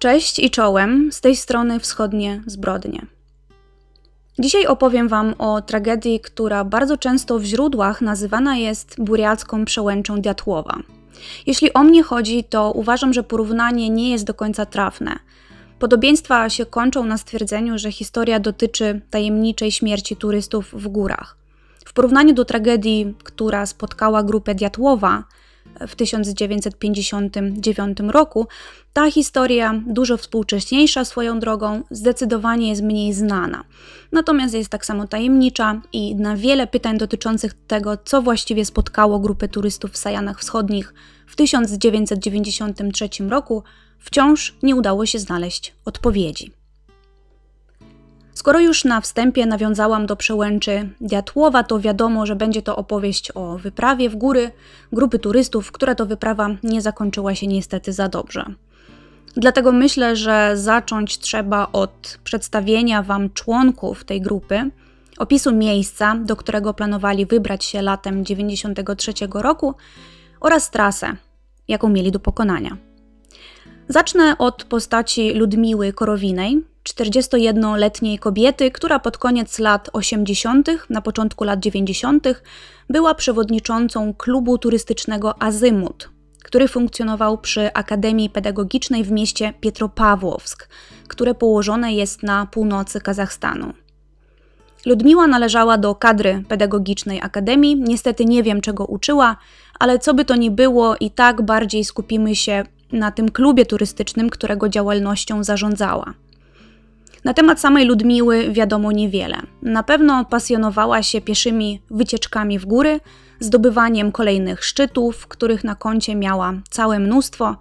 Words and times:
Cześć 0.00 0.38
i 0.38 0.50
czołem, 0.50 1.12
z 1.12 1.20
tej 1.20 1.36
strony 1.36 1.80
wschodnie 1.80 2.42
zbrodnie. 2.46 3.06
Dzisiaj 4.38 4.66
opowiem 4.66 5.08
Wam 5.08 5.34
o 5.38 5.62
tragedii, 5.62 6.20
która 6.20 6.64
bardzo 6.64 6.96
często 6.96 7.38
w 7.38 7.44
źródłach 7.44 8.00
nazywana 8.00 8.56
jest 8.56 8.96
buriacką 8.98 9.64
przełęczą 9.64 10.20
Diatłowa. 10.20 10.76
Jeśli 11.46 11.72
o 11.72 11.84
mnie 11.84 12.02
chodzi, 12.02 12.44
to 12.44 12.72
uważam, 12.72 13.12
że 13.12 13.22
porównanie 13.22 13.90
nie 13.90 14.10
jest 14.10 14.24
do 14.24 14.34
końca 14.34 14.66
trafne. 14.66 15.18
Podobieństwa 15.78 16.50
się 16.50 16.66
kończą 16.66 17.04
na 17.04 17.18
stwierdzeniu, 17.18 17.78
że 17.78 17.92
historia 17.92 18.40
dotyczy 18.40 19.00
tajemniczej 19.10 19.72
śmierci 19.72 20.16
turystów 20.16 20.72
w 20.72 20.88
górach. 20.88 21.36
W 21.84 21.92
porównaniu 21.92 22.34
do 22.34 22.44
tragedii, 22.44 23.14
która 23.24 23.66
spotkała 23.66 24.22
grupę 24.22 24.54
Diatłowa, 24.54 25.24
w 25.88 25.96
1959 25.96 27.98
roku, 28.08 28.46
ta 28.92 29.10
historia, 29.10 29.82
dużo 29.86 30.16
współcześniejsza 30.16 31.04
swoją 31.04 31.40
drogą, 31.40 31.82
zdecydowanie 31.90 32.68
jest 32.68 32.82
mniej 32.82 33.12
znana. 33.12 33.64
Natomiast 34.12 34.54
jest 34.54 34.70
tak 34.70 34.86
samo 34.86 35.06
tajemnicza 35.06 35.82
i 35.92 36.14
na 36.14 36.36
wiele 36.36 36.66
pytań 36.66 36.98
dotyczących 36.98 37.54
tego, 37.66 37.96
co 38.04 38.22
właściwie 38.22 38.64
spotkało 38.64 39.18
grupę 39.18 39.48
turystów 39.48 39.90
w 39.90 39.96
Sajanach 39.96 40.40
Wschodnich 40.40 40.94
w 41.26 41.36
1993 41.36 43.08
roku, 43.28 43.62
wciąż 43.98 44.54
nie 44.62 44.76
udało 44.76 45.06
się 45.06 45.18
znaleźć 45.18 45.74
odpowiedzi. 45.84 46.59
Skoro 48.40 48.60
już 48.60 48.84
na 48.84 49.00
wstępie 49.00 49.46
nawiązałam 49.46 50.06
do 50.06 50.16
przełęczy 50.16 50.88
Diatłowa, 51.00 51.62
to 51.62 51.80
wiadomo, 51.80 52.26
że 52.26 52.36
będzie 52.36 52.62
to 52.62 52.76
opowieść 52.76 53.32
o 53.34 53.58
wyprawie 53.58 54.10
w 54.10 54.16
góry 54.16 54.50
grupy 54.92 55.18
turystów, 55.18 55.72
która 55.72 55.94
to 55.94 56.06
wyprawa 56.06 56.48
nie 56.62 56.82
zakończyła 56.82 57.34
się 57.34 57.46
niestety 57.46 57.92
za 57.92 58.08
dobrze. 58.08 58.44
Dlatego 59.36 59.72
myślę, 59.72 60.16
że 60.16 60.52
zacząć 60.54 61.18
trzeba 61.18 61.68
od 61.72 62.18
przedstawienia 62.24 63.02
Wam 63.02 63.30
członków 63.30 64.04
tej 64.04 64.20
grupy, 64.20 64.70
opisu 65.18 65.52
miejsca, 65.52 66.14
do 66.14 66.36
którego 66.36 66.74
planowali 66.74 67.26
wybrać 67.26 67.64
się 67.64 67.82
latem 67.82 68.24
1993 68.24 69.12
roku 69.34 69.74
oraz 70.40 70.70
trasę, 70.70 71.16
jaką 71.68 71.88
mieli 71.88 72.12
do 72.12 72.20
pokonania. 72.20 72.76
Zacznę 73.88 74.38
od 74.38 74.64
postaci 74.64 75.34
Ludmiły 75.34 75.92
Korowinej, 75.92 76.69
41-letniej 76.84 78.18
kobiety, 78.18 78.70
która 78.70 78.98
pod 78.98 79.18
koniec 79.18 79.58
lat 79.58 79.90
80., 79.92 80.68
na 80.90 81.00
początku 81.00 81.44
lat 81.44 81.60
90., 81.60 82.28
była 82.90 83.14
przewodniczącą 83.14 84.14
klubu 84.14 84.58
turystycznego 84.58 85.42
Azymut, 85.42 86.10
który 86.44 86.68
funkcjonował 86.68 87.38
przy 87.38 87.72
Akademii 87.72 88.30
Pedagogicznej 88.30 89.04
w 89.04 89.10
mieście 89.10 89.52
Pietropawłowsk, 89.60 90.68
które 91.08 91.34
położone 91.34 91.92
jest 91.92 92.22
na 92.22 92.46
północy 92.46 93.00
Kazachstanu. 93.00 93.72
Ludmiła 94.86 95.26
należała 95.26 95.78
do 95.78 95.94
kadry 95.94 96.44
pedagogicznej 96.48 97.20
Akademii. 97.22 97.76
Niestety 97.76 98.24
nie 98.24 98.42
wiem, 98.42 98.60
czego 98.60 98.86
uczyła, 98.86 99.36
ale 99.78 99.98
co 99.98 100.14
by 100.14 100.24
to 100.24 100.36
ni 100.36 100.50
było, 100.50 100.96
i 101.00 101.10
tak 101.10 101.42
bardziej 101.42 101.84
skupimy 101.84 102.36
się 102.36 102.64
na 102.92 103.10
tym 103.10 103.30
klubie 103.30 103.66
turystycznym, 103.66 104.30
którego 104.30 104.68
działalnością 104.68 105.44
zarządzała. 105.44 106.14
Na 107.24 107.34
temat 107.34 107.60
samej 107.60 107.86
Ludmiły 107.86 108.50
wiadomo 108.52 108.92
niewiele. 108.92 109.36
Na 109.62 109.82
pewno 109.82 110.24
pasjonowała 110.24 111.02
się 111.02 111.20
pieszymi 111.20 111.80
wycieczkami 111.90 112.58
w 112.58 112.66
góry, 112.66 113.00
zdobywaniem 113.40 114.12
kolejnych 114.12 114.64
szczytów, 114.64 115.26
których 115.26 115.64
na 115.64 115.74
koncie 115.74 116.14
miała 116.14 116.52
całe 116.70 116.98
mnóstwo. 116.98 117.56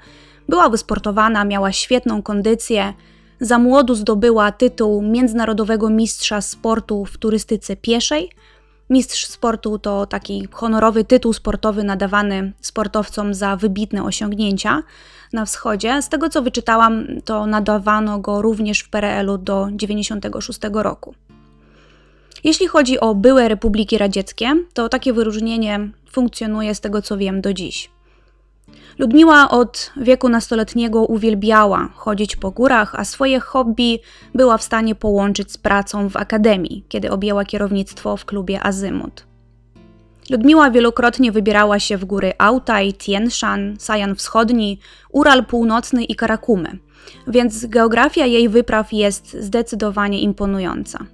Była 0.50 0.69
wysportowana, 0.69 1.46
miała 1.46 1.72
świetną 1.72 2.22
kondycję. 2.22 2.94
Za 3.40 3.59
młodu 3.59 3.96
zdobyła 3.96 4.52
tytuł 4.52 5.02
międzynarodowego 5.02 5.90
mistrza 5.90 6.42
sportu 6.42 7.06
w 7.06 7.18
turystyce 7.18 7.75
pieszej. 7.75 8.30
Mistrz 8.90 9.25
sportu 9.25 9.80
to 9.80 10.06
taki 10.06 10.48
honorowy 10.52 11.03
tytuł 11.03 11.34
sportowy 11.34 11.84
nadawany 11.84 12.53
sportowcom 12.62 13.34
za 13.34 13.56
wybitne 13.56 14.03
osiągnięcia 14.03 14.84
na 15.34 15.46
wschodzie. 15.46 16.02
Z 16.02 16.10
tego 16.10 16.30
co 16.30 16.42
wyczytałam, 16.42 17.06
to 17.26 17.46
nadawano 17.46 18.20
go 18.20 18.42
również 18.42 18.80
w 18.80 18.90
PRL-u 18.90 19.38
do 19.38 19.66
1996 19.66 20.60
roku. 20.74 21.16
Jeśli 22.44 22.68
chodzi 22.68 23.00
o 23.00 23.16
byłe 23.16 23.48
republiki 23.48 23.98
radzieckie, 23.98 24.56
to 24.74 24.90
takie 24.90 25.14
wyróżnienie 25.14 25.90
funkcjonuje 26.12 26.76
z 26.76 26.80
tego 26.82 27.02
co 27.02 27.18
wiem 27.18 27.42
do 27.42 27.54
dziś. 27.54 27.90
Ludmiła 28.98 29.50
od 29.50 29.92
wieku 29.98 30.30
nastoletniego 30.30 31.06
uwielbiała 31.06 31.90
chodzić 31.96 32.36
po 32.36 32.52
górach, 32.52 32.96
a 32.96 33.06
swoje 33.06 33.40
hobby 33.40 34.00
była 34.36 34.58
w 34.58 34.64
stanie 34.64 34.96
połączyć 34.96 35.52
z 35.52 35.58
pracą 35.58 36.10
w 36.10 36.18
akademii, 36.18 36.86
kiedy 36.90 37.12
objęła 37.12 37.46
kierownictwo 37.46 38.18
w 38.18 38.26
klubie 38.26 38.64
Azymut. 38.64 39.29
Ludmiła 40.30 40.72
wielokrotnie 40.72 41.32
wybierała 41.32 41.80
się 41.80 41.98
w 41.98 42.06
góry 42.06 42.34
Autaj, 42.38 42.94
Tien 42.94 43.32
Shan, 43.32 43.76
Sajan 43.80 44.16
Wschodni, 44.16 44.80
Ural 45.12 45.46
Północny 45.46 46.04
i 46.04 46.16
Karakumy, 46.16 46.78
więc 47.28 47.66
geografia 47.66 48.26
jej 48.26 48.50
wypraw 48.50 48.94
jest 48.94 49.34
zdecydowanie 49.34 50.20
imponująca. 50.20 51.06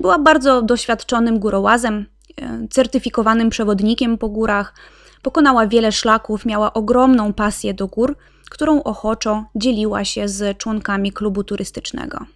Była 0.00 0.18
bardzo 0.18 0.62
doświadczonym 0.62 1.38
górołazem, 1.38 2.06
e, 2.40 2.68
certyfikowanym 2.70 3.50
przewodnikiem 3.50 4.18
po 4.18 4.28
górach, 4.28 4.74
pokonała 5.22 5.66
wiele 5.66 5.92
szlaków, 5.92 6.46
miała 6.46 6.72
ogromną 6.72 7.32
pasję 7.32 7.74
do 7.74 7.86
gór, 7.86 8.16
którą 8.50 8.82
ochoczo 8.82 9.44
dzieliła 9.54 10.04
się 10.04 10.28
z 10.28 10.58
członkami 10.58 11.12
klubu 11.12 11.44
turystycznego. 11.44 12.26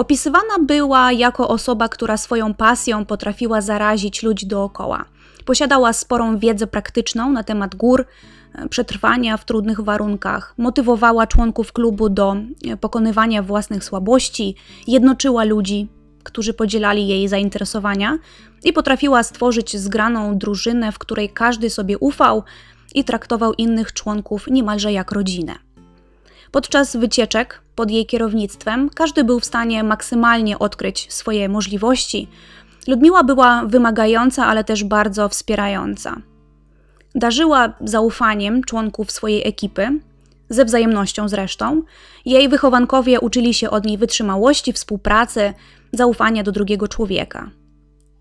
Opisywana 0.00 0.58
była 0.58 1.12
jako 1.12 1.48
osoba, 1.48 1.88
która 1.88 2.16
swoją 2.16 2.54
pasją 2.54 3.04
potrafiła 3.04 3.60
zarazić 3.60 4.22
ludzi 4.22 4.46
dookoła. 4.46 5.04
Posiadała 5.44 5.92
sporą 5.92 6.38
wiedzę 6.38 6.66
praktyczną 6.66 7.32
na 7.32 7.44
temat 7.44 7.74
gór, 7.74 8.06
e, 8.54 8.68
przetrwania 8.68 9.36
w 9.36 9.44
trudnych 9.44 9.80
warunkach, 9.80 10.54
motywowała 10.58 11.26
członków 11.26 11.72
klubu 11.72 12.08
do 12.08 12.36
e, 12.68 12.76
pokonywania 12.76 13.42
własnych 13.42 13.84
słabości, 13.84 14.54
jednoczyła 14.86 15.44
ludzi, 15.44 15.88
którzy 16.22 16.54
podzielali 16.54 17.08
jej 17.08 17.28
zainteresowania 17.28 18.18
i 18.64 18.72
potrafiła 18.72 19.22
stworzyć 19.22 19.76
zgraną 19.76 20.38
drużynę, 20.38 20.92
w 20.92 20.98
której 20.98 21.28
każdy 21.30 21.70
sobie 21.70 21.98
ufał 21.98 22.42
i 22.94 23.04
traktował 23.04 23.52
innych 23.54 23.92
członków 23.92 24.46
niemalże 24.50 24.92
jak 24.92 25.12
rodzinę. 25.12 25.54
Podczas 26.50 26.96
wycieczek 26.96 27.62
pod 27.80 27.90
jej 27.90 28.06
kierownictwem 28.06 28.90
każdy 28.94 29.24
był 29.24 29.40
w 29.40 29.44
stanie 29.44 29.84
maksymalnie 29.84 30.58
odkryć 30.58 31.12
swoje 31.12 31.48
możliwości. 31.48 32.28
Ludmiła 32.88 33.24
była 33.24 33.64
wymagająca, 33.66 34.46
ale 34.46 34.64
też 34.64 34.84
bardzo 34.84 35.28
wspierająca. 35.28 36.16
Darzyła 37.14 37.72
zaufaniem 37.80 38.64
członków 38.64 39.10
swojej 39.10 39.48
ekipy, 39.48 40.00
ze 40.48 40.64
wzajemnością 40.64 41.28
zresztą. 41.28 41.82
Jej 42.24 42.48
wychowankowie 42.48 43.20
uczyli 43.20 43.54
się 43.54 43.70
od 43.70 43.84
niej 43.84 43.98
wytrzymałości, 43.98 44.72
współpracy, 44.72 45.54
zaufania 45.92 46.42
do 46.42 46.52
drugiego 46.52 46.88
człowieka. 46.88 47.50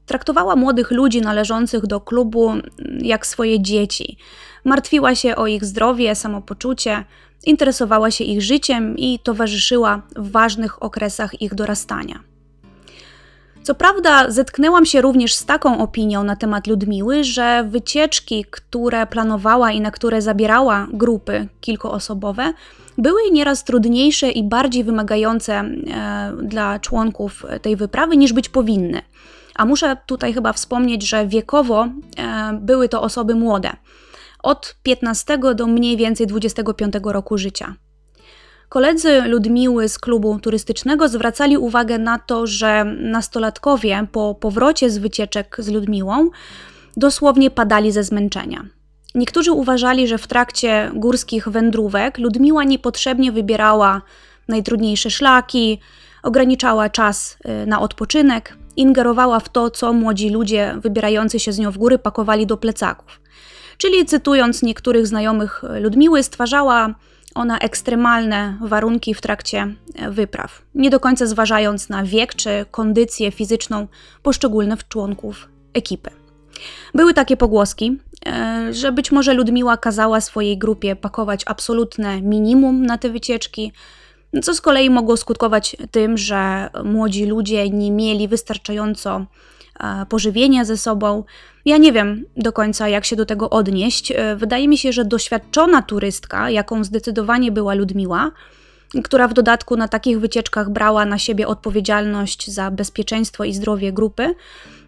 Traktowała 0.05 0.55
młodych 0.55 0.91
ludzi 0.91 1.21
należących 1.21 1.87
do 1.87 2.01
klubu 2.01 2.53
jak 3.01 3.27
swoje 3.27 3.61
dzieci. 3.61 4.17
Martwiła 4.65 5.15
się 5.15 5.35
o 5.35 5.47
ich 5.47 5.65
zdrowie, 5.65 6.15
samopoczucie, 6.15 7.05
interesowała 7.45 8.11
się 8.11 8.23
ich 8.23 8.41
życiem 8.41 8.97
i 8.97 9.19
towarzyszyła 9.19 10.01
w 10.15 10.31
ważnych 10.31 10.83
okresach 10.83 11.41
ich 11.41 11.55
dorastania. 11.55 12.19
Co 13.63 13.75
prawda, 13.75 14.31
zetknęłam 14.31 14.85
się 14.85 15.01
również 15.01 15.35
z 15.35 15.45
taką 15.45 15.79
opinią 15.79 16.23
na 16.23 16.35
temat 16.35 16.67
Ludmiły, 16.67 17.23
że 17.23 17.63
wycieczki, 17.69 18.45
które 18.51 19.07
planowała 19.07 19.71
i 19.71 19.81
na 19.81 19.91
które 19.91 20.21
zabierała 20.21 20.87
grupy 20.93 21.47
kilkuosobowe, 21.61 22.53
były 22.97 23.21
nieraz 23.31 23.63
trudniejsze 23.63 24.31
i 24.31 24.43
bardziej 24.43 24.83
wymagające 24.83 25.53
e, 25.53 26.33
dla 26.43 26.79
członków 26.79 27.45
tej 27.61 27.75
wyprawy 27.75 28.17
niż 28.17 28.33
być 28.33 28.49
powinny. 28.49 29.01
A 29.55 29.65
muszę 29.65 29.97
tutaj 30.05 30.33
chyba 30.33 30.53
wspomnieć, 30.53 31.07
że 31.09 31.27
wiekowo 31.27 31.87
e, 32.17 32.59
były 32.61 32.89
to 32.89 33.01
osoby 33.01 33.35
młode 33.35 33.71
od 34.43 34.75
15 34.83 35.37
do 35.55 35.67
mniej 35.67 35.97
więcej 35.97 36.27
25 36.27 36.93
roku 37.03 37.37
życia. 37.37 37.75
Koledzy 38.69 39.21
Ludmiły 39.21 39.89
z 39.89 39.99
klubu 39.99 40.39
turystycznego 40.39 41.07
zwracali 41.07 41.57
uwagę 41.57 41.97
na 41.97 42.19
to, 42.19 42.47
że 42.47 42.83
nastolatkowie 42.85 44.07
po 44.11 44.35
powrocie 44.35 44.89
z 44.89 44.97
wycieczek 44.97 45.55
z 45.59 45.67
Ludmiłą 45.67 46.29
dosłownie 46.97 47.51
padali 47.51 47.91
ze 47.91 48.03
zmęczenia. 48.03 48.65
Niektórzy 49.15 49.51
uważali, 49.51 50.07
że 50.07 50.17
w 50.17 50.27
trakcie 50.27 50.91
górskich 50.93 51.47
wędrówek 51.47 52.17
Ludmiła 52.17 52.63
niepotrzebnie 52.63 53.31
wybierała 53.31 54.01
najtrudniejsze 54.47 55.09
szlaki, 55.09 55.79
ograniczała 56.23 56.89
czas 56.89 57.37
y, 57.63 57.67
na 57.67 57.81
odpoczynek, 57.81 58.57
ingerowała 58.75 59.39
w 59.39 59.49
to, 59.49 59.69
co 59.69 59.93
młodzi 59.93 60.29
ludzie 60.29 60.75
wybierający 60.81 61.39
się 61.39 61.53
z 61.53 61.59
nią 61.59 61.71
w 61.71 61.77
góry 61.77 61.99
pakowali 61.99 62.47
do 62.47 62.57
plecaków. 62.57 63.21
Czyli 63.79 64.05
cytując 64.05 64.63
niektórych 64.63 65.07
znajomych 65.07 65.63
Ludmiły, 65.81 66.23
stwarzała 66.23 66.95
o 67.35 67.45
na 67.45 67.59
ekstremalne 67.59 68.57
warunki 68.61 69.13
w 69.13 69.21
trakcie 69.21 69.75
wypraw, 70.09 70.61
nie 70.75 70.89
do 70.89 70.99
końca 70.99 71.25
zważając 71.25 71.89
na 71.89 72.03
wiek 72.03 72.35
czy 72.35 72.65
kondycję 72.71 73.31
fizyczną 73.31 73.87
poszczególnych 74.23 74.87
członków 74.87 75.47
ekipy. 75.73 76.09
Były 76.93 77.13
takie 77.13 77.37
pogłoski, 77.37 77.97
e, 78.25 78.73
że 78.73 78.91
być 78.91 79.11
może 79.11 79.33
Ludmiła 79.33 79.77
kazała 79.77 80.21
swojej 80.21 80.57
grupie 80.57 80.95
pakować 80.95 81.43
absolutne 81.45 82.21
minimum 82.21 82.85
na 82.85 82.97
te 82.97 83.09
wycieczki, 83.09 83.71
co 84.43 84.53
z 84.53 84.61
kolei 84.61 84.89
mogło 84.89 85.17
skutkować 85.17 85.75
tym, 85.91 86.17
że 86.17 86.69
młodzi 86.83 87.25
ludzie 87.25 87.69
nie 87.69 87.91
mieli 87.91 88.27
wystarczająco 88.27 89.15
e, 89.17 89.25
pożywienia 90.09 90.65
ze 90.65 90.77
sobą. 90.77 91.23
Ja 91.65 91.77
nie 91.77 91.91
wiem 91.91 92.25
do 92.37 92.53
końca, 92.53 92.87
jak 92.87 93.05
się 93.05 93.15
do 93.15 93.25
tego 93.25 93.49
odnieść. 93.49 94.11
E, 94.11 94.35
wydaje 94.35 94.67
mi 94.67 94.77
się, 94.77 94.93
że 94.93 95.05
doświadczona 95.05 95.81
turystka, 95.81 96.49
jaką 96.49 96.83
zdecydowanie 96.83 97.51
była 97.51 97.73
Ludmiła, 97.73 98.31
która 99.03 99.27
w 99.27 99.33
dodatku 99.33 99.75
na 99.75 99.87
takich 99.87 100.19
wycieczkach 100.19 100.69
brała 100.69 101.05
na 101.05 101.17
siebie 101.17 101.47
odpowiedzialność 101.47 102.51
za 102.51 102.71
bezpieczeństwo 102.71 103.43
i 103.43 103.53
zdrowie 103.53 103.93
grupy, 103.93 104.35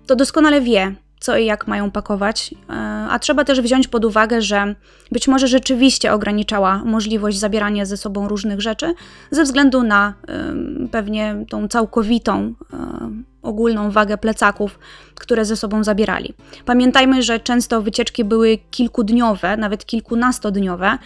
to 0.08 0.16
doskonale 0.16 0.62
wie, 0.62 0.96
co 1.22 1.38
i 1.38 1.46
jak 1.46 1.68
mają 1.68 1.92
pakować, 1.92 2.56
e, 2.70 2.74
a 3.10 3.20
trzeba 3.20 3.44
też 3.44 3.62
wziąć 3.62 3.88
pod 3.88 4.06
uwagę, 4.06 4.42
że 4.42 4.76
być 5.12 5.28
może 5.28 5.48
rzeczywiście 5.48 6.14
ograniczała 6.14 6.82
możliwość 6.86 7.40
zabierania 7.40 7.86
ze 7.86 7.98
sobą 7.98 8.28
różnych 8.28 8.62
rzeczy 8.62 8.94
ze 9.32 9.44
względu 9.44 9.84
na 9.84 10.14
pewnie 10.92 11.46
tą 11.50 11.68
całkowitą 11.68 12.54
e, 12.74 13.12
ogólną 13.42 13.92
wagę 13.92 14.18
plecaków, 14.18 14.80
które 15.16 15.46
ze 15.46 15.56
sobą 15.56 15.84
zabierali. 15.84 16.34
Pamiętajmy, 16.66 17.24
że 17.24 17.40
często 17.40 17.82
wycieczki 17.82 18.24
były 18.24 18.58
kilkudniowe, 18.72 19.58
nawet 19.58 19.86
kilkunastodniowe 19.86 20.98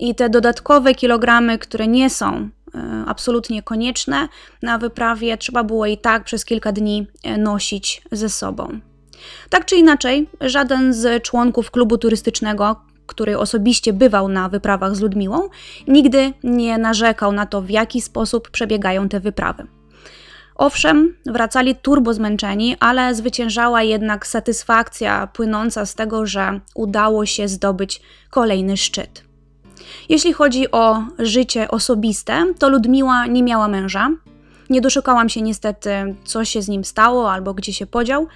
i 0.00 0.14
te 0.14 0.30
dodatkowe 0.30 0.94
kilogramy, 0.94 1.58
które 1.58 1.88
nie 1.88 2.10
są 2.10 2.48
e, 2.74 3.04
absolutnie 3.06 3.62
konieczne 3.62 4.28
na 4.62 4.78
wyprawie, 4.78 5.38
trzeba 5.38 5.64
było 5.64 5.86
i 5.86 5.98
tak 5.98 6.24
przez 6.24 6.44
kilka 6.44 6.72
dni 6.72 7.06
nosić 7.38 8.02
ze 8.12 8.28
sobą. 8.28 8.80
Tak 9.50 9.64
czy 9.64 9.76
inaczej, 9.76 10.28
żaden 10.40 10.94
z 10.94 11.22
członków 11.22 11.70
klubu 11.70 11.98
turystycznego, 11.98 12.76
który 13.06 13.38
osobiście 13.38 13.92
bywał 13.92 14.28
na 14.28 14.48
wyprawach 14.48 14.96
z 14.96 15.00
Ludmiłą, 15.00 15.48
nigdy 15.88 16.32
nie 16.44 16.78
narzekał 16.78 17.32
na 17.32 17.46
to, 17.46 17.62
w 17.62 17.70
jaki 17.70 18.00
sposób 18.00 18.50
przebiegają 18.50 19.08
te 19.08 19.20
wyprawy. 19.20 19.66
Owszem, 20.54 21.16
wracali 21.26 21.74
turbo 21.74 22.14
zmęczeni, 22.14 22.76
ale 22.80 23.14
zwyciężała 23.14 23.82
jednak 23.82 24.26
satysfakcja 24.26 25.26
płynąca 25.26 25.86
z 25.86 25.94
tego, 25.94 26.26
że 26.26 26.60
udało 26.74 27.26
się 27.26 27.48
zdobyć 27.48 28.00
kolejny 28.30 28.76
szczyt. 28.76 29.24
Jeśli 30.08 30.32
chodzi 30.32 30.70
o 30.70 31.02
życie 31.18 31.68
osobiste, 31.68 32.46
to 32.58 32.68
Ludmiła 32.68 33.26
nie 33.26 33.42
miała 33.42 33.68
męża. 33.68 34.10
Nie 34.70 34.80
doszukałam 34.80 35.28
się 35.28 35.42
niestety, 35.42 35.90
co 36.24 36.44
się 36.44 36.62
z 36.62 36.68
nim 36.68 36.84
stało 36.84 37.32
albo 37.32 37.54
gdzie 37.54 37.72
się 37.72 37.86
podział, 37.86 38.26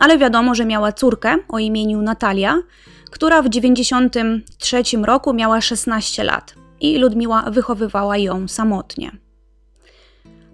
ale 0.00 0.18
wiadomo, 0.18 0.54
że 0.54 0.66
miała 0.66 0.92
córkę 0.92 1.36
o 1.48 1.58
imieniu 1.58 2.02
Natalia, 2.02 2.62
która 3.10 3.42
w 3.42 3.50
1993 3.50 4.96
roku 4.96 5.32
miała 5.32 5.60
16 5.60 6.24
lat 6.24 6.54
i 6.80 6.98
Ludmiła 6.98 7.42
wychowywała 7.42 8.16
ją 8.16 8.48
samotnie. 8.48 9.10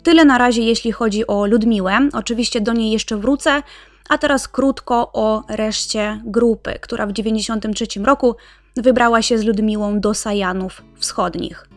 Tyle 0.02 0.24
na 0.24 0.38
razie, 0.38 0.62
jeśli 0.62 0.92
chodzi 0.92 1.26
o 1.26 1.46
Ludmiłę. 1.46 2.08
Oczywiście 2.12 2.60
do 2.60 2.72
niej 2.72 2.90
jeszcze 2.90 3.16
wrócę, 3.16 3.62
a 4.08 4.18
teraz 4.18 4.48
krótko 4.48 5.10
o 5.12 5.44
reszcie 5.48 6.20
grupy, 6.24 6.78
która 6.80 7.06
w 7.06 7.12
1993 7.12 8.00
roku 8.00 8.36
wybrała 8.76 9.22
się 9.22 9.38
z 9.38 9.44
Ludmiłą 9.44 10.00
do 10.00 10.14
Sajanów 10.14 10.82
Wschodnich. 10.96 11.68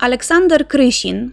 Aleksander 0.00 0.68
Krysin, 0.68 1.32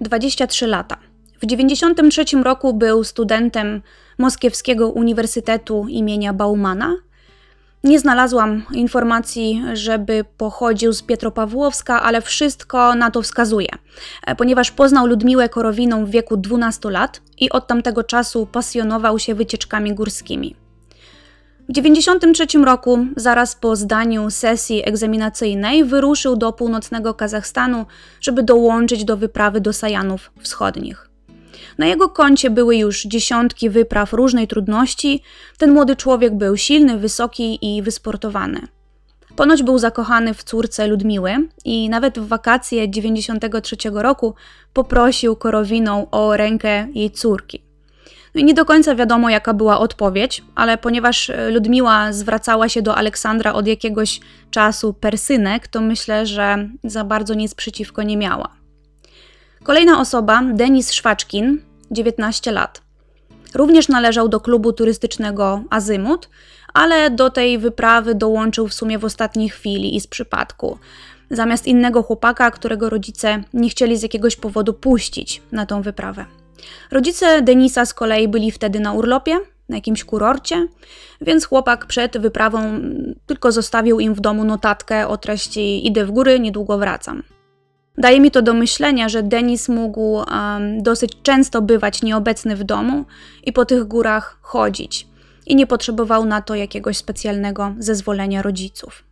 23 0.00 0.66
lata. 0.66 1.07
W 1.38 1.40
1993 1.40 2.42
roku 2.42 2.74
był 2.74 3.04
studentem 3.04 3.82
Moskiewskiego 4.18 4.88
Uniwersytetu 4.88 5.86
imienia 5.88 6.32
Baumana. 6.32 6.96
Nie 7.84 7.98
znalazłam 7.98 8.62
informacji, 8.72 9.62
żeby 9.72 10.24
pochodził 10.36 10.92
z 10.92 11.02
Pietropawłowska, 11.02 12.02
ale 12.02 12.20
wszystko 12.22 12.94
na 12.94 13.10
to 13.10 13.22
wskazuje, 13.22 13.68
e, 14.26 14.36
ponieważ 14.36 14.70
poznał 14.70 15.06
Ludmiłę 15.06 15.48
Korowiną 15.48 16.06
w 16.06 16.10
wieku 16.10 16.36
12 16.36 16.90
lat 16.90 17.20
i 17.38 17.50
od 17.50 17.66
tamtego 17.66 18.04
czasu 18.04 18.46
pasjonował 18.46 19.18
się 19.18 19.34
wycieczkami 19.34 19.94
górskimi. 19.94 20.56
W 21.68 21.72
1993 21.72 22.64
roku, 22.64 23.06
zaraz 23.16 23.54
po 23.54 23.76
zdaniu 23.76 24.30
sesji 24.30 24.88
egzaminacyjnej, 24.88 25.84
wyruszył 25.84 26.36
do 26.36 26.52
północnego 26.52 27.14
Kazachstanu, 27.14 27.86
żeby 28.20 28.42
dołączyć 28.42 29.04
do 29.04 29.16
wyprawy 29.16 29.60
do 29.60 29.72
Sajanów 29.72 30.30
Wschodnich. 30.40 31.07
Na 31.78 31.86
jego 31.86 32.08
koncie 32.08 32.50
były 32.50 32.76
już 32.76 33.02
dziesiątki 33.02 33.70
wypraw 33.70 34.12
różnej 34.12 34.48
trudności. 34.48 35.22
Ten 35.58 35.72
młody 35.72 35.96
człowiek 35.96 36.34
był 36.34 36.56
silny, 36.56 36.98
wysoki 36.98 37.58
i 37.62 37.82
wysportowany. 37.82 38.60
Ponoć 39.36 39.62
był 39.62 39.78
zakochany 39.78 40.34
w 40.34 40.44
córce 40.44 40.86
Ludmiły 40.86 41.48
i 41.64 41.88
nawet 41.88 42.18
w 42.18 42.28
wakacje 42.28 42.90
93 42.90 43.76
roku 43.92 44.34
poprosił 44.72 45.36
Korowiną 45.36 46.10
o 46.10 46.36
rękę 46.36 46.88
jej 46.94 47.10
córki. 47.10 47.62
No 48.34 48.40
i 48.40 48.44
nie 48.44 48.54
do 48.54 48.64
końca 48.64 48.94
wiadomo, 48.94 49.30
jaka 49.30 49.54
była 49.54 49.78
odpowiedź, 49.78 50.42
ale 50.54 50.78
ponieważ 50.78 51.30
Ludmiła 51.52 52.12
zwracała 52.12 52.68
się 52.68 52.82
do 52.82 52.96
Aleksandra 52.96 53.52
od 53.52 53.66
jakiegoś 53.66 54.20
czasu 54.50 54.92
persynek, 54.92 55.68
to 55.68 55.80
myślę, 55.80 56.26
że 56.26 56.68
za 56.84 57.04
bardzo 57.04 57.34
nic 57.34 57.54
przeciwko 57.54 58.02
nie 58.02 58.16
miała. 58.16 58.56
Kolejna 59.62 60.00
osoba, 60.00 60.42
Denis 60.52 60.92
Szwaczkin, 60.92 61.67
19 61.90 62.52
lat. 62.52 62.82
Również 63.54 63.88
należał 63.88 64.28
do 64.28 64.40
klubu 64.40 64.72
turystycznego 64.72 65.62
Azymut, 65.70 66.28
ale 66.74 67.10
do 67.10 67.30
tej 67.30 67.58
wyprawy 67.58 68.14
dołączył 68.14 68.68
w 68.68 68.74
sumie 68.74 68.98
w 68.98 69.04
ostatniej 69.04 69.48
chwili 69.48 69.96
i 69.96 70.00
z 70.00 70.06
przypadku. 70.06 70.78
Zamiast 71.30 71.66
innego 71.66 72.02
chłopaka, 72.02 72.50
którego 72.50 72.90
rodzice 72.90 73.42
nie 73.52 73.68
chcieli 73.68 73.96
z 73.96 74.02
jakiegoś 74.02 74.36
powodu 74.36 74.74
puścić 74.74 75.42
na 75.52 75.66
tą 75.66 75.82
wyprawę. 75.82 76.24
Rodzice 76.90 77.42
Denisa 77.42 77.86
z 77.86 77.94
kolei 77.94 78.28
byli 78.28 78.50
wtedy 78.50 78.80
na 78.80 78.92
urlopie, 78.92 79.38
na 79.68 79.76
jakimś 79.76 80.04
kurorcie, 80.04 80.66
więc 81.20 81.44
chłopak 81.44 81.86
przed 81.86 82.18
wyprawą 82.18 82.80
tylko 83.26 83.52
zostawił 83.52 84.00
im 84.00 84.14
w 84.14 84.20
domu 84.20 84.44
notatkę 84.44 85.08
o 85.08 85.16
treści: 85.16 85.86
Idę 85.86 86.06
w 86.06 86.10
góry, 86.10 86.40
niedługo 86.40 86.78
wracam. 86.78 87.22
Daje 87.98 88.20
mi 88.20 88.30
to 88.30 88.42
do 88.42 88.54
myślenia, 88.54 89.08
że 89.08 89.22
Denis 89.22 89.68
mógł 89.68 90.00
um, 90.00 90.82
dosyć 90.82 91.12
często 91.22 91.62
bywać 91.62 92.02
nieobecny 92.02 92.56
w 92.56 92.64
domu 92.64 93.04
i 93.44 93.52
po 93.52 93.64
tych 93.64 93.84
górach 93.84 94.38
chodzić, 94.42 95.06
i 95.46 95.56
nie 95.56 95.66
potrzebował 95.66 96.24
na 96.24 96.42
to 96.42 96.54
jakiegoś 96.54 96.96
specjalnego 96.96 97.74
zezwolenia 97.78 98.42
rodziców. 98.42 99.04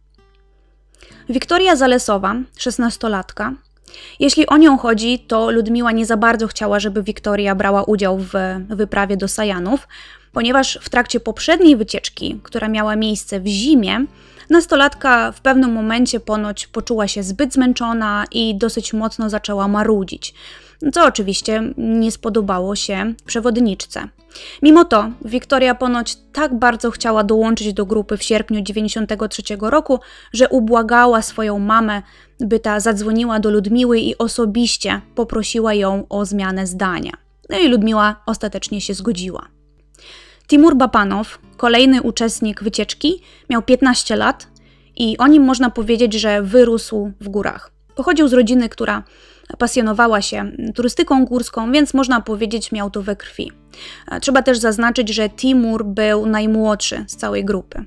Wiktoria 1.28 1.76
Zalesowa, 1.76 2.34
szesnastolatka. 2.58 3.52
Jeśli 4.20 4.46
o 4.46 4.56
nią 4.56 4.78
chodzi, 4.78 5.18
to 5.18 5.50
Ludmiła 5.50 5.92
nie 5.92 6.06
za 6.06 6.16
bardzo 6.16 6.46
chciała, 6.46 6.80
żeby 6.80 7.02
Wiktoria 7.02 7.54
brała 7.54 7.82
udział 7.84 8.18
w 8.18 8.32
wyprawie 8.68 9.16
do 9.16 9.28
Sajanów, 9.28 9.88
ponieważ 10.32 10.78
w 10.82 10.88
trakcie 10.88 11.20
poprzedniej 11.20 11.76
wycieczki, 11.76 12.40
która 12.42 12.68
miała 12.68 12.96
miejsce 12.96 13.40
w 13.40 13.46
zimie, 13.46 14.06
Nastolatka 14.50 15.32
w 15.32 15.40
pewnym 15.40 15.72
momencie 15.72 16.20
ponoć 16.20 16.66
poczuła 16.66 17.08
się 17.08 17.22
zbyt 17.22 17.52
zmęczona 17.54 18.24
i 18.30 18.54
dosyć 18.54 18.92
mocno 18.92 19.30
zaczęła 19.30 19.68
marudzić, 19.68 20.34
co 20.92 21.04
oczywiście 21.04 21.62
nie 21.76 22.10
spodobało 22.10 22.76
się 22.76 23.14
przewodniczce. 23.26 24.08
Mimo 24.62 24.84
to 24.84 25.10
Wiktoria 25.24 25.74
ponoć 25.74 26.16
tak 26.32 26.58
bardzo 26.58 26.90
chciała 26.90 27.24
dołączyć 27.24 27.72
do 27.72 27.86
grupy 27.86 28.16
w 28.16 28.22
sierpniu 28.22 28.62
1993 28.62 29.56
roku, 29.60 30.00
że 30.32 30.48
ubłagała 30.48 31.22
swoją 31.22 31.58
mamę, 31.58 32.02
by 32.40 32.60
ta 32.60 32.80
zadzwoniła 32.80 33.40
do 33.40 33.50
Ludmiły 33.50 33.98
i 33.98 34.18
osobiście 34.18 35.00
poprosiła 35.14 35.74
ją 35.74 36.06
o 36.08 36.24
zmianę 36.24 36.66
zdania. 36.66 37.12
No 37.50 37.58
i 37.58 37.68
Ludmiła 37.68 38.22
ostatecznie 38.26 38.80
się 38.80 38.94
zgodziła. 38.94 39.55
Timur 40.46 40.76
Bapanow, 40.76 41.38
kolejny 41.56 42.02
uczestnik 42.02 42.62
wycieczki, 42.62 43.22
miał 43.50 43.62
15 43.62 44.16
lat 44.16 44.48
i 44.96 45.18
o 45.18 45.26
nim 45.26 45.44
można 45.44 45.70
powiedzieć, 45.70 46.14
że 46.14 46.42
wyrósł 46.42 47.12
w 47.20 47.28
górach. 47.28 47.70
Pochodził 47.94 48.28
z 48.28 48.32
rodziny, 48.32 48.68
która 48.68 49.02
pasjonowała 49.58 50.22
się 50.22 50.52
turystyką 50.74 51.24
górską, 51.24 51.72
więc 51.72 51.94
można 51.94 52.20
powiedzieć, 52.20 52.72
miał 52.72 52.90
to 52.90 53.02
we 53.02 53.16
krwi. 53.16 53.52
Trzeba 54.20 54.42
też 54.42 54.58
zaznaczyć, 54.58 55.08
że 55.08 55.30
Timur 55.30 55.84
był 55.84 56.26
najmłodszy 56.26 57.04
z 57.08 57.16
całej 57.16 57.44
grupy. 57.44 57.84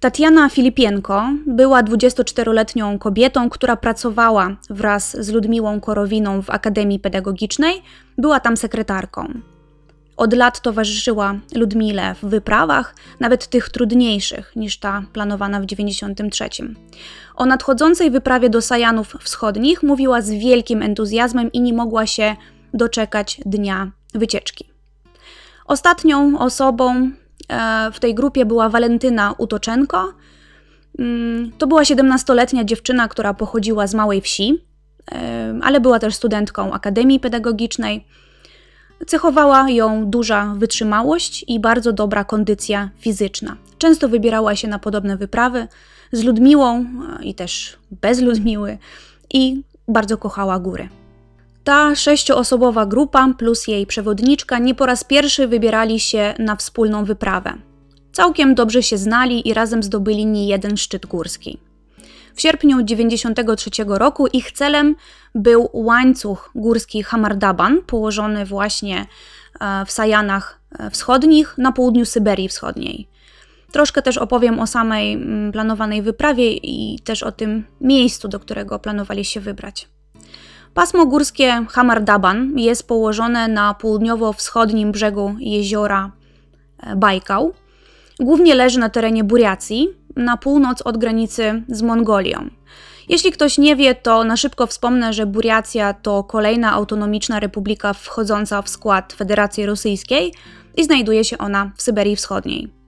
Tatiana 0.00 0.48
Filipienko 0.48 1.30
była 1.46 1.82
24-letnią 1.82 2.98
kobietą, 2.98 3.50
która 3.50 3.76
pracowała 3.76 4.56
wraz 4.70 5.16
z 5.24 5.28
Ludmiłą 5.28 5.80
Korowiną 5.80 6.42
w 6.42 6.50
Akademii 6.50 6.98
Pedagogicznej, 6.98 7.82
była 8.18 8.40
tam 8.40 8.56
sekretarką. 8.56 9.51
Od 10.16 10.34
lat 10.34 10.60
towarzyszyła 10.60 11.34
Ludmile 11.54 12.14
w 12.14 12.20
wyprawach, 12.24 12.94
nawet 13.20 13.46
tych 13.46 13.68
trudniejszych 13.68 14.52
niż 14.56 14.78
ta 14.78 15.02
planowana 15.12 15.60
w 15.60 15.66
93. 15.66 16.48
O 17.36 17.46
nadchodzącej 17.46 18.10
wyprawie 18.10 18.50
do 18.50 18.62
Sajanów 18.62 19.16
Wschodnich 19.20 19.82
mówiła 19.82 20.22
z 20.22 20.30
wielkim 20.30 20.82
entuzjazmem 20.82 21.52
i 21.52 21.60
nie 21.60 21.72
mogła 21.72 22.06
się 22.06 22.36
doczekać 22.74 23.40
dnia 23.46 23.90
wycieczki. 24.14 24.70
Ostatnią 25.66 26.38
osobą 26.38 27.10
e, 27.48 27.90
w 27.92 28.00
tej 28.00 28.14
grupie 28.14 28.44
była 28.44 28.68
Walentyna 28.68 29.34
Utoczenko. 29.38 30.12
Mm, 30.98 31.52
to 31.58 31.66
była 31.66 31.82
17-letnia 31.82 32.64
dziewczyna, 32.64 33.08
która 33.08 33.34
pochodziła 33.34 33.86
z 33.86 33.94
małej 33.94 34.20
wsi, 34.20 34.64
e, 35.12 35.58
ale 35.62 35.80
była 35.80 35.98
też 35.98 36.14
studentką 36.14 36.72
Akademii 36.72 37.20
Pedagogicznej. 37.20 38.06
Cechowała 39.06 39.70
ją 39.70 40.06
duża 40.06 40.54
wytrzymałość 40.58 41.44
i 41.48 41.60
bardzo 41.60 41.92
dobra 41.92 42.24
kondycja 42.24 42.90
fizyczna. 42.98 43.56
Często 43.78 44.08
wybierała 44.08 44.56
się 44.56 44.68
na 44.68 44.78
podobne 44.78 45.16
wyprawy 45.16 45.68
z 46.12 46.24
Ludmiłą 46.24 46.84
e, 47.20 47.24
i 47.24 47.34
też 47.34 47.76
bez 47.90 48.20
Ludmiły 48.20 48.78
i 49.34 49.62
bardzo 49.88 50.16
kochała 50.18 50.58
góry. 50.58 50.88
Ta 51.64 51.94
sześcioosobowa 51.94 52.86
grupa 52.86 53.34
plus 53.38 53.68
jej 53.68 53.86
przewodniczka 53.86 54.58
nie 54.58 54.74
po 54.74 54.86
raz 54.86 55.04
pierwszy 55.04 55.48
wybierali 55.48 56.00
się 56.00 56.34
na 56.38 56.56
wspólną 56.56 57.04
wyprawę. 57.04 57.52
Całkiem 58.12 58.54
dobrze 58.54 58.82
się 58.82 58.98
znali 58.98 59.48
i 59.48 59.54
razem 59.54 59.82
zdobyli 59.82 60.26
nie 60.26 60.48
jeden 60.48 60.76
szczyt 60.76 61.06
górski. 61.06 61.58
W 62.34 62.40
sierpniu 62.40 62.76
1993 62.84 63.70
roku 63.86 64.26
ich 64.26 64.52
celem 64.52 64.96
był 65.34 65.68
łańcuch 65.72 66.50
górski 66.54 67.02
Hamardaban, 67.02 67.82
położony 67.86 68.44
właśnie 68.44 69.06
e, 69.60 69.84
w 69.86 69.90
Sajanach 69.90 70.60
e, 70.78 70.90
Wschodnich 70.90 71.54
na 71.58 71.72
południu 71.72 72.04
Syberii 72.04 72.48
Wschodniej. 72.48 73.08
Troszkę 73.72 74.02
też 74.02 74.18
opowiem 74.18 74.60
o 74.60 74.66
samej 74.66 75.12
mm, 75.12 75.52
planowanej 75.52 76.02
wyprawie 76.02 76.52
i 76.52 76.98
też 77.04 77.22
o 77.22 77.32
tym 77.32 77.64
miejscu, 77.80 78.28
do 78.28 78.40
którego 78.40 78.78
planowali 78.78 79.24
się 79.24 79.40
wybrać. 79.40 79.88
Pasmo 80.74 81.06
górskie 81.06 81.64
Hamardaban 81.68 82.58
jest 82.58 82.88
położone 82.88 83.48
na 83.48 83.74
południowo-wschodnim 83.74 84.92
brzegu 84.92 85.34
jeziora 85.38 86.12
e, 86.78 86.96
Bajkał. 86.96 87.52
Głównie 88.20 88.54
leży 88.54 88.78
na 88.78 88.88
terenie 88.88 89.24
Buriacji, 89.24 89.88
na 90.16 90.36
północ 90.36 90.82
od 90.82 90.98
granicy 90.98 91.62
z 91.68 91.82
Mongolią. 91.82 92.50
Jeśli 93.08 93.32
ktoś 93.32 93.58
nie 93.58 93.76
wie, 93.76 93.94
to 93.94 94.24
na 94.24 94.36
szybko 94.36 94.66
wspomnę, 94.66 95.12
że 95.12 95.26
Buriacja 95.26 95.94
to 95.94 96.24
kolejna 96.24 96.72
autonomiczna 96.72 97.40
republika 97.40 97.92
wchodząca 97.92 98.62
w 98.62 98.68
skład 98.68 99.12
Federacji 99.12 99.66
Rosyjskiej 99.66 100.34
i 100.76 100.84
znajduje 100.84 101.24
się 101.24 101.38
ona 101.38 101.72
w 101.76 101.82
Syberii 101.82 102.16
Wschodniej. 102.16 102.82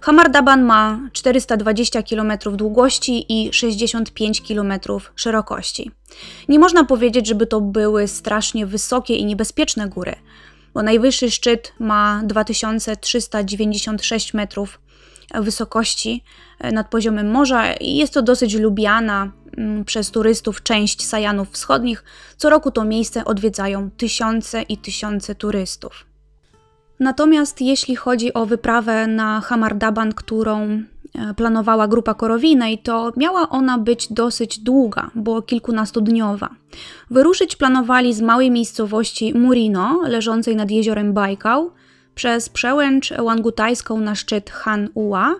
Hamardaban 0.00 0.62
ma 0.62 1.00
420 1.12 2.02
km 2.02 2.32
długości 2.52 3.24
i 3.28 3.52
65 3.52 4.42
km 4.48 4.72
szerokości. 5.16 5.90
Nie 6.48 6.58
można 6.58 6.84
powiedzieć, 6.84 7.26
żeby 7.26 7.46
to 7.46 7.60
były 7.60 8.08
strasznie 8.08 8.66
wysokie 8.66 9.16
i 9.16 9.24
niebezpieczne 9.24 9.88
góry, 9.88 10.14
bo 10.74 10.82
najwyższy 10.82 11.30
szczyt 11.30 11.72
ma 11.78 12.22
2396 12.24 14.34
metrów 14.34 14.80
wysokości 15.34 16.24
e, 16.58 16.72
nad 16.72 16.88
poziomem 16.88 17.30
morza 17.30 17.72
i 17.72 17.96
jest 17.96 18.14
to 18.14 18.22
dosyć 18.22 18.54
lubiana 18.54 19.32
mm, 19.56 19.84
przez 19.84 20.10
turystów 20.10 20.62
część 20.62 21.06
Sajanów 21.06 21.50
Wschodnich. 21.50 22.04
Co 22.36 22.50
roku 22.50 22.70
to 22.70 22.84
miejsce 22.84 23.24
odwiedzają 23.24 23.90
tysiące 23.90 24.62
i 24.62 24.78
tysiące 24.78 25.34
turystów. 25.34 26.06
Natomiast 27.00 27.60
jeśli 27.60 27.96
chodzi 27.96 28.34
o 28.34 28.46
wyprawę 28.46 29.06
na 29.06 29.40
Hamardaban, 29.40 30.12
którą 30.12 30.60
e, 30.62 30.84
planowała 31.36 31.88
grupa 31.88 32.14
Korowinej, 32.14 32.78
to 32.78 33.12
miała 33.16 33.48
ona 33.48 33.78
być 33.78 34.12
dosyć 34.12 34.58
długa, 34.58 35.10
bo 35.14 35.42
kilkunastodniowa. 35.42 36.48
Wyruszyć 37.10 37.56
planowali 37.56 38.14
z 38.14 38.20
małej 38.20 38.50
miejscowości 38.50 39.34
Murino, 39.34 40.02
leżącej 40.06 40.56
nad 40.56 40.70
jeziorem 40.70 41.12
Bajkał, 41.12 41.70
przez 42.16 42.48
przełęcz 42.48 43.10
Łangutajską 43.10 44.00
na 44.00 44.14
szczyt 44.14 44.50
Han 44.50 44.88
Ua, 44.94 45.34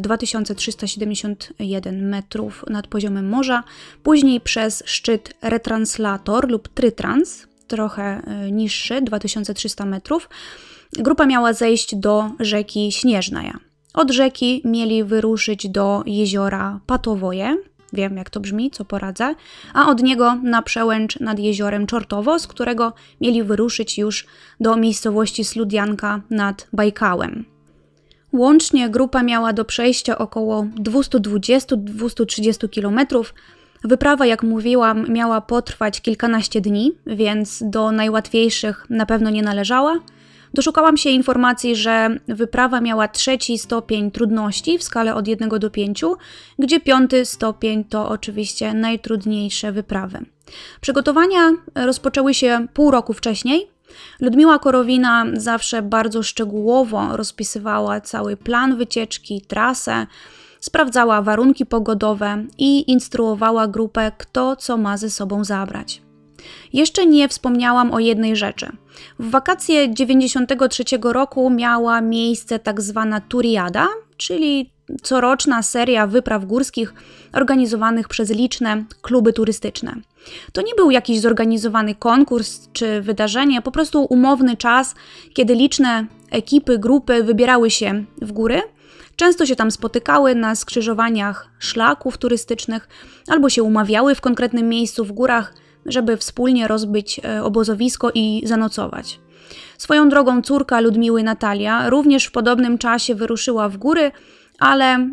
2371 0.00 2.08
metrów 2.08 2.64
nad 2.70 2.86
poziomem 2.86 3.28
morza, 3.28 3.62
później 4.02 4.40
przez 4.40 4.82
szczyt 4.86 5.34
Retranslator 5.42 6.50
lub 6.50 6.68
Trytrans, 6.68 7.46
trochę 7.66 8.02
e, 8.02 8.50
niższy, 8.50 9.02
2300 9.02 9.86
metrów. 9.86 10.28
Grupa 10.92 11.26
miała 11.26 11.52
zejść 11.52 11.96
do 11.96 12.30
rzeki 12.40 12.92
Śnieżnaja. 12.92 13.58
Od 13.94 14.10
rzeki 14.10 14.62
mieli 14.64 15.04
wyruszyć 15.04 15.68
do 15.68 16.02
jeziora 16.06 16.80
Patowoje, 16.86 17.56
wiem 17.92 18.16
jak 18.16 18.30
to 18.30 18.40
brzmi, 18.40 18.70
co 18.70 18.84
poradzę, 18.84 19.34
a 19.74 19.88
od 19.88 20.02
niego 20.02 20.34
na 20.42 20.62
przełęcz 20.62 21.20
nad 21.20 21.38
jeziorem 21.38 21.86
Czortowo, 21.86 22.38
z 22.38 22.46
którego 22.46 22.92
mieli 23.20 23.42
wyruszyć 23.42 23.98
już 23.98 24.26
do 24.60 24.76
miejscowości 24.76 25.44
Sludianka 25.44 26.20
nad 26.30 26.68
Bajkałem. 26.72 27.44
Łącznie 28.32 28.90
grupa 28.90 29.22
miała 29.22 29.52
do 29.52 29.64
przejścia 29.64 30.18
około 30.18 30.62
220-230 30.62 32.70
kilometrów, 32.70 33.34
Wyprawa, 33.84 34.26
jak 34.26 34.42
mówiłam, 34.42 35.08
miała 35.08 35.40
potrwać 35.40 36.00
kilkanaście 36.00 36.60
dni, 36.60 36.92
więc 37.06 37.62
do 37.66 37.92
najłatwiejszych 37.92 38.86
na 38.90 39.06
pewno 39.06 39.30
nie 39.30 39.42
należała. 39.42 39.98
Doszukałam 40.56 40.96
się 40.96 41.10
informacji, 41.10 41.76
że 41.76 42.18
wyprawa 42.28 42.80
miała 42.80 43.08
trzeci 43.08 43.58
stopień 43.58 44.10
trudności 44.10 44.78
w 44.78 44.82
skale 44.82 45.14
od 45.14 45.28
1 45.28 45.48
do 45.48 45.70
5, 45.70 46.04
gdzie 46.58 46.80
piąty 46.80 47.24
stopień 47.26 47.84
to 47.84 48.08
oczywiście 48.08 48.74
najtrudniejsze 48.74 49.72
wyprawy. 49.72 50.18
Przygotowania 50.80 51.52
rozpoczęły 51.74 52.34
się 52.34 52.66
pół 52.74 52.90
roku 52.90 53.12
wcześniej. 53.12 53.70
Ludmiła 54.20 54.58
Korowina 54.58 55.24
zawsze 55.34 55.82
bardzo 55.82 56.22
szczegółowo 56.22 57.16
rozpisywała 57.16 58.00
cały 58.00 58.36
plan 58.36 58.76
wycieczki, 58.76 59.42
trasę 59.48 60.06
sprawdzała 60.60 61.22
warunki 61.22 61.66
pogodowe 61.66 62.44
i 62.58 62.90
instruowała 62.90 63.68
grupę, 63.68 64.12
kto 64.18 64.56
co 64.56 64.76
ma 64.76 64.96
ze 64.96 65.10
sobą 65.10 65.44
zabrać. 65.44 66.05
Jeszcze 66.72 67.06
nie 67.06 67.28
wspomniałam 67.28 67.92
o 67.92 67.98
jednej 67.98 68.36
rzeczy. 68.36 68.66
W 69.18 69.30
wakacje 69.30 69.94
93 69.94 70.84
roku 71.02 71.50
miała 71.50 72.00
miejsce 72.00 72.58
tak 72.58 72.80
zwana 72.80 73.20
Turiada, 73.20 73.88
czyli 74.16 74.70
coroczna 75.02 75.62
seria 75.62 76.06
wypraw 76.06 76.44
górskich 76.44 76.94
organizowanych 77.32 78.08
przez 78.08 78.30
liczne 78.30 78.84
kluby 79.02 79.32
turystyczne. 79.32 79.94
To 80.52 80.62
nie 80.62 80.74
był 80.76 80.90
jakiś 80.90 81.20
zorganizowany 81.20 81.94
konkurs 81.94 82.68
czy 82.72 83.00
wydarzenie, 83.00 83.62
po 83.62 83.70
prostu 83.70 84.04
umowny 84.04 84.56
czas, 84.56 84.94
kiedy 85.34 85.54
liczne 85.54 86.06
ekipy, 86.30 86.78
grupy 86.78 87.22
wybierały 87.22 87.70
się 87.70 88.04
w 88.22 88.32
góry 88.32 88.62
Często 89.16 89.46
się 89.46 89.56
tam 89.56 89.70
spotykały 89.70 90.34
na 90.34 90.54
skrzyżowaniach 90.54 91.48
szlaków 91.58 92.18
turystycznych 92.18 92.88
albo 93.28 93.50
się 93.50 93.62
umawiały 93.62 94.14
w 94.14 94.20
konkretnym 94.20 94.68
miejscu 94.68 95.04
w 95.04 95.12
górach, 95.12 95.54
żeby 95.88 96.16
wspólnie 96.16 96.68
rozbyć 96.68 97.20
e, 97.24 97.44
obozowisko 97.44 98.10
i 98.14 98.42
zanocować. 98.44 99.20
Swoją 99.78 100.08
drogą 100.08 100.42
córka 100.42 100.80
Ludmiły 100.80 101.22
Natalia 101.22 101.90
również 101.90 102.24
w 102.24 102.32
podobnym 102.32 102.78
czasie 102.78 103.14
wyruszyła 103.14 103.68
w 103.68 103.76
góry, 103.76 104.12
ale 104.58 104.84
e, 104.94 105.08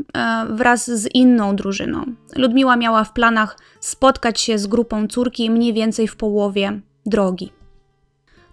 wraz 0.49 0.91
z 0.91 1.15
inną 1.15 1.55
drużyną. 1.55 2.05
Ludmiła 2.35 2.75
miała 2.75 3.03
w 3.03 3.13
planach 3.13 3.57
spotkać 3.79 4.39
się 4.41 4.57
z 4.57 4.67
grupą 4.67 5.07
córki 5.07 5.49
mniej 5.49 5.73
więcej 5.73 6.07
w 6.07 6.15
połowie 6.15 6.79
drogi. 7.05 7.51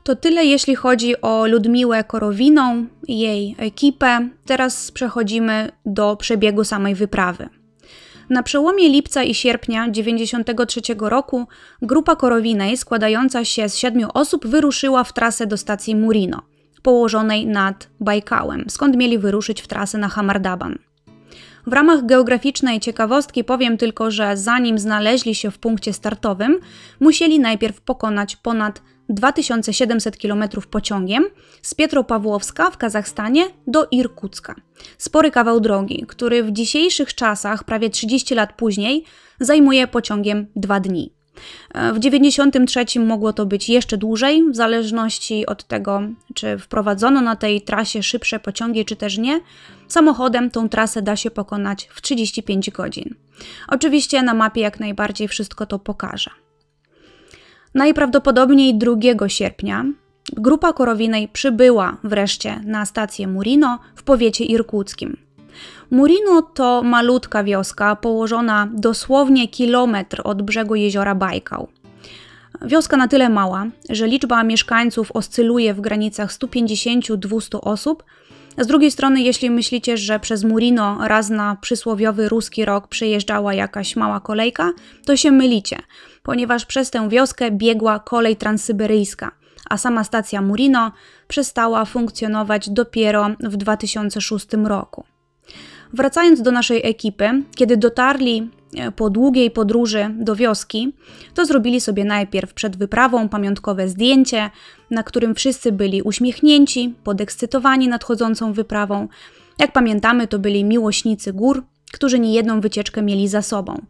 To 0.03 0.17
tyle 0.17 0.45
jeśli 0.45 0.75
chodzi 0.75 1.21
o 1.21 1.47
Ludmiłę 1.47 2.05
Korowiną 2.05 2.87
jej 3.09 3.57
ekipę. 3.59 4.29
Teraz 4.47 4.91
przechodzimy 4.91 5.73
do 5.87 6.17
przebiegu 6.17 6.65
samej 6.65 6.95
wyprawy. 6.95 7.60
Na 8.31 8.43
przełomie 8.43 8.89
lipca 8.89 9.23
i 9.23 9.35
sierpnia 9.35 9.89
1993 9.91 10.81
roku 11.01 11.47
grupa 11.83 12.17
Korowinej 12.17 12.77
składająca 12.77 13.45
się 13.45 13.69
z 13.69 13.77
siedmiu 13.77 14.09
osób 14.15 14.47
wyruszyła 14.47 15.05
w 15.05 15.13
trasę 15.13 15.47
do 15.47 15.57
stacji 15.57 15.97
Murino, 15.97 16.43
położonej 16.83 17.47
nad 17.47 17.89
Bajkałem, 18.01 18.65
skąd 18.69 18.97
mieli 18.97 19.19
wyruszyć 19.19 19.63
w 19.63 19.67
trasę 19.67 19.99
na 19.99 20.09
Hamardaban. 20.09 20.79
W 21.67 21.73
ramach 21.73 22.07
geograficznej 22.07 22.81
ciekawostki 22.81 23.45
powiem 23.45 23.79
tylko, 23.79 24.11
że 24.11 24.37
zanim 24.37 24.79
znaleźli 24.79 25.35
się 25.35 25.51
w 25.51 25.59
punkcie 25.59 25.93
startowym, 25.93 26.61
musieli 27.01 27.41
najpierw 27.41 27.81
pokonać 27.81 28.37
ponad 28.37 28.83
2700 29.15 30.17
km 30.17 30.45
pociągiem 30.71 31.25
z 31.63 31.75
Pietropawłowska 31.75 32.71
w 32.71 32.77
Kazachstanie 32.77 33.45
do 33.67 33.87
Irkucka. 33.91 34.55
Spory 34.99 35.31
kawał 35.31 35.61
drogi, 35.61 36.05
który 36.09 36.43
w 36.43 36.53
dzisiejszych 36.53 37.15
czasach, 37.15 37.65
prawie 37.65 37.91
30 37.91 38.35
lat 38.35 38.53
później, 38.53 39.05
zajmuje 39.41 39.87
pociągiem 39.87 40.47
2 40.57 40.81
dni. 40.81 41.13
W 41.95 41.99
93 41.99 43.01
mogło 43.01 43.33
to 43.33 43.47
być 43.47 43.69
jeszcze 43.69 43.97
dłużej, 43.97 44.51
w 44.51 44.57
zależności 44.57 45.47
od 45.47 45.65
tego, 45.65 46.03
czy 46.35 46.59
wprowadzono 46.59 47.21
na 47.21 47.37
tej 47.37 47.63
trasie 47.63 48.03
szybsze 48.03 48.41
pociągi, 48.41 48.85
czy 48.85 48.97
też 48.97 49.19
nie. 49.19 49.41
Samochodem 49.89 50.51
tą 50.51 50.69
trasę 50.69 51.03
da 51.03 51.17
się 51.17 51.31
pokonać 51.31 51.89
w 51.91 52.01
35 52.01 52.71
godzin. 52.71 53.15
Oczywiście 53.69 54.23
na 54.23 54.35
mapie 54.35 54.61
jak 54.61 54.81
najbardziej 54.81 55.29
wszystko 55.29 55.67
to 55.67 55.79
pokaże. 55.79 56.31
Najprawdopodobniej 57.75 58.75
2 58.75 59.29
sierpnia 59.29 59.85
grupa 60.37 60.73
Korowinej 60.73 61.29
przybyła 61.29 61.97
wreszcie 62.05 62.61
na 62.65 62.87
stację 62.87 63.27
Murino 63.29 63.79
w 63.95 64.03
powiecie 64.03 64.45
irkuckim. 64.45 65.17
Murino 65.91 66.43
to 66.43 66.83
malutka 66.83 67.45
wioska 67.45 67.97
położona 67.97 68.69
dosłownie 68.75 69.49
kilometr 69.49 70.21
od 70.25 70.43
brzegu 70.43 70.75
jeziora 70.75 71.15
Bajkał. 71.15 71.69
Wioska 72.63 72.97
na 72.97 73.09
tyle 73.09 73.29
mała, 73.29 73.67
że 73.89 74.07
liczba 74.07 74.45
mieszkańców 74.45 75.13
oscyluje 75.13 75.75
w 75.75 75.81
granicach 75.81 76.33
150-200 76.33 77.59
osób. 77.63 78.05
Z 78.59 78.67
drugiej 78.67 78.91
strony, 78.91 79.23
jeśli 79.23 79.51
myślicie, 79.51 79.97
że 79.97 80.21
przez 80.21 80.45
Murino 80.45 80.99
raz 81.09 81.31
na 81.31 81.57
przysłowiowy 81.61 82.29
ruski 82.29 82.65
rok 82.65 82.89
przejeżdżała 82.89 83.55
jakaś 83.55 83.97
mała 83.97 84.21
kolejka, 84.21 84.73
to 85.07 85.17
się 85.17 85.31
mylicie, 85.31 85.77
ponieważ 86.23 86.67
przez 86.67 86.91
tę 86.91 87.09
wioskę 87.09 87.51
biegła 87.51 87.99
kolej 87.99 88.37
transsyberyjska, 88.37 89.31
a 89.71 89.79
sama 89.79 90.05
stacja 90.05 90.43
Murino 90.43 90.93
przestała 91.29 91.85
funkcjonować 91.85 92.71
dopiero 92.71 93.31
w 93.41 93.57
2006 93.57 94.47
roku. 94.65 95.05
Wracając 95.93 96.43
do 96.43 96.51
naszej 96.51 96.87
ekipy, 96.87 97.43
kiedy 97.55 97.77
dotarli 97.77 98.51
e, 98.77 98.93
po 98.93 99.11
długiej 99.11 99.51
podróży 99.51 100.11
do 100.19 100.37
wioski, 100.37 100.93
to 101.35 101.47
zrobili 101.47 101.81
sobie 101.81 102.05
najpierw 102.05 102.55
przed 102.55 102.77
wyprawą 102.77 103.29
pamiątkowe 103.29 103.89
zdjęcie, 103.89 104.51
na 104.91 105.03
którym 105.03 105.35
wszyscy 105.35 105.73
byli 105.73 106.03
uśmiechnięci, 106.03 106.95
podekscytowani 107.05 107.89
nadchodzącą 107.89 108.53
wyprawą. 108.53 109.09
Jak 109.59 109.73
pamiętamy, 109.73 110.29
to 110.29 110.39
byli 110.39 110.65
miłośnicy 110.65 111.33
gór, 111.33 111.65
którzy 111.93 112.19
niejedną 112.19 112.61
wycieczkę 112.61 113.03
mieli 113.03 113.29
za 113.29 113.43
sobą. 113.43 113.83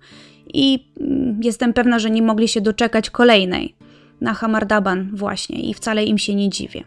I 0.55 0.93
mm, 1.01 1.41
jestem 1.43 1.73
pewna, 1.73 1.99
że 1.99 2.11
nie 2.11 2.23
mogli 2.23 2.49
się 2.49 2.61
doczekać 2.61 3.11
kolejnej 3.11 3.75
na 4.21 4.35
Hamardaban 4.35 5.11
właśnie 5.13 5.61
i 5.61 5.75
wcale 5.75 6.05
im 6.05 6.19
się 6.19 6.35
nie 6.35 6.49
dziwię. 6.49 6.85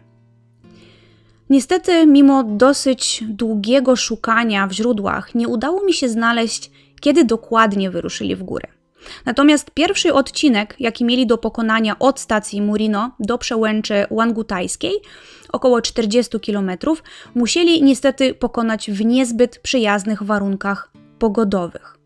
Niestety, 1.50 2.06
mimo 2.06 2.44
dosyć 2.44 3.24
długiego 3.28 3.96
szukania 3.96 4.66
w 4.66 4.72
źródłach, 4.72 5.34
nie 5.34 5.48
udało 5.48 5.84
mi 5.84 5.92
się 5.92 6.08
znaleźć, 6.08 6.70
kiedy 7.00 7.24
dokładnie 7.24 7.90
wyruszyli 7.90 8.36
w 8.36 8.42
górę. 8.42 8.68
Natomiast 9.26 9.70
pierwszy 9.70 10.14
odcinek, 10.14 10.76
jaki 10.78 11.04
mieli 11.04 11.26
do 11.26 11.38
pokonania 11.38 11.98
od 11.98 12.20
stacji 12.20 12.62
Murino 12.62 13.10
do 13.20 13.38
przełęczy 13.38 14.06
Wangutajskiej, 14.10 14.92
około 15.52 15.82
40 15.82 16.40
km, 16.40 16.70
musieli 17.34 17.82
niestety 17.82 18.34
pokonać 18.34 18.90
w 18.90 19.04
niezbyt 19.04 19.58
przyjaznych 19.58 20.22
warunkach 20.22 20.92
pogodowych. 21.18 21.98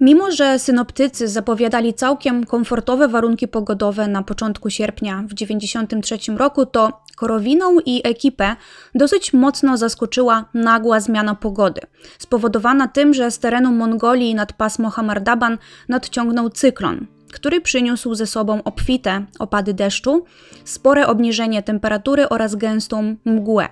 Mimo, 0.00 0.30
że 0.30 0.58
synoptycy 0.58 1.28
zapowiadali 1.28 1.94
całkiem 1.94 2.46
komfortowe 2.46 3.08
warunki 3.08 3.48
pogodowe 3.48 4.08
na 4.08 4.22
początku 4.22 4.70
sierpnia 4.70 5.16
w 5.28 5.34
1993 5.34 6.32
roku, 6.38 6.66
to 6.66 7.06
Korowiną 7.16 7.78
i 7.86 8.00
ekipę 8.04 8.56
dosyć 8.94 9.32
mocno 9.32 9.76
zaskoczyła 9.76 10.44
nagła 10.54 11.00
zmiana 11.00 11.34
pogody, 11.34 11.80
spowodowana 12.18 12.88
tym, 12.88 13.14
że 13.14 13.30
z 13.30 13.38
terenu 13.38 13.72
Mongolii 13.72 14.34
nad 14.34 14.52
pasmo 14.52 14.90
Hamardaban 14.90 15.58
nadciągnął 15.88 16.50
cyklon, 16.50 17.06
który 17.36 17.60
przyniósł 17.60 18.14
ze 18.14 18.26
sobą 18.26 18.62
obfite 18.64 19.24
opady 19.38 19.74
deszczu, 19.74 20.24
spore 20.64 21.06
obniżenie 21.06 21.62
temperatury 21.62 22.28
oraz 22.28 22.54
gęstą 22.54 23.16
mgłę. 23.24 23.68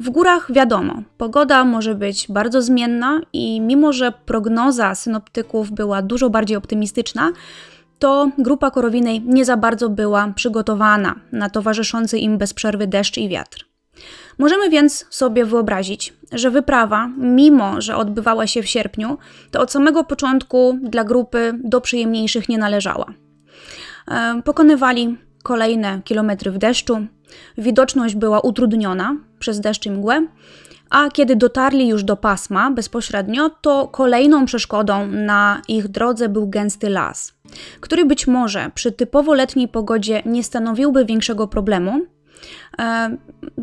W 0.00 0.10
górach 0.10 0.52
wiadomo, 0.52 1.02
pogoda 1.18 1.64
może 1.64 1.94
być 1.94 2.26
bardzo 2.28 2.62
zmienna 2.62 3.20
i 3.32 3.60
mimo, 3.60 3.92
że 3.92 4.12
prognoza 4.26 4.94
synoptyków 4.94 5.70
była 5.70 6.02
dużo 6.02 6.30
bardziej 6.30 6.56
optymistyczna, 6.56 7.32
to 7.98 8.30
grupa 8.38 8.70
Korowinej 8.70 9.22
nie 9.22 9.44
za 9.44 9.56
bardzo 9.56 9.88
była 9.88 10.32
przygotowana 10.34 11.14
na 11.32 11.50
towarzyszący 11.50 12.18
im 12.18 12.38
bez 12.38 12.54
przerwy 12.54 12.86
deszcz 12.86 13.18
i 13.18 13.28
wiatr. 13.28 13.73
Możemy 14.38 14.70
więc 14.70 15.06
sobie 15.10 15.44
wyobrazić, 15.44 16.14
że 16.32 16.50
wyprawa, 16.50 17.10
mimo 17.18 17.80
że 17.80 17.96
odbywała 17.96 18.46
się 18.46 18.62
w 18.62 18.66
sierpniu, 18.66 19.18
to 19.50 19.60
od 19.60 19.72
samego 19.72 20.04
początku 20.04 20.78
dla 20.82 21.04
grupy 21.04 21.52
do 21.64 21.80
przyjemniejszych 21.80 22.48
nie 22.48 22.58
należała. 22.58 23.06
E, 24.08 24.42
pokonywali 24.44 25.18
kolejne 25.42 26.00
kilometry 26.04 26.50
w 26.50 26.58
deszczu, 26.58 27.06
widoczność 27.58 28.14
była 28.14 28.40
utrudniona 28.40 29.16
przez 29.38 29.60
deszcz 29.60 29.86
i 29.86 29.90
mgłę, 29.90 30.26
a 30.90 31.10
kiedy 31.10 31.36
dotarli 31.36 31.88
już 31.88 32.04
do 32.04 32.16
pasma 32.16 32.70
bezpośrednio, 32.70 33.50
to 33.50 33.88
kolejną 33.88 34.44
przeszkodą 34.44 35.06
na 35.06 35.62
ich 35.68 35.88
drodze 35.88 36.28
był 36.28 36.48
gęsty 36.48 36.88
las, 36.88 37.34
który 37.80 38.04
być 38.04 38.26
może 38.26 38.70
przy 38.74 38.92
typowo 38.92 39.34
letniej 39.34 39.68
pogodzie 39.68 40.22
nie 40.26 40.44
stanowiłby 40.44 41.04
większego 41.04 41.48
problemu, 41.48 42.06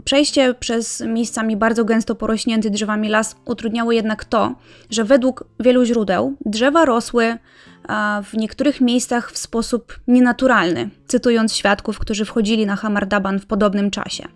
przejście 0.05 0.53
przez 0.53 1.03
miejscami 1.07 1.57
bardzo 1.57 1.85
gęsto 1.85 2.15
porośnięty 2.15 2.69
drzewami 2.69 3.09
las 3.09 3.35
utrudniało 3.45 3.91
jednak 3.91 4.25
to, 4.25 4.55
że 4.89 5.03
według 5.03 5.43
wielu 5.59 5.85
źródeł 5.85 6.35
drzewa 6.45 6.85
rosły 6.85 7.23
e, 7.25 7.37
w 8.23 8.33
niektórych 8.37 8.81
miejscach 8.81 9.31
w 9.31 9.37
sposób 9.37 9.99
nienaturalny, 10.07 10.89
cytując 11.07 11.55
świadków, 11.55 11.99
którzy 11.99 12.25
wchodzili 12.25 12.65
na 12.65 12.75
Hamardaban 12.75 13.39
w 13.39 13.45
podobnym 13.45 13.91
czasie. 13.91 14.27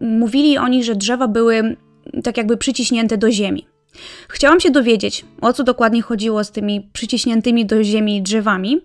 Mówili 0.00 0.58
oni, 0.58 0.84
że 0.84 0.94
drzewa 0.94 1.28
były 1.28 1.76
tak 2.24 2.36
jakby 2.36 2.56
przyciśnięte 2.56 3.18
do 3.18 3.30
ziemi. 3.30 3.66
Chciałam 4.28 4.60
się 4.60 4.70
dowiedzieć, 4.70 5.24
o 5.40 5.52
co 5.52 5.64
dokładnie 5.64 6.02
chodziło 6.02 6.44
z 6.44 6.50
tymi 6.50 6.90
przyciśniętymi 6.92 7.66
do 7.66 7.84
ziemi 7.84 8.22
drzewami, 8.22 8.80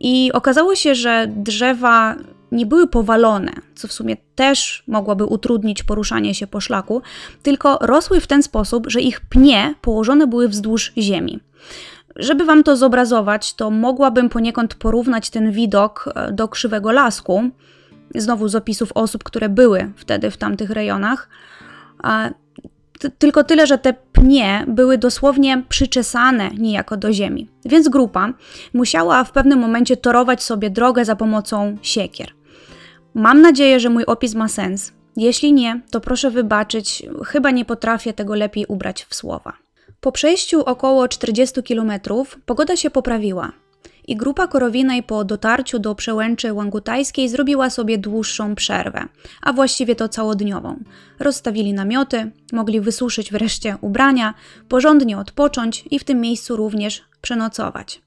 i 0.00 0.32
okazało 0.32 0.74
się, 0.74 0.94
że 0.94 1.26
drzewa 1.36 2.16
nie 2.52 2.66
były 2.66 2.88
powalone, 2.88 3.52
co 3.74 3.88
w 3.88 3.92
sumie 3.92 4.16
też 4.34 4.84
mogłoby 4.86 5.24
utrudnić 5.24 5.82
poruszanie 5.82 6.34
się 6.34 6.46
po 6.46 6.60
szlaku, 6.60 7.02
tylko 7.42 7.78
rosły 7.80 8.20
w 8.20 8.26
ten 8.26 8.42
sposób, 8.42 8.86
że 8.90 9.00
ich 9.00 9.20
pnie 9.20 9.74
położone 9.80 10.26
były 10.26 10.48
wzdłuż 10.48 10.92
ziemi. 10.98 11.40
Żeby 12.16 12.44
wam 12.44 12.62
to 12.62 12.76
zobrazować, 12.76 13.54
to 13.54 13.70
mogłabym 13.70 14.28
poniekąd 14.28 14.74
porównać 14.74 15.30
ten 15.30 15.52
widok 15.52 16.10
e, 16.14 16.32
do 16.32 16.48
krzywego 16.48 16.92
lasku, 16.92 17.50
znowu 18.14 18.48
z 18.48 18.54
opisów 18.54 18.92
osób, 18.94 19.24
które 19.24 19.48
były 19.48 19.92
wtedy 19.96 20.30
w 20.30 20.36
tamtych 20.36 20.70
rejonach. 20.70 21.28
Tylko 23.18 23.44
tyle, 23.44 23.66
że 23.66 23.78
te 23.78 23.92
pnie 23.92 24.64
były 24.68 24.98
dosłownie 24.98 25.62
przyczesane 25.68 26.50
niejako 26.58 26.96
do 26.96 27.12
ziemi, 27.12 27.48
więc 27.64 27.88
grupa 27.88 28.32
musiała 28.74 29.24
w 29.24 29.32
pewnym 29.32 29.58
momencie 29.58 29.96
torować 29.96 30.42
sobie 30.42 30.70
drogę 30.70 31.04
za 31.04 31.16
pomocą 31.16 31.76
siekier. 31.82 32.28
Mam 33.14 33.40
nadzieję, 33.40 33.80
że 33.80 33.90
mój 33.90 34.04
opis 34.04 34.34
ma 34.34 34.48
sens. 34.48 34.92
Jeśli 35.16 35.52
nie, 35.52 35.80
to 35.90 36.00
proszę 36.00 36.30
wybaczyć, 36.30 37.02
chyba 37.26 37.50
nie 37.50 37.64
potrafię 37.64 38.12
tego 38.12 38.34
lepiej 38.34 38.66
ubrać 38.66 39.04
w 39.04 39.14
słowa. 39.14 39.52
Po 40.00 40.12
przejściu 40.12 40.64
około 40.64 41.08
40 41.08 41.62
km 41.62 41.92
pogoda 42.46 42.76
się 42.76 42.90
poprawiła 42.90 43.52
i 44.06 44.16
grupa 44.16 44.46
Korowinej 44.46 45.02
po 45.02 45.24
dotarciu 45.24 45.78
do 45.78 45.94
przełęczy 45.94 46.52
Łangutajskiej 46.52 47.28
zrobiła 47.28 47.70
sobie 47.70 47.98
dłuższą 47.98 48.54
przerwę, 48.54 49.04
a 49.42 49.52
właściwie 49.52 49.96
to 49.96 50.08
całodniową. 50.08 50.76
Rozstawili 51.18 51.72
namioty, 51.72 52.30
mogli 52.52 52.80
wysuszyć 52.80 53.32
wreszcie 53.32 53.76
ubrania, 53.80 54.34
porządnie 54.68 55.18
odpocząć 55.18 55.84
i 55.90 55.98
w 55.98 56.04
tym 56.04 56.20
miejscu 56.20 56.56
również 56.56 57.04
przenocować. 57.20 58.00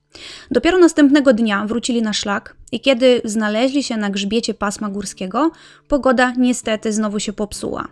Dopiero 0.51 0.77
następnego 0.77 1.33
dnia 1.33 1.65
wrócili 1.65 2.01
na 2.01 2.13
szlak 2.13 2.55
i 2.71 2.79
kiedy 2.79 3.21
znaleźli 3.25 3.83
się 3.83 3.97
na 3.97 4.09
grzbiecie 4.09 4.53
pasma 4.53 4.89
górskiego, 4.89 5.51
pogoda 5.87 6.33
niestety 6.37 6.93
znowu 6.93 7.19
się 7.19 7.33
popsuła. 7.33 7.87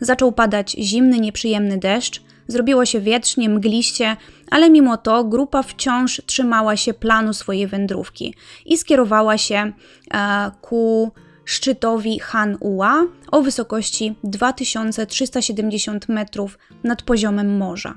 Zaczął 0.00 0.32
padać 0.32 0.70
zimny, 0.70 1.20
nieprzyjemny 1.20 1.78
deszcz, 1.78 2.22
zrobiło 2.48 2.86
się 2.86 3.00
wietrznie, 3.00 3.48
mgliście, 3.48 4.16
ale 4.50 4.70
mimo 4.70 4.96
to 4.96 5.24
grupa 5.24 5.62
wciąż 5.62 6.22
trzymała 6.26 6.76
się 6.76 6.94
planu 6.94 7.34
swojej 7.34 7.66
wędrówki 7.66 8.34
i 8.66 8.78
skierowała 8.78 9.38
się 9.38 9.72
e, 10.14 10.50
ku 10.60 11.12
szczytowi 11.44 12.18
Han 12.18 12.56
Ua 12.60 13.06
o 13.30 13.42
wysokości 13.42 14.14
2370 14.24 16.08
metrów 16.08 16.58
nad 16.84 17.02
poziomem 17.02 17.56
morza. 17.56 17.94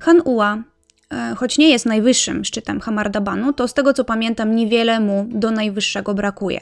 Han 0.00 0.22
Ua 0.24 0.62
E, 1.12 1.34
choć 1.34 1.58
nie 1.58 1.70
jest 1.70 1.86
najwyższym 1.86 2.44
szczytem 2.44 2.80
Hamardabanu, 2.80 3.52
to 3.52 3.68
z 3.68 3.74
tego 3.74 3.94
co 3.94 4.04
pamiętam 4.04 4.56
niewiele 4.56 5.00
mu 5.00 5.26
do 5.28 5.50
najwyższego 5.50 6.14
brakuje. 6.14 6.60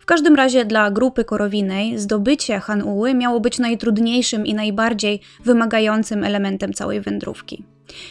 W 0.00 0.06
każdym 0.06 0.34
razie 0.34 0.64
dla 0.64 0.90
grupy 0.90 1.24
korowinej 1.24 1.98
zdobycie 1.98 2.60
Hanuły 2.60 3.14
miało 3.14 3.40
być 3.40 3.58
najtrudniejszym 3.58 4.46
i 4.46 4.54
najbardziej 4.54 5.20
wymagającym 5.44 6.24
elementem 6.24 6.72
całej 6.72 7.00
wędrówki. 7.00 7.64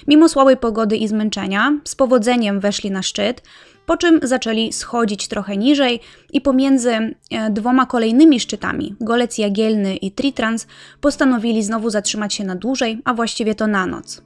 Mimo 0.07 0.29
słabej 0.29 0.57
pogody 0.57 0.97
i 0.97 1.07
zmęczenia, 1.07 1.79
z 1.83 1.95
powodzeniem 1.95 2.59
weszli 2.59 2.91
na 2.91 3.01
szczyt, 3.01 3.41
po 3.85 3.97
czym 3.97 4.19
zaczęli 4.23 4.73
schodzić 4.73 5.27
trochę 5.27 5.57
niżej 5.57 5.99
i 6.33 6.41
pomiędzy 6.41 6.91
e, 6.91 7.49
dwoma 7.49 7.85
kolejnymi 7.85 8.39
szczytami, 8.39 8.95
Golec 9.01 9.37
Jagielny 9.37 9.95
i 9.95 10.11
Tritrans, 10.11 10.67
postanowili 11.01 11.63
znowu 11.63 11.89
zatrzymać 11.89 12.33
się 12.33 12.43
na 12.43 12.55
dłużej, 12.55 13.01
a 13.05 13.13
właściwie 13.13 13.55
to 13.55 13.67
na 13.67 13.85
noc. 13.85 14.21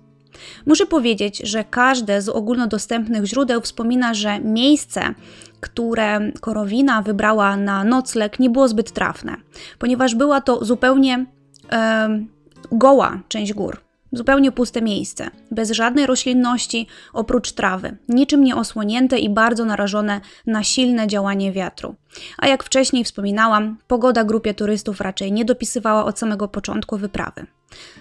Muszę 0.66 0.86
powiedzieć, 0.86 1.38
że 1.44 1.64
każde 1.64 2.22
z 2.22 2.30
ogólnodostępnych 2.30 3.26
źródeł 3.26 3.62
wspomina, 3.62 4.14
że 4.14 4.40
miejsce, 4.40 5.14
które 5.60 6.32
Korowina 6.42 7.02
wybrała 7.02 7.58
na 7.58 7.84
nocleg, 7.84 8.40
nie 8.40 8.50
było 8.50 8.68
zbyt 8.68 8.92
trafne, 8.92 9.36
ponieważ 9.80 10.16
była 10.16 10.42
to 10.42 10.66
zupełnie 10.66 11.26
e, 11.72 12.26
goła 12.72 13.20
część 13.28 13.54
gór. 13.54 13.85
Zupełnie 14.16 14.52
puste 14.52 14.82
miejsce, 14.82 15.30
bez 15.52 15.72
żadnej 15.72 16.06
roślinności 16.06 16.88
oprócz 17.14 17.52
trawy, 17.52 17.98
niczym 18.10 18.44
nie 18.44 18.56
osłonięte 18.56 19.20
i 19.20 19.30
bardzo 19.30 19.66
narażone 19.66 20.22
na 20.48 20.64
silne 20.64 21.08
działanie 21.08 21.52
wiatru. 21.52 21.96
A 22.38 22.48
jak 22.48 22.64
wcześniej 22.64 23.04
wspominałam, 23.04 23.78
pogoda 23.88 24.24
grupie 24.24 24.54
turystów 24.54 25.02
raczej 25.02 25.32
nie 25.32 25.46
dopisywała 25.46 26.06
od 26.06 26.20
samego 26.20 26.48
początku 26.48 26.98
wyprawy. 26.98 27.46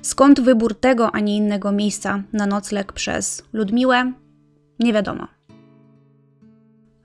Skąd 0.02 0.40
wybór 0.40 0.80
tego, 0.80 1.14
a 1.14 1.20
nie 1.20 1.36
innego 1.36 1.72
miejsca 1.72 2.22
na 2.32 2.46
nocleg 2.46 2.92
przez 2.92 3.42
Ludmiłę? 3.52 4.12
Nie 4.78 4.92
wiadomo. 4.92 5.26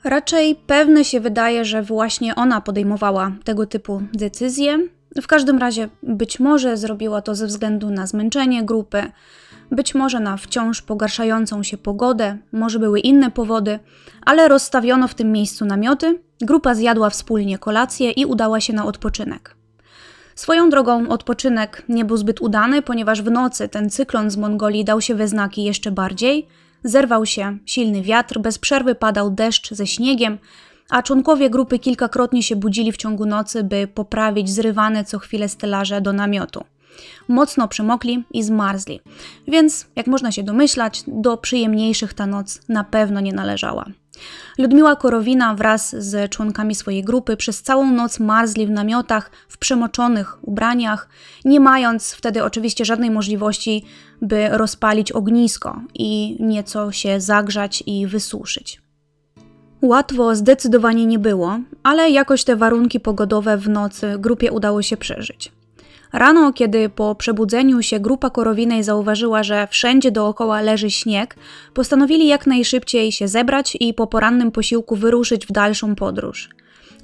Raczej 0.04 0.56
pewne 0.56 1.06
się 1.06 1.20
wydaje, 1.20 1.66
że 1.66 1.84
właśnie 1.84 2.36
ona 2.36 2.62
podejmowała 2.62 3.32
tego 3.44 3.66
typu 3.66 4.02
decyzje, 4.14 4.80
w 5.22 5.28
każdym 5.28 5.58
razie 5.58 5.90
być 6.04 6.40
może 6.40 6.78
zrobiła 6.78 7.22
to 7.22 7.36
ze 7.36 7.48
względu 7.48 7.90
na 7.90 8.08
zmęczenie 8.08 8.64
grupy, 8.64 9.12
być 9.72 9.96
może 9.96 10.20
na 10.20 10.38
wciąż 10.38 10.82
pogarszającą 10.82 11.64
się 11.64 11.78
pogodę, 11.78 12.38
może 12.52 12.80
były 12.80 13.00
inne 13.00 13.32
powody, 13.32 13.80
ale 14.26 14.48
rozstawiono 14.48 15.08
w 15.08 15.16
tym 15.16 15.32
miejscu 15.32 15.66
namioty, 15.66 16.20
grupa 16.42 16.76
zjadła 16.76 17.10
wspólnie 17.10 17.58
kolację 17.58 18.12
i 18.12 18.26
udała 18.26 18.62
się 18.62 18.74
na 18.74 18.86
odpoczynek. 18.86 19.56
Swoją 20.36 20.70
drogą 20.70 21.10
odpoczynek 21.10 21.84
nie 21.90 22.06
był 22.06 22.18
zbyt 22.18 22.42
udany, 22.42 22.82
ponieważ 22.82 23.22
w 23.22 23.32
nocy 23.32 23.70
ten 23.70 23.90
cyklon 23.90 24.32
z 24.32 24.38
Mongolii 24.38 24.86
dał 24.86 25.02
się 25.02 25.16
we 25.16 25.28
znaki 25.28 25.64
jeszcze 25.64 25.92
bardziej. 25.92 26.48
Zerwał 26.84 27.26
się 27.26 27.58
silny 27.66 28.02
wiatr, 28.02 28.40
bez 28.40 28.58
przerwy 28.58 28.96
padał 28.96 29.32
deszcz 29.32 29.74
ze 29.74 29.88
śniegiem, 29.88 30.38
a 30.90 31.04
członkowie 31.04 31.50
grupy 31.50 31.80
kilkakrotnie 31.80 32.44
się 32.44 32.56
budzili 32.56 32.92
w 32.92 32.98
ciągu 32.98 33.26
nocy, 33.26 33.64
by 33.64 33.88
poprawić 33.88 34.50
zrywane 34.50 35.06
co 35.06 35.20
chwilę 35.20 35.50
stelaże 35.50 36.02
do 36.02 36.14
namiotu. 36.14 36.64
Mocno 37.28 37.68
przemokli 37.68 38.24
i 38.32 38.44
zmarzli, 38.44 39.00
więc, 39.48 39.88
jak 39.96 40.08
można 40.08 40.32
się 40.32 40.44
domyślać, 40.44 41.04
do 41.08 41.38
przyjemniejszych 41.38 42.14
ta 42.14 42.28
noc 42.28 42.62
na 42.70 42.84
pewno 42.84 43.20
nie 43.20 43.34
należała. 43.34 43.86
Ludmiła 44.58 44.96
Korowina 44.96 45.56
wraz 45.56 45.96
z 45.96 46.32
członkami 46.32 46.76
swojej 46.76 47.04
grupy 47.04 47.38
przez 47.38 47.62
całą 47.62 47.92
noc 47.92 48.20
marzli 48.20 48.68
w 48.68 48.70
namiotach, 48.70 49.32
w 49.48 49.58
przemoczonych 49.58 50.38
ubraniach, 50.42 51.10
nie 51.46 51.60
mając 51.60 52.12
wtedy 52.14 52.44
oczywiście 52.44 52.86
żadnej 52.86 53.12
możliwości, 53.12 53.86
by 54.22 54.50
rozpalić 54.52 55.12
ognisko 55.12 55.82
i 55.94 56.38
nieco 56.40 56.92
się 56.92 57.22
zagrzać 57.22 57.84
i 57.86 58.08
wysuszyć. 58.08 58.89
Łatwo 59.82 60.36
zdecydowanie 60.36 61.06
nie 61.06 61.20
było, 61.20 61.60
ale 61.84 62.10
jakoś 62.10 62.44
te 62.44 62.56
warunki 62.56 63.00
pogodowe 63.00 63.58
w 63.58 63.70
nocy 63.70 64.16
grupie 64.18 64.52
udało 64.52 64.82
się 64.82 64.98
przeżyć. 64.98 65.52
Rano, 66.14 66.54
kiedy 66.54 66.90
po 66.90 67.16
przebudzeniu 67.16 67.82
się 67.82 68.00
grupa 68.00 68.30
korowinej 68.30 68.84
zauważyła, 68.84 69.44
że 69.44 69.68
wszędzie 69.72 70.12
dookoła 70.12 70.62
leży 70.62 70.92
śnieg, 70.92 71.36
postanowili 71.74 72.28
jak 72.28 72.48
najszybciej 72.48 73.12
się 73.12 73.28
zebrać 73.28 73.78
i 73.80 73.94
po 73.94 74.08
porannym 74.08 74.52
posiłku 74.52 74.96
wyruszyć 74.96 75.46
w 75.46 75.52
dalszą 75.52 75.96
podróż. 75.96 76.50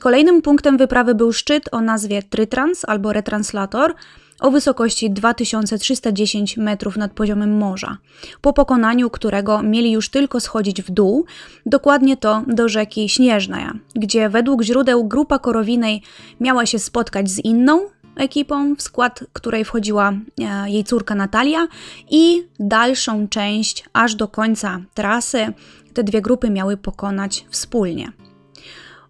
Kolejnym 0.06 0.42
punktem 0.42 0.78
wyprawy 0.78 1.16
był 1.16 1.34
szczyt 1.34 1.70
o 1.72 1.82
nazwie 1.82 2.24
Trytrans 2.24 2.86
albo 2.86 3.14
Retranslator, 3.14 3.94
o 4.40 4.52
wysokości 4.52 5.12
2310 5.12 6.58
metrów 6.58 6.98
nad 6.98 7.12
poziomem 7.12 7.58
morza, 7.58 7.98
po 8.42 8.54
pokonaniu 8.54 9.10
którego 9.10 9.64
mieli 9.64 9.92
już 9.92 10.10
tylko 10.10 10.40
schodzić 10.40 10.82
w 10.82 10.92
dół, 10.92 11.26
dokładnie 11.66 12.18
to 12.18 12.44
do 12.48 12.70
rzeki 12.70 13.10
Śnieżnaja, 13.10 13.74
gdzie 13.96 14.30
według 14.30 14.64
źródeł 14.64 15.08
grupa 15.08 15.40
Korowinej 15.40 16.02
miała 16.40 16.66
się 16.66 16.80
spotkać 16.80 17.30
z 17.30 17.40
inną 17.40 17.82
ekipą, 18.16 18.76
w 18.76 18.82
skład 18.82 19.24
której 19.34 19.66
wchodziła 19.66 20.12
e, 20.12 20.70
jej 20.70 20.84
córka 20.84 21.16
Natalia 21.16 21.68
i 22.10 22.48
dalszą 22.60 23.28
część 23.28 23.86
aż 23.94 24.16
do 24.16 24.28
końca 24.28 24.82
trasy 24.94 25.54
te 25.94 26.04
dwie 26.04 26.22
grupy 26.22 26.50
miały 26.50 26.78
pokonać 26.78 27.46
wspólnie. 27.50 28.25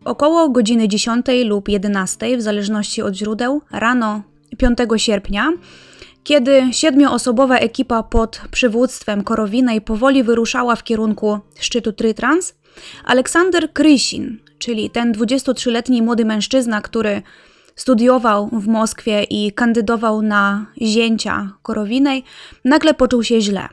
Około 0.06 0.50
godziny 0.50 0.88
10 0.88 1.26
lub 1.46 1.70
11, 1.70 2.38
w 2.38 2.42
zależności 2.42 3.02
od 3.02 3.16
źródeł, 3.16 3.62
rano 3.72 4.22
5 4.58 4.78
sierpnia, 4.98 5.52
kiedy 6.24 6.64
siedmioosobowa 6.72 7.58
ekipa 7.58 8.04
pod 8.04 8.42
przywództwem 8.52 9.24
Korowinej 9.24 9.82
powoli 9.82 10.24
wyruszała 10.24 10.76
w 10.76 10.84
kierunku 10.84 11.40
szczytu 11.60 11.94
Trytrans, 11.94 12.54
Aleksander 13.06 13.74
Krysin, 13.74 14.40
czyli 14.60 14.90
ten 14.90 15.14
23-letni 15.14 16.02
młody 16.02 16.26
mężczyzna, 16.26 16.82
który 16.82 17.22
studiował 17.76 18.50
w 18.52 18.68
Moskwie 18.68 19.24
i 19.24 19.52
kandydował 19.52 20.22
na 20.22 20.66
zięcia 20.82 21.52
Korowinej, 21.62 22.24
nagle 22.66 22.94
poczuł 22.94 23.24
się 23.24 23.42
źle. 23.42 23.68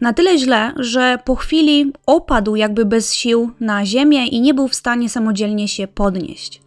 Na 0.00 0.12
tyle 0.12 0.38
źle, 0.38 0.72
że 0.76 1.18
po 1.24 1.34
chwili 1.34 1.92
opadł 2.06 2.56
jakby 2.56 2.84
bez 2.84 3.14
sił 3.14 3.50
na 3.60 3.86
ziemię 3.86 4.26
i 4.26 4.40
nie 4.40 4.54
był 4.54 4.68
w 4.68 4.74
stanie 4.74 5.08
samodzielnie 5.08 5.68
się 5.68 5.88
podnieść. 5.88 6.66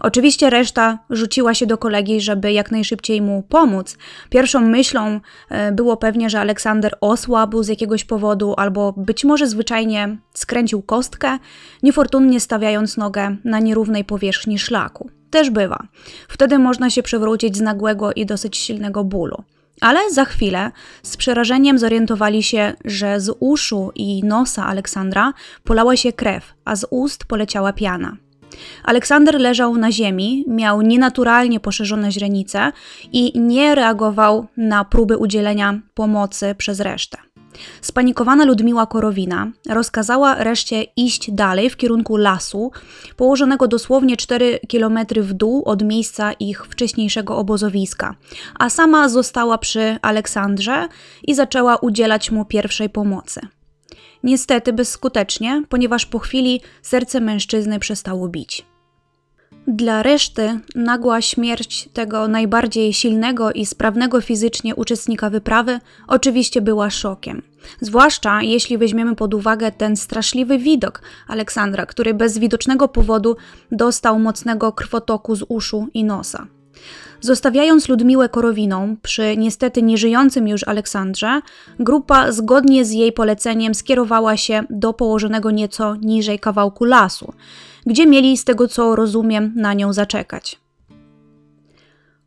Oczywiście 0.00 0.50
reszta 0.50 0.98
rzuciła 1.10 1.54
się 1.54 1.66
do 1.66 1.78
kolegi, 1.78 2.20
żeby 2.20 2.52
jak 2.52 2.70
najszybciej 2.70 3.22
mu 3.22 3.42
pomóc. 3.42 3.98
Pierwszą 4.30 4.60
myślą 4.60 5.20
e, 5.48 5.72
było 5.72 5.96
pewnie, 5.96 6.30
że 6.30 6.40
Aleksander 6.40 6.96
osłabł 7.00 7.62
z 7.62 7.68
jakiegoś 7.68 8.04
powodu, 8.04 8.54
albo 8.56 8.94
być 8.96 9.24
może 9.24 9.46
zwyczajnie 9.46 10.18
skręcił 10.34 10.82
kostkę, 10.82 11.38
niefortunnie 11.82 12.40
stawiając 12.40 12.96
nogę 12.96 13.36
na 13.44 13.58
nierównej 13.58 14.04
powierzchni 14.04 14.58
szlaku. 14.58 15.10
Też 15.30 15.50
bywa. 15.50 15.86
Wtedy 16.28 16.58
można 16.58 16.90
się 16.90 17.02
przewrócić 17.02 17.56
z 17.56 17.60
nagłego 17.60 18.12
i 18.12 18.26
dosyć 18.26 18.56
silnego 18.56 19.04
bólu. 19.04 19.44
Ale 19.80 20.10
za 20.10 20.24
chwilę 20.24 20.70
z 21.02 21.16
przerażeniem 21.16 21.78
zorientowali 21.78 22.42
się, 22.42 22.72
że 22.84 23.20
z 23.20 23.36
uszu 23.40 23.92
i 23.94 24.24
nosa 24.24 24.66
Aleksandra 24.66 25.32
polała 25.64 25.96
się 25.96 26.12
krew, 26.12 26.54
a 26.64 26.76
z 26.76 26.86
ust 26.90 27.24
poleciała 27.24 27.72
piana. 27.72 28.16
Aleksander 28.84 29.40
leżał 29.40 29.76
na 29.76 29.92
ziemi, 29.92 30.44
miał 30.48 30.82
nienaturalnie 30.82 31.60
poszerzone 31.60 32.12
źrenice 32.12 32.72
i 33.12 33.40
nie 33.40 33.74
reagował 33.74 34.46
na 34.56 34.84
próby 34.84 35.16
udzielenia 35.16 35.80
pomocy 35.94 36.54
przez 36.58 36.80
resztę. 36.80 37.18
Spanikowana 37.80 38.44
Ludmiła 38.44 38.86
Korowina 38.86 39.48
rozkazała 39.68 40.34
reszcie 40.34 40.82
iść 40.96 41.30
dalej 41.30 41.70
w 41.70 41.76
kierunku 41.76 42.16
lasu, 42.16 42.70
położonego 43.16 43.68
dosłownie 43.68 44.16
4 44.16 44.60
km 44.72 44.98
w 45.16 45.32
dół 45.32 45.62
od 45.64 45.82
miejsca 45.82 46.32
ich 46.32 46.66
wcześniejszego 46.66 47.36
obozowiska, 47.36 48.14
a 48.58 48.70
sama 48.70 49.08
została 49.08 49.58
przy 49.58 49.98
Aleksandrze 50.02 50.88
i 51.22 51.34
zaczęła 51.34 51.76
udzielać 51.76 52.30
mu 52.30 52.44
pierwszej 52.44 52.90
pomocy. 52.90 53.40
Niestety 54.22 54.72
bezskutecznie, 54.72 55.62
ponieważ 55.68 56.06
po 56.06 56.18
chwili 56.18 56.60
serce 56.82 57.20
mężczyzny 57.20 57.78
przestało 57.78 58.28
bić. 58.28 58.66
Dla 59.68 60.02
reszty 60.02 60.60
nagła 60.74 61.20
śmierć 61.20 61.88
tego 61.92 62.28
najbardziej 62.28 62.92
silnego 62.92 63.52
i 63.52 63.66
sprawnego 63.66 64.20
fizycznie 64.20 64.74
uczestnika 64.74 65.30
wyprawy 65.30 65.80
oczywiście 66.06 66.60
była 66.62 66.90
szokiem. 66.90 67.42
Zwłaszcza 67.80 68.42
jeśli 68.42 68.78
weźmiemy 68.78 69.16
pod 69.16 69.34
uwagę 69.34 69.72
ten 69.72 69.96
straszliwy 69.96 70.58
widok 70.58 71.02
Aleksandra, 71.28 71.86
który 71.86 72.14
bez 72.14 72.38
widocznego 72.38 72.88
powodu 72.88 73.36
dostał 73.72 74.18
mocnego 74.18 74.72
krwotoku 74.72 75.36
z 75.36 75.44
uszu 75.48 75.88
i 75.94 76.04
nosa. 76.04 76.46
Zostawiając 77.20 77.88
Ludmiłę 77.88 78.28
Korowiną 78.28 78.96
przy 79.02 79.36
niestety 79.36 79.82
nieżyjącym 79.82 80.48
już 80.48 80.68
Aleksandrze, 80.68 81.40
grupa 81.78 82.32
zgodnie 82.32 82.84
z 82.84 82.92
jej 82.92 83.12
poleceniem 83.12 83.74
skierowała 83.74 84.36
się 84.36 84.64
do 84.70 84.92
położonego 84.92 85.50
nieco 85.50 85.96
niżej 85.96 86.38
kawałku 86.38 86.84
lasu, 86.84 87.32
gdzie 87.86 88.06
mieli 88.06 88.36
z 88.36 88.44
tego 88.44 88.68
co 88.68 88.96
rozumiem 88.96 89.52
na 89.56 89.74
nią 89.74 89.92
zaczekać. 89.92 90.60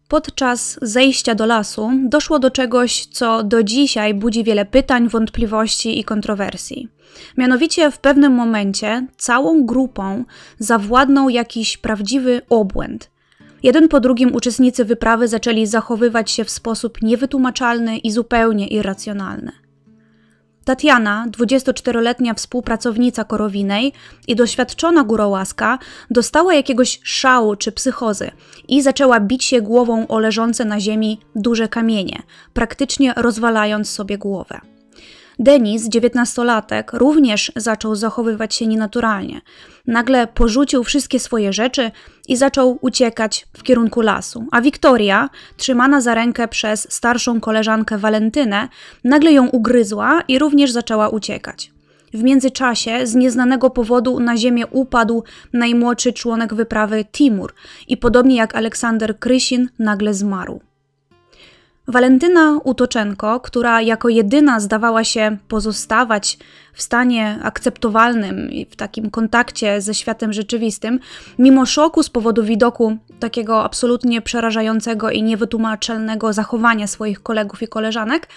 Podczas 0.07 0.79
zejścia 0.81 1.35
do 1.35 1.45
lasu 1.45 1.91
doszło 2.03 2.39
do 2.39 2.51
czegoś, 2.51 3.05
co 3.05 3.43
do 3.43 3.63
dzisiaj 3.63 4.13
budzi 4.13 4.43
wiele 4.43 4.65
pytań, 4.65 5.09
wątpliwości 5.09 5.99
i 5.99 6.03
kontrowersji. 6.03 6.87
Mianowicie 7.37 7.91
w 7.91 7.99
pewnym 7.99 8.33
momencie 8.33 9.07
całą 9.17 9.65
grupą 9.65 10.25
zawładnął 10.59 11.29
jakiś 11.29 11.77
prawdziwy 11.77 12.41
obłęd– 12.49 13.09
Jeden 13.63 13.87
po 13.87 13.99
drugim 13.99 14.35
uczestnicy 14.35 14.85
wyprawy 14.85 15.27
zaczęli 15.27 15.65
zachowywać 15.65 16.31
się 16.31 16.43
w 16.43 16.49
sposób 16.49 17.01
niewytłumaczalny 17.01 17.97
i 17.97 18.11
zupełnie 18.11 18.67
irracjonalny. 18.67 19.51
Tatiana, 20.69 21.25
24-letnia 21.31 22.33
współpracownica 22.33 23.23
Korowinej 23.23 23.93
i 24.27 24.35
doświadczona 24.35 25.03
górołaska, 25.03 25.79
dostała 26.09 26.53
jakiegoś 26.53 26.99
szału 27.03 27.55
czy 27.55 27.71
psychozy 27.71 28.31
i 28.67 28.81
zaczęła 28.81 29.19
bić 29.19 29.43
się 29.43 29.61
głową 29.61 30.07
o 30.07 30.19
leżące 30.19 30.65
na 30.65 30.79
ziemi 30.79 31.19
duże 31.35 31.67
kamienie, 31.67 32.21
praktycznie 32.53 33.13
rozwalając 33.17 33.89
sobie 33.89 34.17
głowę. 34.17 34.59
Denis, 35.41 35.89
dziewiętnastolatek, 35.89 36.93
również 36.93 37.51
zaczął 37.55 37.95
zachowywać 37.95 38.55
się 38.55 38.67
nienaturalnie. 38.67 39.41
Nagle 39.87 40.27
porzucił 40.27 40.83
wszystkie 40.83 41.19
swoje 41.19 41.53
rzeczy 41.53 41.91
i 42.27 42.37
zaczął 42.37 42.77
uciekać 42.81 43.47
w 43.57 43.63
kierunku 43.63 44.01
lasu. 44.01 44.45
A 44.51 44.61
Wiktoria, 44.61 45.29
trzymana 45.57 46.01
za 46.01 46.15
rękę 46.15 46.47
przez 46.47 46.93
starszą 46.93 47.41
koleżankę 47.41 47.97
Walentynę, 47.97 48.67
nagle 49.03 49.31
ją 49.31 49.47
ugryzła 49.47 50.21
i 50.27 50.39
również 50.39 50.71
zaczęła 50.71 51.09
uciekać. 51.09 51.71
W 52.13 52.23
międzyczasie 52.23 53.07
z 53.07 53.15
nieznanego 53.15 53.69
powodu 53.69 54.19
na 54.19 54.37
ziemię 54.37 54.67
upadł 54.67 55.23
najmłodszy 55.53 56.13
członek 56.13 56.53
wyprawy 56.53 57.05
Timur 57.05 57.53
i 57.87 57.97
podobnie 57.97 58.35
jak 58.35 58.55
Aleksander 58.55 59.19
Krysin 59.19 59.69
nagle 59.79 60.13
zmarł. 60.13 60.61
Walentyna 61.89 62.59
Utoczenko, 62.63 63.39
która 63.39 63.81
jako 63.81 64.09
jedyna 64.09 64.59
zdawała 64.59 65.03
się 65.03 65.37
pozostawać 65.47 66.37
w 66.73 66.81
stanie 66.81 67.39
akceptowalnym 67.43 68.51
i 68.51 68.65
w 68.65 68.75
takim 68.75 69.09
kontakcie 69.09 69.81
ze 69.81 69.93
światem 69.93 70.33
rzeczywistym, 70.33 70.99
mimo 71.39 71.65
szoku 71.65 72.03
z 72.03 72.09
powodu 72.09 72.43
widoku 72.43 72.97
takiego 73.19 73.63
absolutnie 73.63 74.21
przerażającego 74.21 75.09
i 75.09 75.23
niewytłumaczalnego 75.23 76.33
zachowania 76.33 76.87
swoich 76.87 77.23
kolegów 77.23 77.61
i 77.61 77.67
koleżanek, 77.67 78.27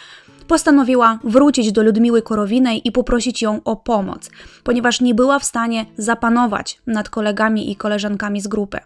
postanowiła 0.49 1.19
wrócić 1.25 1.73
do 1.73 1.83
Ludmiły 1.83 2.23
Korowinej 2.23 2.88
i 2.88 2.93
poprosić 2.93 3.43
ją 3.43 3.61
o 3.65 3.77
pomoc, 3.77 4.31
ponieważ 4.65 5.01
nie 5.01 5.15
była 5.15 5.38
w 5.38 5.45
stanie 5.45 5.87
zapanować 5.99 6.81
nad 6.87 7.09
kolegami 7.11 7.71
i 7.71 7.77
koleżankami 7.77 8.41
z 8.41 8.49
grupy. 8.49 8.79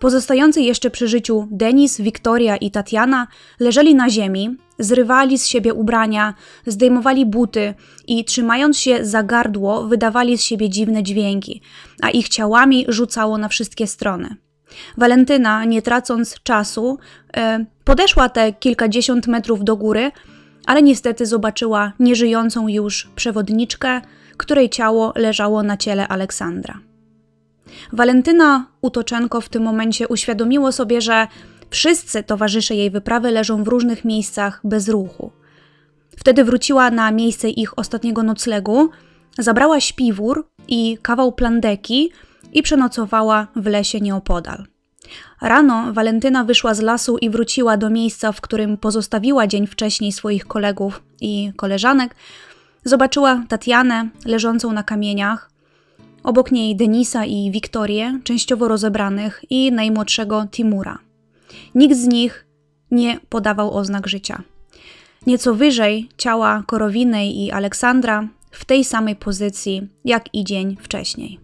Pozostający 0.00 0.60
jeszcze 0.60 0.90
przy 0.90 1.08
życiu 1.08 1.48
Denis, 1.50 2.00
Wiktoria 2.00 2.56
i 2.56 2.70
Tatiana 2.70 3.26
leżeli 3.60 3.94
na 3.94 4.10
ziemi, 4.10 4.56
zrywali 4.78 5.38
z 5.38 5.46
siebie 5.46 5.74
ubrania, 5.74 6.34
zdejmowali 6.66 7.26
buty 7.26 7.74
i 8.06 8.24
trzymając 8.24 8.78
się 8.78 9.04
za 9.04 9.22
gardło 9.22 9.84
wydawali 9.84 10.38
z 10.38 10.42
siebie 10.42 10.70
dziwne 10.70 11.02
dźwięki, 11.02 11.62
a 12.02 12.10
ich 12.10 12.28
ciałami 12.28 12.84
rzucało 12.88 13.38
na 13.38 13.48
wszystkie 13.48 13.86
strony. 13.86 14.36
Walentyna, 14.96 15.64
nie 15.64 15.82
tracąc 15.82 16.34
czasu, 16.42 16.98
e, 17.36 17.64
podeszła 17.84 18.28
te 18.28 18.52
kilkadziesiąt 18.52 19.26
metrów 19.26 19.64
do 19.64 19.76
góry, 19.76 20.10
ale 20.66 20.82
niestety 20.82 21.26
zobaczyła 21.26 21.92
nieżyjącą 22.00 22.68
już 22.68 23.08
przewodniczkę, 23.16 24.00
której 24.36 24.70
ciało 24.70 25.12
leżało 25.16 25.62
na 25.62 25.76
ciele 25.76 26.08
Aleksandra. 26.08 26.78
Walentyna 27.92 28.66
Utoczenko 28.80 29.40
w 29.40 29.48
tym 29.48 29.62
momencie 29.62 30.08
uświadomiło 30.08 30.72
sobie, 30.72 31.00
że 31.00 31.26
wszyscy 31.70 32.22
towarzysze 32.22 32.74
jej 32.74 32.90
wyprawy 32.90 33.30
leżą 33.30 33.64
w 33.64 33.68
różnych 33.68 34.04
miejscach 34.04 34.60
bez 34.64 34.88
ruchu. 34.88 35.32
Wtedy 36.16 36.44
wróciła 36.44 36.90
na 36.90 37.10
miejsce 37.10 37.50
ich 37.50 37.78
ostatniego 37.78 38.22
noclegu, 38.22 38.88
zabrała 39.38 39.80
śpiwór 39.80 40.48
i 40.68 40.98
kawał 41.02 41.32
plandeki 41.32 42.12
i 42.52 42.62
przenocowała 42.62 43.46
w 43.56 43.66
lesie 43.66 44.00
nieopodal. 44.00 44.66
Rano 45.40 45.92
Walentyna 45.92 46.44
wyszła 46.44 46.74
z 46.74 46.80
lasu 46.80 47.18
i 47.18 47.30
wróciła 47.30 47.76
do 47.76 47.90
miejsca, 47.90 48.32
w 48.32 48.40
którym 48.40 48.76
pozostawiła 48.76 49.46
dzień 49.46 49.66
wcześniej 49.66 50.12
swoich 50.12 50.46
kolegów 50.46 51.02
i 51.20 51.52
koleżanek. 51.56 52.14
Zobaczyła 52.84 53.42
Tatianę 53.48 54.08
leżącą 54.24 54.72
na 54.72 54.82
kamieniach, 54.82 55.50
Obok 56.24 56.52
niej 56.52 56.76
Denisa 56.76 57.24
i 57.24 57.50
Wiktorię, 57.50 58.20
częściowo 58.24 58.68
rozebranych, 58.68 59.44
i 59.50 59.72
najmłodszego 59.72 60.46
Timura. 60.50 60.98
Nikt 61.74 61.96
z 61.96 62.06
nich 62.06 62.46
nie 62.90 63.20
podawał 63.28 63.76
oznak 63.76 64.06
życia. 64.06 64.42
Nieco 65.26 65.54
wyżej 65.54 66.08
ciała 66.16 66.62
Korowinej 66.66 67.44
i 67.44 67.50
Aleksandra 67.50 68.28
w 68.50 68.64
tej 68.64 68.84
samej 68.84 69.16
pozycji 69.16 69.88
jak 70.04 70.34
i 70.34 70.44
dzień 70.44 70.76
wcześniej. 70.80 71.40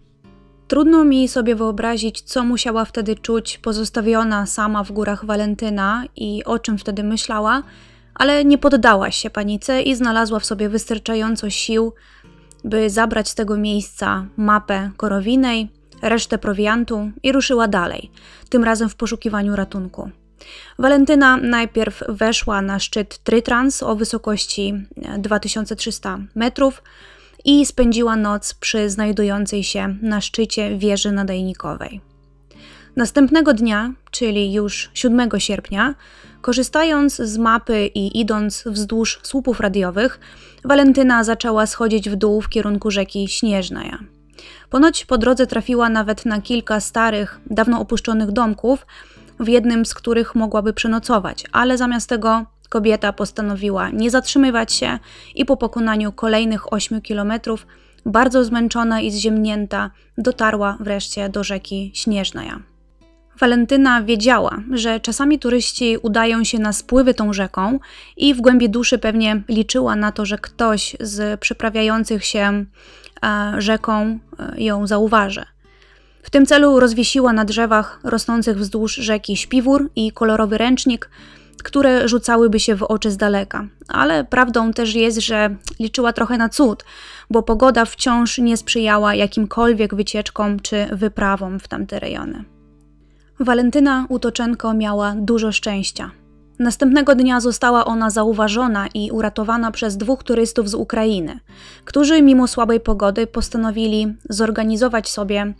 Trudno 0.68 1.04
mi 1.04 1.28
sobie 1.28 1.54
wyobrazić, 1.54 2.20
co 2.20 2.44
musiała 2.44 2.84
wtedy 2.84 3.14
czuć 3.14 3.58
pozostawiona 3.58 4.46
sama 4.46 4.84
w 4.84 4.92
górach 4.92 5.24
Walentyna 5.24 6.04
i 6.16 6.44
o 6.44 6.58
czym 6.58 6.78
wtedy 6.78 7.02
myślała, 7.02 7.62
ale 8.14 8.44
nie 8.44 8.58
poddała 8.58 9.10
się 9.10 9.30
panice 9.30 9.82
i 9.82 9.94
znalazła 9.94 10.38
w 10.38 10.46
sobie 10.46 10.68
wystarczająco 10.68 11.50
sił, 11.50 11.92
by 12.64 12.90
zabrać 12.90 13.28
z 13.28 13.34
tego 13.34 13.56
miejsca 13.56 14.26
mapę 14.36 14.90
korowinej, 14.96 15.68
resztę 16.02 16.38
prowiantu 16.38 17.10
i 17.22 17.32
ruszyła 17.32 17.68
dalej, 17.68 18.10
tym 18.48 18.64
razem 18.64 18.88
w 18.88 18.96
poszukiwaniu 18.96 19.56
ratunku. 19.56 20.10
Walentyna 20.78 21.36
najpierw 21.36 22.02
weszła 22.08 22.62
na 22.62 22.78
szczyt 22.78 23.18
Trytrans 23.18 23.82
o 23.82 23.96
wysokości 23.96 24.74
2300 25.18 26.18
metrów 26.34 26.82
i 27.44 27.66
spędziła 27.66 28.16
noc 28.16 28.54
przy 28.54 28.90
znajdującej 28.90 29.64
się 29.64 29.96
na 30.02 30.20
szczycie 30.20 30.78
wieży 30.78 31.12
nadajnikowej. 31.12 32.00
Następnego 32.96 33.54
dnia, 33.54 33.92
czyli 34.10 34.52
już 34.52 34.90
7 34.94 35.30
sierpnia, 35.38 35.94
korzystając 36.40 37.16
z 37.16 37.38
mapy 37.38 37.86
i 37.86 38.20
idąc 38.20 38.64
wzdłuż 38.66 39.20
słupów 39.22 39.60
radiowych, 39.60 40.20
Walentyna 40.64 41.24
zaczęła 41.24 41.66
schodzić 41.66 42.10
w 42.10 42.16
dół 42.16 42.40
w 42.40 42.48
kierunku 42.48 42.90
rzeki 42.90 43.28
Śnieżnaja. 43.28 43.98
Ponoć 44.70 45.04
po 45.04 45.18
drodze 45.18 45.46
trafiła 45.46 45.88
nawet 45.88 46.26
na 46.26 46.40
kilka 46.40 46.80
starych, 46.80 47.40
dawno 47.46 47.80
opuszczonych 47.80 48.32
domków, 48.32 48.86
w 49.40 49.48
jednym 49.48 49.86
z 49.86 49.94
których 49.94 50.34
mogłaby 50.34 50.72
przenocować, 50.72 51.44
ale 51.52 51.78
zamiast 51.78 52.08
tego 52.08 52.44
kobieta 52.68 53.12
postanowiła 53.12 53.90
nie 53.90 54.10
zatrzymywać 54.10 54.72
się 54.72 54.98
i 55.34 55.44
po 55.44 55.56
pokonaniu 55.56 56.12
kolejnych 56.12 56.72
8 56.72 57.00
kilometrów, 57.02 57.66
bardzo 58.06 58.44
zmęczona 58.44 59.00
i 59.00 59.10
zziemnięta, 59.10 59.90
dotarła 60.18 60.76
wreszcie 60.80 61.28
do 61.28 61.44
rzeki 61.44 61.90
Śnieżnaja. 61.94 62.73
Walentyna 63.40 64.02
wiedziała, 64.02 64.58
że 64.70 65.00
czasami 65.00 65.38
turyści 65.38 65.96
udają 66.02 66.44
się 66.44 66.58
na 66.58 66.72
spływy 66.72 67.14
tą 67.14 67.32
rzeką 67.32 67.78
i 68.16 68.34
w 68.34 68.40
głębi 68.40 68.70
duszy 68.70 68.98
pewnie 68.98 69.42
liczyła 69.48 69.96
na 69.96 70.12
to, 70.12 70.26
że 70.26 70.38
ktoś 70.38 70.96
z 71.00 71.40
przeprawiających 71.40 72.24
się 72.24 72.64
e, 73.24 73.54
rzeką 73.58 74.18
e, 74.38 74.62
ją 74.62 74.86
zauważy. 74.86 75.44
W 76.22 76.30
tym 76.30 76.46
celu 76.46 76.80
rozwiesiła 76.80 77.32
na 77.32 77.44
drzewach 77.44 78.00
rosnących 78.04 78.58
wzdłuż 78.58 78.94
rzeki 78.94 79.36
śpiwór 79.36 79.90
i 79.96 80.12
kolorowy 80.12 80.58
ręcznik, 80.58 81.10
które 81.64 82.08
rzucałyby 82.08 82.60
się 82.60 82.74
w 82.74 82.82
oczy 82.82 83.10
z 83.10 83.16
daleka. 83.16 83.66
Ale 83.88 84.24
prawdą 84.24 84.72
też 84.72 84.94
jest, 84.94 85.20
że 85.20 85.56
liczyła 85.78 86.12
trochę 86.12 86.38
na 86.38 86.48
cud, 86.48 86.84
bo 87.30 87.42
pogoda 87.42 87.84
wciąż 87.84 88.38
nie 88.38 88.56
sprzyjała 88.56 89.14
jakimkolwiek 89.14 89.94
wycieczkom 89.94 90.60
czy 90.60 90.86
wyprawom 90.92 91.60
w 91.60 91.68
tamte 91.68 92.00
rejony. 92.00 92.53
Walentyna 93.40 94.06
Utoczenko 94.08 94.74
miała 94.74 95.14
dużo 95.16 95.52
szczęścia. 95.52 96.10
Następnego 96.58 97.14
dnia 97.14 97.40
została 97.40 97.84
ona 97.84 98.10
zauważona 98.10 98.86
i 98.94 99.10
uratowana 99.10 99.70
przez 99.70 99.96
dwóch 99.96 100.22
turystów 100.22 100.68
z 100.68 100.74
Ukrainy, 100.74 101.40
którzy 101.84 102.22
mimo 102.22 102.48
słabej 102.48 102.80
pogody 102.80 103.26
postanowili 103.26 104.14
zorganizować 104.30 105.08
sobie 105.08 105.54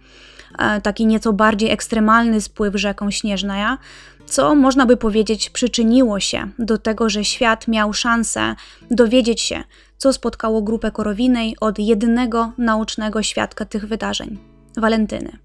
e, 0.59 0.81
taki 0.81 1.07
nieco 1.07 1.33
bardziej 1.33 1.71
ekstremalny 1.71 2.41
spływ 2.41 2.75
rzeką 2.75 3.11
Śnieżnaja, 3.11 3.79
co 4.27 4.55
można 4.55 4.87
by 4.87 4.97
powiedzieć 4.97 5.51
przyczyniło 5.51 6.21
się 6.21 6.49
do 6.59 6.79
tego, 6.79 7.11
że 7.11 7.25
świat 7.25 7.69
miał 7.69 7.93
szansę 7.93 8.55
dowiedzieć 8.91 9.41
się, 9.41 9.65
co 9.97 10.13
spotkało 10.13 10.63
grupę 10.63 10.91
Korowinej 10.91 11.57
od 11.61 11.79
jedynego 11.79 12.53
naocznego 12.59 13.23
świadka 13.23 13.65
tych 13.65 13.87
wydarzeń 13.89 14.39
Walentyny 14.77 15.44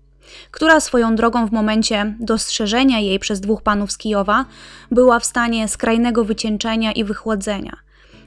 która 0.52 0.80
swoją 0.80 1.16
drogą 1.16 1.48
w 1.48 1.52
momencie 1.52 2.16
dostrzeżenia 2.20 3.00
jej 3.00 3.20
przez 3.20 3.40
dwóch 3.40 3.62
panów 3.62 3.92
z 3.92 3.98
Kijowa 3.98 4.46
była 4.92 5.20
w 5.20 5.26
stanie 5.26 5.68
skrajnego 5.68 6.26
wycieńczenia 6.26 6.92
i 6.92 7.04
wychłodzenia, 7.04 7.78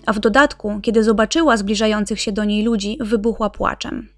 a 0.07 0.13
w 0.13 0.19
dodatku, 0.19 0.81
kiedy 0.83 1.05
zobaczyła 1.05 1.57
zbliżających 1.57 2.21
się 2.21 2.33
do 2.33 2.45
niej 2.45 2.65
ludzi, 2.65 2.99
wybuchła 3.01 3.51
płaczem. 3.51 4.09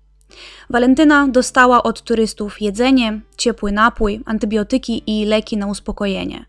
Walentyna 0.70 1.28
dostała 1.28 1.82
od 1.82 2.02
turystów 2.02 2.62
jedzenie, 2.62 3.20
ciepły 3.36 3.72
napój, 3.72 4.20
antybiotyki 4.26 5.02
i 5.06 5.24
leki 5.24 5.56
na 5.56 5.66
uspokojenie. 5.66 6.46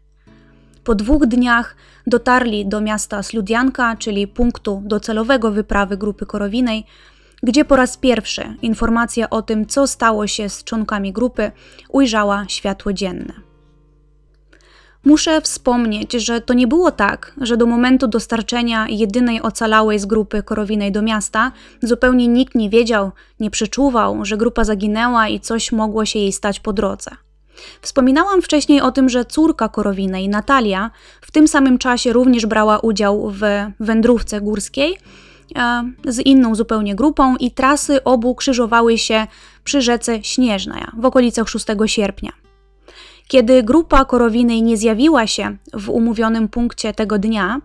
Po 0.84 0.95
dwóch 0.95 1.26
dniach 1.26 1.76
dotarli 2.08 2.65
do 2.65 2.82
miasta 2.82 3.24
Sludianka, 3.24 3.95
czyli 3.95 4.28
punktu 4.28 4.82
docelowego 4.86 5.52
wyprawy 5.52 5.98
grupy 5.98 6.26
korowinej, 6.26 6.86
gdzie 7.45 7.65
po 7.65 7.75
raz 7.75 7.97
pierwszy 7.97 8.58
informacja 8.62 9.29
o 9.29 9.41
tym, 9.41 9.65
co 9.65 9.88
stało 9.88 10.27
się 10.27 10.49
z 10.49 10.63
członkami 10.63 11.13
grupy, 11.13 11.51
ujrzała 11.89 12.45
światło 12.47 12.93
dzienne. 12.93 13.34
Muszę 15.05 15.41
wspomnieć, 15.41 16.13
że 16.13 16.41
to 16.41 16.53
nie 16.53 16.67
było 16.67 16.91
tak, 16.91 17.34
że 17.41 17.58
do 17.58 17.65
momentu 17.65 18.08
dostarczenia 18.08 18.88
jedynej 18.89 19.41
ocalałej 19.41 19.99
z 19.99 20.05
grupy 20.05 20.43
korowinej 20.43 20.91
do 20.91 21.01
miasta 21.01 21.51
zupełnie 21.81 22.27
nikt 22.27 22.55
nie 22.55 22.69
wiedział, 22.69 23.12
nie 23.39 23.49
przeczuwał, 23.49 24.25
że 24.25 24.38
grupa 24.38 24.63
zaginęła 24.63 25.27
i 25.27 25.39
coś 25.39 25.71
mogło 25.71 26.05
się 26.05 26.19
jej 26.19 26.31
stać 26.31 26.60
po 26.60 26.73
drodze. 26.73 27.12
Wspominałam 27.81 28.41
wcześniej 28.41 28.81
o 28.81 28.91
tym, 28.91 29.10
że 29.10 29.25
córka 29.25 29.69
korowinej, 29.69 30.29
Natalia, 30.29 30.91
w 31.21 31.31
tym 31.31 31.47
samym 31.47 31.77
czasie 31.77 32.13
również 32.13 32.45
brała 32.45 32.79
udział 32.79 33.29
w 33.29 33.41
wędrówce 33.79 34.41
górskiej 34.41 34.97
z 36.05 36.19
inną 36.19 36.55
zupełnie 36.55 36.95
grupą 36.95 37.36
i 37.36 37.51
trasy 37.51 38.03
obu 38.03 38.36
krzyżowały 38.36 38.97
się 38.97 39.27
przy 39.63 39.81
rzece 39.81 40.23
Śnieżna 40.23 40.91
w 40.97 41.05
okolicach 41.05 41.49
6 41.49 41.65
sierpnia. 41.86 42.31
Kiedy 43.27 43.63
grupa 43.63 44.05
Korowinej 44.05 44.63
nie 44.63 44.77
zjawiła 44.77 45.27
się 45.27 45.58
w 45.73 45.89
umówionym 45.89 46.47
punkcie 46.47 46.93
tego 46.93 47.17
dnia, 47.17 47.62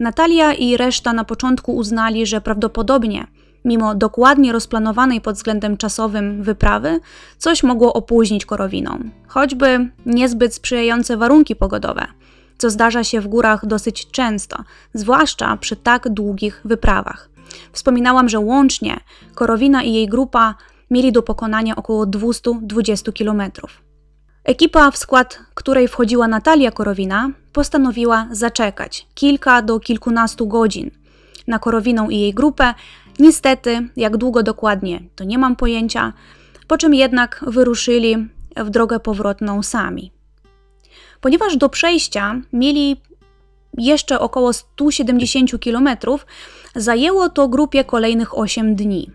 Natalia 0.00 0.52
i 0.52 0.76
reszta 0.76 1.12
na 1.12 1.24
początku 1.24 1.76
uznali, 1.76 2.26
że 2.26 2.40
prawdopodobnie, 2.40 3.26
mimo 3.64 3.94
dokładnie 3.94 4.52
rozplanowanej 4.52 5.20
pod 5.20 5.36
względem 5.36 5.76
czasowym 5.76 6.42
wyprawy, 6.42 7.00
coś 7.38 7.62
mogło 7.62 7.92
opóźnić 7.92 8.46
Korowiną, 8.46 8.98
choćby 9.28 9.90
niezbyt 10.06 10.54
sprzyjające 10.54 11.16
warunki 11.16 11.56
pogodowe, 11.56 12.06
co 12.60 12.70
zdarza 12.70 13.04
się 13.04 13.20
w 13.20 13.28
górach 13.28 13.66
dosyć 13.66 14.10
często, 14.10 14.64
zwłaszcza 14.94 15.56
przy 15.56 15.76
tak 15.76 16.08
długich 16.08 16.60
wyprawach. 16.64 17.30
Wspominałam, 17.72 18.28
że 18.28 18.38
łącznie 18.38 19.00
Korowina 19.34 19.82
i 19.82 19.92
jej 19.92 20.08
grupa 20.08 20.54
mieli 20.90 21.12
do 21.12 21.22
pokonania 21.22 21.76
około 21.76 22.06
220 22.06 23.12
kilometrów. 23.12 23.82
Ekipa, 24.44 24.90
w 24.90 24.96
skład 24.96 25.38
której 25.54 25.88
wchodziła 25.88 26.28
Natalia 26.28 26.70
Korowina, 26.70 27.30
postanowiła 27.52 28.28
zaczekać 28.30 29.06
kilka 29.14 29.62
do 29.62 29.80
kilkunastu 29.80 30.46
godzin 30.46 30.90
na 31.46 31.58
Korowiną 31.58 32.10
i 32.10 32.18
jej 32.20 32.34
grupę. 32.34 32.74
Niestety, 33.18 33.88
jak 33.96 34.16
długo 34.16 34.42
dokładnie, 34.42 35.00
to 35.16 35.24
nie 35.24 35.38
mam 35.38 35.56
pojęcia, 35.56 36.12
po 36.66 36.78
czym 36.78 36.94
jednak 36.94 37.44
wyruszyli 37.46 38.28
w 38.56 38.70
drogę 38.70 39.00
powrotną 39.00 39.62
sami. 39.62 40.12
Ponieważ 41.20 41.56
do 41.56 41.68
przejścia 41.68 42.40
mieli 42.52 42.96
jeszcze 43.78 44.20
około 44.20 44.52
170 44.52 45.50
km, 45.64 45.88
zajęło 46.76 47.28
to 47.28 47.48
grupie 47.48 47.84
kolejnych 47.84 48.38
8 48.38 48.74
dni. 48.74 49.10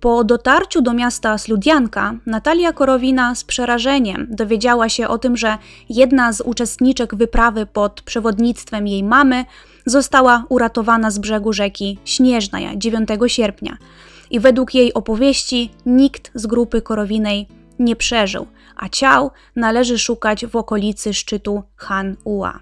Po 0.00 0.24
dotarciu 0.24 0.82
do 0.82 0.92
miasta 0.92 1.38
Sludianka, 1.38 2.14
Natalia 2.26 2.72
Korowina 2.72 3.34
z 3.34 3.44
przerażeniem 3.44 4.26
dowiedziała 4.30 4.88
się 4.88 5.08
o 5.08 5.18
tym, 5.18 5.36
że 5.36 5.58
jedna 5.88 6.32
z 6.32 6.40
uczestniczek 6.40 7.14
wyprawy 7.14 7.66
pod 7.66 8.02
przewodnictwem 8.02 8.86
jej 8.86 9.02
mamy 9.02 9.44
została 9.86 10.44
uratowana 10.48 11.10
z 11.10 11.18
brzegu 11.18 11.52
rzeki 11.52 11.98
Śnieżnaja 12.04 12.76
9 12.76 13.08
sierpnia. 13.26 13.76
I 14.30 14.40
według 14.40 14.74
jej 14.74 14.94
opowieści 14.94 15.70
nikt 15.86 16.30
z 16.34 16.46
grupy 16.46 16.82
korowinej 16.82 17.48
nie 17.78 17.96
przeżył, 17.96 18.46
a 18.78 18.88
ciał 18.88 19.30
należy 19.56 19.98
szukać 19.98 20.46
w 20.46 20.56
okolicy 20.56 21.14
szczytu 21.14 21.62
Han 21.76 22.16
Ua. 22.24 22.60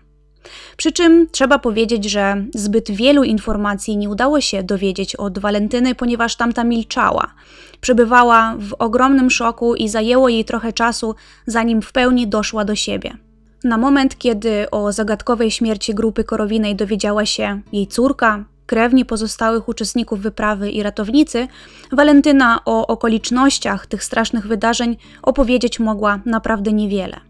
Przy 0.77 0.93
czym 0.93 1.27
trzeba 1.33 1.59
powiedzieć, 1.59 2.05
że 2.05 2.45
zbyt 2.55 2.91
wielu 2.91 3.25
informacji 3.25 3.97
nie 3.97 4.11
udało 4.11 4.41
się 4.41 4.63
dowiedzieć 4.63 5.17
od 5.17 5.39
Walentyny, 5.39 5.95
ponieważ 5.95 6.37
tamta 6.37 6.65
milczała. 6.65 7.35
Przebywała 7.81 8.57
w 8.59 8.75
ogromnym 8.79 9.31
szoku 9.31 9.75
i 9.75 9.89
zajęło 9.89 10.29
jej 10.29 10.45
trochę 10.45 10.73
czasu, 10.73 11.15
zanim 11.47 11.83
w 11.83 11.93
pełni 11.93 12.29
doszła 12.29 12.65
do 12.65 12.75
siebie. 12.75 13.17
Na 13.65 13.79
moment, 13.79 14.19
kiedy 14.19 14.71
o 14.71 14.93
zagadkowej 14.93 15.51
śmierci 15.51 15.95
grupy 15.95 16.25
korowinej 16.25 16.77
dowiedziała 16.77 17.27
się 17.27 17.61
jej 17.73 17.87
córka, 17.87 18.45
krewni 18.67 19.05
pozostałych 19.05 19.69
uczestników 19.69 20.21
wyprawy 20.21 20.71
i 20.71 20.83
ratownicy, 20.83 21.49
Walentyna 21.93 22.61
o 22.65 22.87
okolicznościach 22.87 23.87
tych 23.87 24.05
strasznych 24.05 24.47
wydarzeń 24.47 24.97
opowiedzieć 25.23 25.81
mogła 25.81 26.21
naprawdę 26.27 26.73
niewiele. 26.73 27.21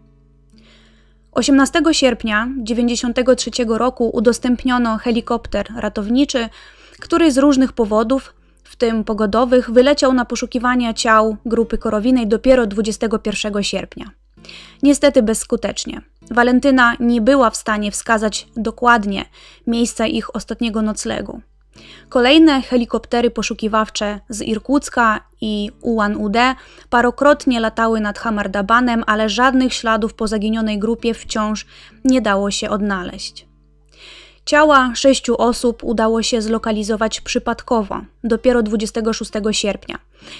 18 1.31 1.81
sierpnia 1.91 2.47
1993 2.65 3.51
roku 3.67 4.09
udostępniono 4.13 4.97
helikopter 4.97 5.67
ratowniczy, 5.75 6.49
który 6.99 7.31
z 7.31 7.37
różnych 7.37 7.73
powodów, 7.73 8.33
w 8.63 8.75
tym 8.75 9.03
pogodowych, 9.03 9.71
wyleciał 9.71 10.13
na 10.13 10.25
poszukiwania 10.25 10.93
ciał 10.93 11.37
grupy 11.45 11.77
korowinej 11.77 12.27
dopiero 12.27 12.67
21 12.67 13.63
sierpnia. 13.63 14.11
Niestety 14.83 15.23
bezskutecznie. 15.23 16.01
Walentyna 16.31 16.95
nie 16.99 17.21
była 17.21 17.49
w 17.49 17.57
stanie 17.57 17.91
wskazać 17.91 18.47
dokładnie 18.55 19.25
miejsca 19.67 20.07
ich 20.07 20.35
ostatniego 20.35 20.81
noclegu. 20.81 21.41
Kolejne 22.09 22.61
helikoptery 22.61 23.31
poszukiwawcze 23.31 24.19
z 24.29 24.41
Irkucka 24.41 25.19
i 25.41 25.71
Ulan-Ude 25.81 26.55
parokrotnie 26.89 27.59
latały 27.59 27.99
nad 27.99 28.19
Hamardabanem, 28.19 29.03
ale 29.07 29.29
żadnych 29.29 29.73
śladów 29.73 30.13
po 30.13 30.27
zaginionej 30.27 30.79
grupie 30.79 31.13
wciąż 31.13 31.65
nie 32.03 32.21
dało 32.21 32.51
się 32.51 32.69
odnaleźć. 32.69 33.47
Ciała 34.45 34.91
sześciu 34.95 35.41
osób 35.41 35.83
udało 35.83 36.23
się 36.23 36.41
zlokalizować 36.41 37.21
przypadkowo, 37.21 38.01
dopiero 38.23 38.63
26 38.63 39.31
sierpnia, 39.51 39.99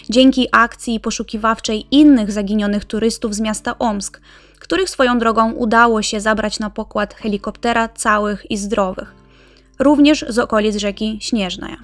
dzięki 0.09 0.47
akcji 0.51 0.99
poszukiwawczej 0.99 1.85
innych 1.91 2.31
zaginionych 2.31 2.85
turystów 2.85 3.35
z 3.35 3.39
miasta 3.39 3.77
Omsk, 3.79 4.21
których 4.59 4.89
swoją 4.89 5.19
drogą 5.19 5.51
udało 5.51 6.01
się 6.01 6.19
zabrać 6.19 6.59
na 6.59 6.69
pokład 6.69 7.13
helikoptera 7.13 7.89
całych 7.89 8.51
i 8.51 8.57
zdrowych 8.57 9.17
również 9.79 10.25
z 10.29 10.39
okolic 10.39 10.75
rzeki 10.75 11.17
Śnieżnej. 11.21 11.75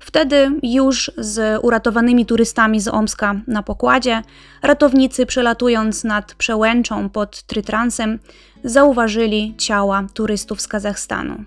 Wtedy 0.00 0.50
już 0.62 1.10
z 1.16 1.60
uratowanymi 1.62 2.26
turystami 2.26 2.80
z 2.80 2.88
Omska 2.88 3.34
na 3.46 3.62
pokładzie, 3.62 4.22
ratownicy 4.62 5.26
przelatując 5.26 6.04
nad 6.04 6.34
przełęczą 6.34 7.08
pod 7.08 7.42
Trytransem, 7.42 8.18
zauważyli 8.64 9.54
ciała 9.58 10.06
turystów 10.14 10.60
z 10.60 10.68
Kazachstanu. 10.68 11.44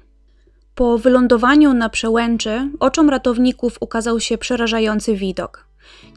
Po 0.75 0.97
wylądowaniu 0.97 1.73
na 1.73 1.89
przełęczy 1.89 2.69
oczom 2.79 3.09
ratowników 3.09 3.77
ukazał 3.79 4.19
się 4.19 4.37
przerażający 4.37 5.15
widok. 5.15 5.65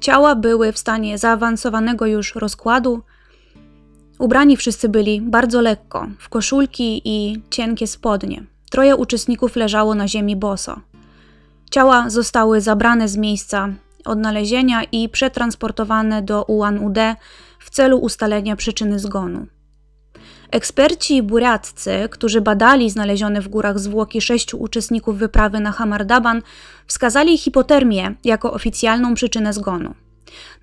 Ciała 0.01 0.35
były 0.35 0.73
w 0.73 0.79
stanie 0.79 1.19
zaawansowanego 1.19 2.07
już 2.07 2.35
rozkładu. 2.35 3.03
Ubrani 4.19 4.57
wszyscy 4.57 4.89
byli 4.89 5.21
bardzo 5.21 5.61
lekko, 5.61 6.07
w 6.19 6.29
koszulki 6.29 7.03
i 7.05 7.43
cienkie 7.51 7.87
spodnie. 7.87 8.45
Troje 8.71 8.97
uczestników 8.97 9.57
leżało 9.57 9.95
na 9.95 10.09
ziemi 10.09 10.37
boso. 10.37 10.81
Ciała 11.71 12.11
zostały 12.11 12.61
zabrane 12.61 13.09
z 13.09 13.17
miejsca 13.17 13.69
odnalezienia 14.05 14.83
i 14.93 15.09
przetransportowane 15.09 16.23
do 16.23 16.45
Ulan-Ude 16.45 17.17
w 17.59 17.71
celu 17.71 17.99
ustalenia 17.99 18.57
przyczyny 18.57 18.99
zgonu. 18.99 19.47
Eksperci 20.51 21.23
buriaccy, 21.23 22.09
którzy 22.11 22.41
badali 22.41 22.91
znalezione 22.91 23.41
w 23.41 23.49
górach 23.49 23.79
zwłoki 23.79 24.21
sześciu 24.21 24.63
uczestników 24.63 25.19
wyprawy 25.19 25.61
na 25.61 25.73
Hamardaban, 25.73 26.43
wskazali 26.87 27.39
hipotermię 27.39 28.15
jako 28.25 28.53
oficjalną 28.53 29.15
przyczynę 29.15 29.53
zgonu. 29.53 29.95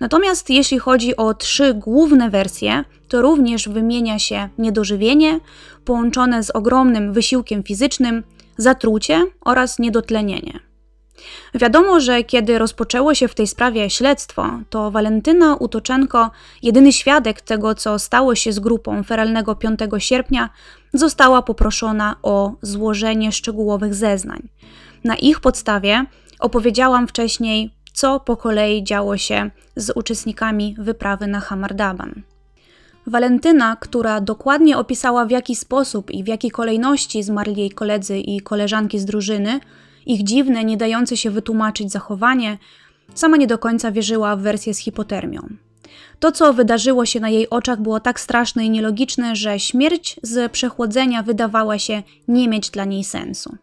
Natomiast 0.00 0.50
jeśli 0.50 0.78
chodzi 0.78 1.16
o 1.16 1.34
trzy 1.34 1.74
główne 1.74 2.30
wersje, 2.30 2.84
to 3.08 3.22
również 3.22 3.68
wymienia 3.68 4.18
się 4.18 4.48
niedożywienie 4.58 5.40
połączone 5.84 6.42
z 6.42 6.50
ogromnym 6.50 7.12
wysiłkiem 7.12 7.62
fizycznym, 7.62 8.22
zatrucie 8.56 9.26
oraz 9.40 9.78
niedotlenienie. 9.78 10.60
Wiadomo, 11.54 12.00
że 12.00 12.24
kiedy 12.24 12.58
rozpoczęło 12.58 13.14
się 13.14 13.28
w 13.28 13.34
tej 13.34 13.46
sprawie 13.46 13.90
śledztwo, 13.90 14.50
to 14.70 14.90
Walentyna 14.90 15.56
Utoczenko, 15.56 16.30
jedyny 16.62 16.92
świadek 16.92 17.40
tego, 17.40 17.74
co 17.74 17.98
stało 17.98 18.34
się 18.34 18.52
z 18.52 18.58
grupą 18.58 19.02
feralnego 19.02 19.54
5 19.54 19.80
sierpnia, 19.98 20.50
została 20.94 21.42
poproszona 21.42 22.16
o 22.22 22.52
złożenie 22.62 23.32
szczegółowych 23.32 23.94
zeznań. 23.94 24.48
Na 25.04 25.16
ich 25.16 25.40
podstawie 25.40 26.04
opowiedziałam 26.40 27.08
wcześniej 27.08 27.74
co 27.92 28.20
po 28.20 28.36
kolei 28.36 28.84
działo 28.84 29.16
się 29.16 29.50
z 29.76 29.92
uczestnikami 29.96 30.74
wyprawy 30.78 31.26
na 31.26 31.40
Hamardaban. 31.40 32.22
Walentyna, 33.06 33.76
która 33.76 34.20
dokładnie 34.20 34.78
opisała 34.78 35.24
w 35.24 35.30
jaki 35.30 35.56
sposób 35.56 36.10
i 36.10 36.24
w 36.24 36.26
jakiej 36.26 36.50
kolejności 36.50 37.22
zmarli 37.22 37.56
jej 37.56 37.70
koledzy 37.70 38.18
i 38.18 38.40
koleżanki 38.40 38.98
z 38.98 39.04
drużyny, 39.04 39.60
ich 40.06 40.24
dziwne, 40.24 40.64
nie 40.64 40.76
dające 40.76 41.16
się 41.16 41.30
wytłumaczyć 41.30 41.92
zachowanie, 41.92 42.58
sama 43.14 43.36
nie 43.36 43.46
do 43.46 43.58
końca 43.58 43.92
wierzyła 43.92 44.36
w 44.36 44.40
wersję 44.40 44.74
z 44.74 44.78
hipotermią. 44.78 45.48
To, 46.20 46.32
co 46.32 46.52
wydarzyło 46.52 47.06
się 47.06 47.20
na 47.20 47.28
jej 47.28 47.50
oczach, 47.50 47.80
było 47.80 48.00
tak 48.00 48.20
straszne 48.20 48.64
i 48.64 48.70
nielogiczne, 48.70 49.36
że 49.36 49.58
śmierć 49.58 50.20
z 50.22 50.52
przechłodzenia 50.52 51.22
wydawała 51.22 51.78
się 51.78 52.02
nie 52.28 52.48
mieć 52.48 52.70
dla 52.70 52.84
niej 52.84 53.04
sensu. 53.04 53.56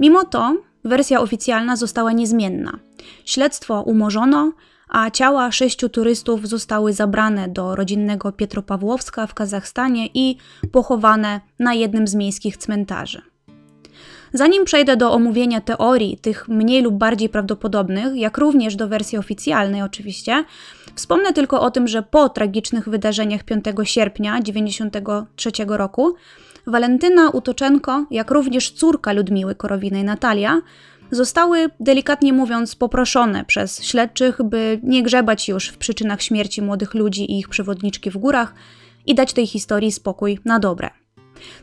Mimo 0.00 0.24
to 0.24 0.56
Wersja 0.84 1.20
oficjalna 1.20 1.76
została 1.76 2.12
niezmienna. 2.12 2.78
Śledztwo 3.24 3.82
umorzono, 3.82 4.52
a 4.88 5.10
ciała 5.10 5.52
sześciu 5.52 5.88
turystów 5.88 6.48
zostały 6.48 6.92
zabrane 6.92 7.48
do 7.48 7.76
rodzinnego 7.76 8.32
Pietropawłowska 8.32 9.26
w 9.26 9.34
Kazachstanie 9.34 10.08
i 10.14 10.36
pochowane 10.72 11.40
na 11.58 11.74
jednym 11.74 12.08
z 12.08 12.14
miejskich 12.14 12.56
cmentarzy. 12.56 13.22
Zanim 14.32 14.64
przejdę 14.64 14.96
do 14.96 15.12
omówienia 15.12 15.60
teorii, 15.60 16.18
tych 16.18 16.48
mniej 16.48 16.82
lub 16.82 16.94
bardziej 16.94 17.28
prawdopodobnych, 17.28 18.16
jak 18.16 18.38
również 18.38 18.76
do 18.76 18.88
wersji 18.88 19.18
oficjalnej 19.18 19.82
oczywiście, 19.82 20.44
wspomnę 20.94 21.32
tylko 21.32 21.60
o 21.60 21.70
tym, 21.70 21.88
że 21.88 22.02
po 22.02 22.28
tragicznych 22.28 22.88
wydarzeniach 22.88 23.44
5 23.44 23.64
sierpnia 23.84 24.42
1993 24.42 25.50
roku 25.68 26.14
Walentyna 26.66 27.30
Utoczenko, 27.30 28.06
jak 28.10 28.30
również 28.30 28.70
córka 28.70 29.12
Ludmiły 29.12 29.54
Korowinej 29.54 30.04
Natalia, 30.04 30.60
zostały, 31.10 31.70
delikatnie 31.80 32.32
mówiąc, 32.32 32.74
poproszone 32.74 33.44
przez 33.44 33.84
śledczych, 33.84 34.42
by 34.42 34.80
nie 34.82 35.02
grzebać 35.02 35.48
już 35.48 35.68
w 35.68 35.78
przyczynach 35.78 36.22
śmierci 36.22 36.62
młodych 36.62 36.94
ludzi 36.94 37.32
i 37.32 37.38
ich 37.38 37.48
przewodniczki 37.48 38.10
w 38.10 38.16
górach 38.16 38.54
i 39.06 39.14
dać 39.14 39.32
tej 39.32 39.46
historii 39.46 39.92
spokój 39.92 40.38
na 40.44 40.58
dobre. 40.58 40.90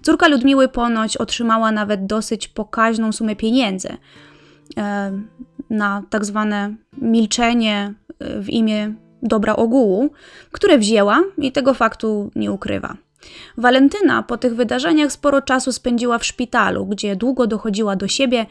Córka 0.02 0.28
Ludmiły 0.28 0.68
ponoć 0.68 1.18
otrzymała 1.18 1.72
nawet 1.72 2.06
dosyć 2.06 2.48
pokaźną 2.48 3.12
sumę 3.12 3.36
pieniędzy 3.36 3.98
e, 4.78 5.12
na 5.70 6.04
tak 6.10 6.26
zwane 6.26 6.76
milczenie 6.98 7.94
e, 8.20 8.42
w 8.42 8.50
imię 8.50 8.94
dobra 9.24 9.56
ogółu, 9.56 10.10
które 10.52 10.78
wzięła 10.78 11.24
i 11.38 11.52
tego 11.52 11.74
faktu 11.74 12.32
nie 12.36 12.52
ukrywa. 12.52 12.98
Walentyna 13.58 14.24
po 14.24 14.38
tych 14.38 14.56
wydarzeniach 14.56 15.12
sporo 15.12 15.42
czasu 15.42 15.72
spędziła 15.72 16.18
w 16.18 16.26
szpitalu, 16.26 16.86
gdzie 16.86 17.16
długo 17.16 17.48
dochodziła 17.48 17.96
do 17.96 18.08
siebie 18.08 18.46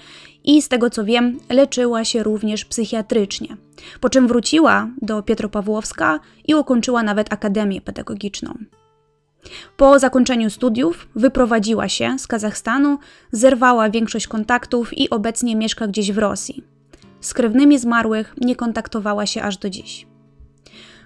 i 0.45 0.63
z 0.63 0.69
tego 0.69 0.91
co 0.91 1.05
wiem, 1.05 1.39
leczyła 1.51 2.05
się 2.05 2.23
również 2.23 2.65
psychiatrycznie. 2.65 3.57
Po 4.01 4.11
czym 4.11 4.29
wróciła 4.29 4.89
do 5.03 5.23
Pietropawłowska 5.23 6.21
i 6.45 6.55
ukończyła 6.55 7.03
nawet 7.03 7.33
akademię 7.33 7.81
pedagogiczną. 7.81 8.55
Po 9.77 9.99
zakończeniu 9.99 10.51
studiów 10.51 11.09
wyprowadziła 11.15 11.89
się 11.89 12.19
z 12.19 12.27
Kazachstanu, 12.27 12.99
zerwała 13.33 13.91
większość 13.91 14.29
kontaktów 14.29 14.99
i 14.99 15.11
obecnie 15.11 15.57
mieszka 15.57 15.87
gdzieś 15.87 16.13
w 16.13 16.19
Rosji. 16.19 16.65
Z 17.21 17.35
krewnymi 17.35 17.79
zmarłych 17.79 18.35
nie 18.41 18.57
kontaktowała 18.57 19.27
się 19.27 19.43
aż 19.43 19.57
do 19.57 19.71
dziś. 19.71 20.07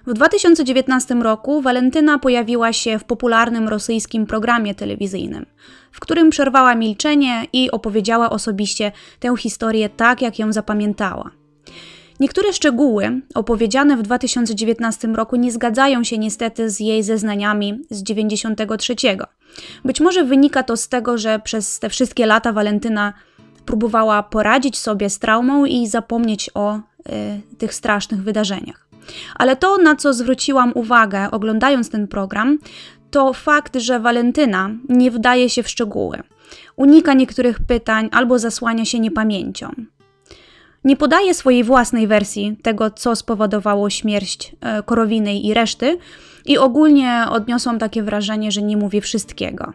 W 0.09 0.13
2019 0.13 1.15
roku 1.15 1.61
Walentyna 1.61 2.19
pojawiła 2.19 2.73
się 2.73 2.99
w 2.99 3.03
popularnym 3.03 3.67
rosyjskim 3.67 4.25
programie 4.25 4.75
telewizyjnym, 4.75 5.45
w 5.91 5.99
którym 5.99 6.29
przerwała 6.29 6.75
milczenie 6.75 7.45
i 7.53 7.71
opowiedziała 7.71 8.29
osobiście 8.29 8.91
tę 9.19 9.37
historię 9.37 9.89
tak, 9.89 10.21
jak 10.21 10.39
ją 10.39 10.53
zapamiętała. 10.53 11.31
Niektóre 12.19 12.53
szczegóły 12.53 13.21
opowiedziane 13.35 13.97
w 13.97 14.01
2019 14.01 15.07
roku 15.07 15.35
nie 15.35 15.51
zgadzają 15.51 16.03
się 16.03 16.17
niestety 16.17 16.69
z 16.69 16.79
jej 16.79 17.03
zeznaniami 17.03 17.81
z 17.89 18.03
93. 18.03 18.95
Być 19.85 20.01
może 20.01 20.23
wynika 20.23 20.63
to 20.63 20.77
z 20.77 20.89
tego, 20.89 21.17
że 21.17 21.39
przez 21.39 21.79
te 21.79 21.89
wszystkie 21.89 22.25
lata 22.25 22.53
Walentyna 22.53 23.13
próbowała 23.65 24.23
poradzić 24.23 24.77
sobie 24.77 25.09
z 25.09 25.19
traumą 25.19 25.65
i 25.65 25.87
zapomnieć 25.87 26.49
o 26.53 26.75
y, 26.75 26.81
tych 27.57 27.73
strasznych 27.73 28.23
wydarzeniach. 28.23 28.88
Ale 29.35 29.55
to, 29.55 29.77
na 29.77 29.95
co 29.95 30.13
zwróciłam 30.13 30.71
uwagę 30.75 31.31
oglądając 31.31 31.89
ten 31.89 32.07
program, 32.07 32.57
to 33.11 33.33
fakt, 33.33 33.77
że 33.77 33.99
Walentyna 33.99 34.69
nie 34.89 35.11
wdaje 35.11 35.49
się 35.49 35.63
w 35.63 35.69
szczegóły. 35.69 36.19
Unika 36.75 37.13
niektórych 37.13 37.59
pytań 37.59 38.09
albo 38.11 38.39
zasłania 38.39 38.85
się 38.85 38.99
niepamięcią. 38.99 39.71
Nie 40.83 40.97
podaje 40.97 41.33
swojej 41.33 41.63
własnej 41.63 42.07
wersji 42.07 42.57
tego, 42.61 42.91
co 42.91 43.15
spowodowało 43.15 43.89
śmierć 43.89 44.55
e, 44.61 44.83
Korowinej 44.83 45.45
i 45.45 45.53
reszty, 45.53 45.97
i 46.45 46.57
ogólnie 46.57 47.25
odniosłam 47.29 47.79
takie 47.79 48.03
wrażenie, 48.03 48.51
że 48.51 48.61
nie 48.61 48.77
mówi 48.77 49.01
wszystkiego. 49.01 49.73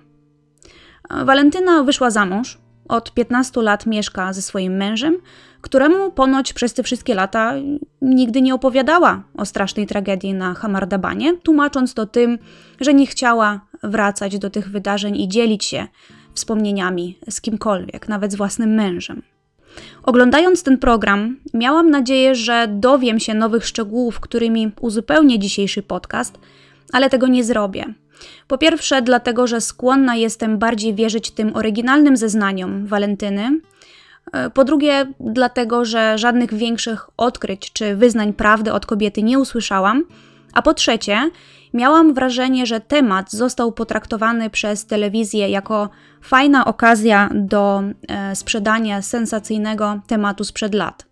E, 1.11 1.24
Walentyna 1.24 1.82
wyszła 1.82 2.11
za 2.11 2.26
mąż, 2.26 2.59
od 2.89 3.14
15 3.14 3.62
lat 3.62 3.87
mieszka 3.87 4.32
ze 4.32 4.43
swoim 4.43 4.76
mężem, 4.76 5.18
któremu 5.65 6.11
ponoć 6.11 6.53
przez 6.53 6.75
te 6.75 6.83
wszystkie 6.83 7.15
lata 7.15 7.55
nigdy 8.03 8.43
nie 8.43 8.55
opowiadała 8.55 9.23
o 9.37 9.45
strasznej 9.45 9.87
tragedii 9.87 10.35
na 10.35 10.55
Hamardabanie, 10.55 11.37
tłumacząc 11.37 11.95
to 11.95 12.07
tym, 12.07 12.39
że 12.81 12.95
nie 12.95 13.07
chciała 13.07 13.61
wracać 13.83 14.39
do 14.39 14.51
tych 14.51 14.71
wydarzeń 14.71 15.17
i 15.17 15.29
dzielić 15.29 15.65
się 15.65 15.87
wspomnieniami 16.35 17.19
z 17.31 17.41
kimkolwiek, 17.41 18.09
nawet 18.09 18.33
z 18.33 18.37
własnym 18.37 18.75
mężem. 18.75 19.23
Oglądając 20.03 20.62
ten 20.62 20.79
program, 20.79 21.37
miałam 21.55 21.91
nadzieję, 21.91 22.35
że 22.35 22.67
dowiem 22.71 23.21
się 23.21 23.35
nowych 23.35 23.67
szczegółów, 23.67 24.21
którymi 24.21 24.73
uzupełnię 24.81 25.39
dzisiejszy 25.39 25.83
podcast, 25.83 26.39
ale 26.93 27.11
tego 27.11 27.27
nie 27.27 27.45
zrobię. 27.45 27.85
Po 28.49 28.59
pierwsze, 28.59 29.03
dlatego, 29.03 29.47
że 29.47 29.61
skłonna 29.61 30.17
jestem 30.17 30.59
bardziej 30.59 30.95
wierzyć 30.95 31.31
tym 31.31 31.57
oryginalnym 31.57 32.17
zeznaniom 32.17 32.87
Walentyny. 32.87 33.61
E, 34.35 34.51
po 34.51 34.64
drugie, 34.64 35.07
dlatego, 35.20 35.85
że 35.85 36.18
żadnych 36.18 36.55
większych 36.55 37.11
odkryć 37.16 37.72
czy 37.72 37.97
wyznań 37.97 38.32
prawdy 38.32 38.72
od 38.72 38.87
kobiety 38.87 39.22
nie 39.22 39.39
usłyszałam. 39.39 40.05
A 40.53 40.62
po 40.62 40.74
trzecie, 40.74 41.30
miałam 41.74 42.14
wrażenie, 42.14 42.66
że 42.66 42.80
temat 42.80 43.32
został 43.32 43.72
potraktowany 43.72 44.51
przez 44.51 44.87
telewizję 44.87 45.49
jako 45.49 45.89
fajna 46.22 46.64
okazja 46.64 47.30
do 47.35 47.82
e, 48.09 48.37
sprzedania 48.37 49.03
sensacyjnego 49.03 50.01
tematu 50.07 50.45
sprzed 50.45 50.74
lat. 50.74 51.07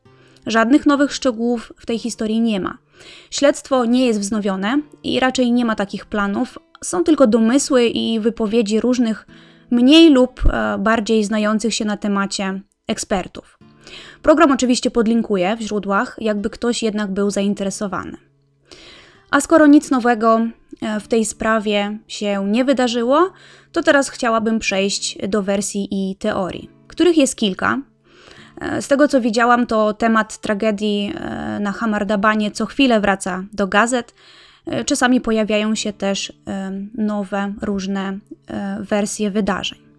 Żadnych 0.47 0.87
nowych 0.87 1.13
szczegółów 1.13 1.73
w 1.77 1.87
tej 1.87 1.99
historii 1.99 2.41
nie 2.41 2.61
ma. 2.61 2.79
Śledztwo 3.31 3.85
nie 3.85 4.07
jest 4.07 4.21
wznowione 4.21 4.81
i 5.05 5.21
raczej 5.21 5.53
nie 5.53 5.65
ma 5.65 5.75
takich 5.75 6.07
planów, 6.07 6.59
są 6.85 7.05
tylko 7.05 7.27
domysły 7.27 7.85
i 7.85 8.21
wypowiedzi 8.21 8.81
różnych 8.81 9.27
mniej 9.71 10.11
lub 10.11 10.41
e, 10.47 10.79
bardziej 10.79 11.25
znających 11.25 11.75
się 11.75 11.85
na 11.85 11.97
temacie 11.97 12.61
ekspertów. 12.93 13.59
Program 14.23 14.53
oczywiście 14.53 14.91
podlinkuję 14.91 15.57
w 15.57 15.61
źródłach, 15.61 16.17
jakby 16.21 16.51
ktoś 16.51 16.83
jednak 16.83 17.11
był 17.11 17.31
zainteresowany. 17.31 18.17
A 19.31 19.41
skoro 19.41 19.67
nic 19.67 19.91
nowego 19.91 20.41
e, 20.83 21.01
w 21.01 21.09
tej 21.09 21.25
sprawie 21.25 21.99
się 22.09 22.47
nie 22.47 22.65
wydarzyło, 22.65 23.33
to 23.73 23.83
teraz 23.83 24.09
chciałabym 24.09 24.59
przejść 24.59 25.19
do 25.29 25.43
wersji 25.43 25.89
i 25.91 26.17
teorii, 26.17 26.71
których 26.89 27.19
jest 27.19 27.37
kilka. 27.37 27.79
E, 28.61 28.83
z 28.83 28.89
tego 28.89 29.09
co 29.09 29.21
widziałam, 29.21 29.67
to 29.67 29.95
temat 29.95 30.39
tragedii 30.39 31.15
na 31.61 31.73
Hamardabanie 31.73 32.51
co 32.51 32.67
chwilę 32.67 33.01
wraca 33.01 33.45
do 33.53 33.67
gazet 33.67 34.15
E, 34.67 34.85
czasami 34.85 35.21
pojawiają 35.21 35.75
się 35.75 35.93
też 35.93 36.33
e, 36.47 36.73
nowe, 36.95 37.55
różne 37.63 38.19
e, 38.47 38.79
wersje 38.81 39.31
wydarzeń. 39.31 39.92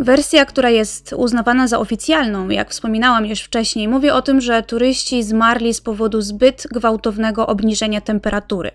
Wersja, 0.00 0.44
która 0.44 0.70
jest 0.70 1.14
uznawana 1.16 1.68
za 1.68 1.78
oficjalną, 1.78 2.48
jak 2.48 2.70
wspominałam 2.70 3.26
już 3.26 3.40
wcześniej, 3.40 3.88
mówi 3.88 4.10
o 4.10 4.22
tym, 4.22 4.40
że 4.40 4.62
turyści 4.62 5.22
zmarli 5.22 5.74
z 5.74 5.80
powodu 5.80 6.20
zbyt 6.20 6.66
gwałtownego 6.70 7.46
obniżenia 7.46 8.00
temperatury. 8.00 8.70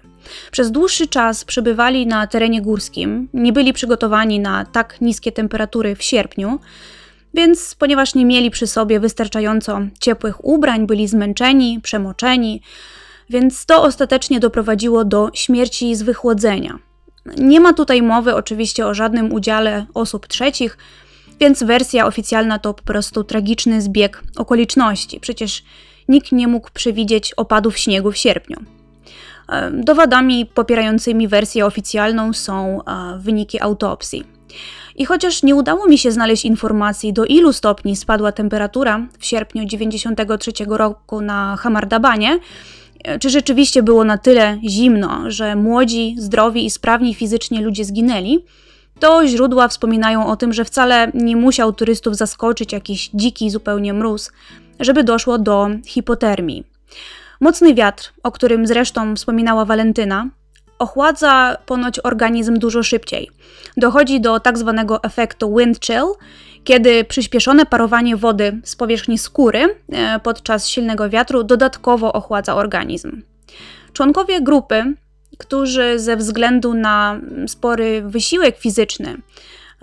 Przez 0.51 0.71
dłuższy 0.71 1.07
czas 1.07 1.45
przebywali 1.45 2.07
na 2.07 2.27
terenie 2.27 2.61
górskim, 2.61 3.29
nie 3.33 3.53
byli 3.53 3.73
przygotowani 3.73 4.39
na 4.39 4.65
tak 4.65 5.01
niskie 5.01 5.31
temperatury 5.31 5.95
w 5.95 6.03
sierpniu, 6.03 6.59
więc 7.33 7.75
ponieważ 7.75 8.15
nie 8.15 8.25
mieli 8.25 8.51
przy 8.51 8.67
sobie 8.67 8.99
wystarczająco 8.99 9.79
ciepłych 9.99 10.45
ubrań, 10.45 10.87
byli 10.87 11.07
zmęczeni, 11.07 11.79
przemoczeni, 11.83 12.61
więc 13.29 13.65
to 13.65 13.83
ostatecznie 13.83 14.39
doprowadziło 14.39 15.05
do 15.05 15.29
śmierci 15.33 15.95
z 15.95 16.01
wychłodzenia. 16.01 16.79
Nie 17.37 17.59
ma 17.59 17.73
tutaj 17.73 18.01
mowy 18.01 18.35
oczywiście 18.35 18.87
o 18.87 18.93
żadnym 18.93 19.33
udziale 19.33 19.85
osób 19.93 20.27
trzecich, 20.27 20.77
więc 21.39 21.63
wersja 21.63 22.05
oficjalna 22.05 22.59
to 22.59 22.73
po 22.73 22.83
prostu 22.83 23.23
tragiczny 23.23 23.81
zbieg 23.81 24.23
okoliczności. 24.35 25.19
Przecież 25.19 25.63
nikt 26.07 26.31
nie 26.31 26.47
mógł 26.47 26.69
przewidzieć 26.73 27.33
opadów 27.33 27.77
śniegu 27.77 28.11
w 28.11 28.17
sierpniu. 28.17 28.57
E, 29.49 29.71
dowodami 29.71 30.45
popierającymi 30.45 31.27
wersję 31.27 31.65
oficjalną 31.65 32.33
są 32.33 32.81
e, 32.83 33.19
wyniki 33.19 33.61
autopsji. 33.61 34.23
I 34.95 35.05
chociaż 35.05 35.43
nie 35.43 35.55
udało 35.55 35.87
mi 35.87 35.97
się 35.97 36.11
znaleźć 36.11 36.45
informacji, 36.45 37.13
do 37.13 37.25
ilu 37.25 37.53
stopni 37.53 37.95
spadła 37.95 38.31
temperatura 38.31 39.07
w 39.19 39.25
sierpniu 39.25 39.65
1993 39.65 40.51
roku 40.67 41.21
na 41.21 41.57
Hamardabanie, 41.59 42.39
czy 43.19 43.29
rzeczywiście 43.29 43.83
było 43.83 44.03
na 44.03 44.17
tyle 44.17 44.57
zimno, 44.69 45.31
że 45.31 45.55
młodzi, 45.55 46.15
zdrowi 46.17 46.65
i 46.65 46.69
sprawni 46.69 47.15
fizycznie 47.15 47.61
ludzie 47.61 47.85
zginęli, 47.85 48.45
to 48.99 49.27
źródła 49.27 49.67
wspominają 49.67 50.27
o 50.27 50.35
tym, 50.35 50.53
że 50.53 50.65
wcale 50.65 51.11
nie 51.13 51.35
musiał 51.35 51.73
turystów 51.73 52.15
zaskoczyć 52.15 52.73
jakiś 52.73 53.09
dziki 53.13 53.49
zupełnie 53.49 53.93
mróz, 53.93 54.31
żeby 54.79 55.03
doszło 55.03 55.37
do 55.37 55.69
hipotermii. 55.85 56.63
Mocny 57.41 57.73
wiatr, 57.73 58.13
o 58.23 58.31
którym 58.31 58.67
zresztą 58.67 59.15
wspominała 59.15 59.65
Walentyna, 59.65 60.29
ochładza 60.79 61.57
ponoć 61.65 61.99
organizm 62.03 62.59
dużo 62.59 62.83
szybciej. 62.83 63.29
Dochodzi 63.77 64.21
do 64.21 64.39
tak 64.39 64.57
zwanego 64.57 65.03
efektu 65.03 65.55
wind 65.57 65.79
chill, 65.79 66.05
kiedy 66.63 67.03
przyspieszone 67.03 67.65
parowanie 67.65 68.17
wody 68.17 68.61
z 68.63 68.75
powierzchni 68.75 69.17
skóry 69.17 69.75
e, 69.91 70.19
podczas 70.19 70.67
silnego 70.67 71.09
wiatru 71.09 71.43
dodatkowo 71.43 72.13
ochładza 72.13 72.55
organizm. 72.55 73.21
Członkowie 73.93 74.41
grupy, 74.41 74.93
którzy 75.37 75.99
ze 75.99 76.17
względu 76.17 76.73
na 76.73 77.19
spory 77.47 78.01
wysiłek 78.01 78.57
fizyczny, 78.57 79.17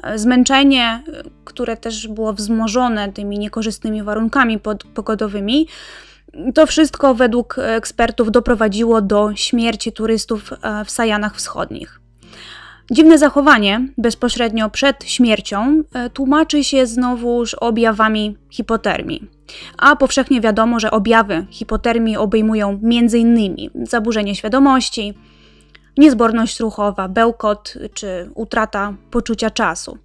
e, 0.02 0.18
zmęczenie, 0.18 1.02
które 1.44 1.76
też 1.76 2.08
było 2.08 2.32
wzmożone 2.32 3.12
tymi 3.12 3.38
niekorzystnymi 3.38 4.02
warunkami 4.02 4.58
pogodowymi, 4.94 5.68
to 6.54 6.66
wszystko 6.66 7.14
według 7.14 7.56
ekspertów 7.58 8.30
doprowadziło 8.30 9.00
do 9.00 9.30
śmierci 9.34 9.92
turystów 9.92 10.50
w 10.84 10.90
Sajanach 10.90 11.36
Wschodnich. 11.36 12.02
Dziwne 12.90 13.18
zachowanie 13.18 13.88
bezpośrednio 13.98 14.70
przed 14.70 15.04
śmiercią 15.04 15.82
e, 15.92 16.10
tłumaczy 16.10 16.64
się 16.64 16.86
znowuż 16.86 17.54
objawami 17.54 18.36
hipotermii. 18.50 19.30
A 19.78 19.96
powszechnie 19.96 20.40
wiadomo, 20.40 20.80
że 20.80 20.90
objawy 20.90 21.46
hipotermii 21.50 22.16
obejmują 22.16 22.80
m.in. 22.82 23.70
zaburzenie 23.82 24.34
świadomości, 24.34 25.14
niezborność 25.98 26.60
ruchowa, 26.60 27.08
bełkot 27.08 27.74
czy 27.94 28.30
utrata 28.34 28.94
poczucia 29.10 29.50
czasu. 29.50 29.98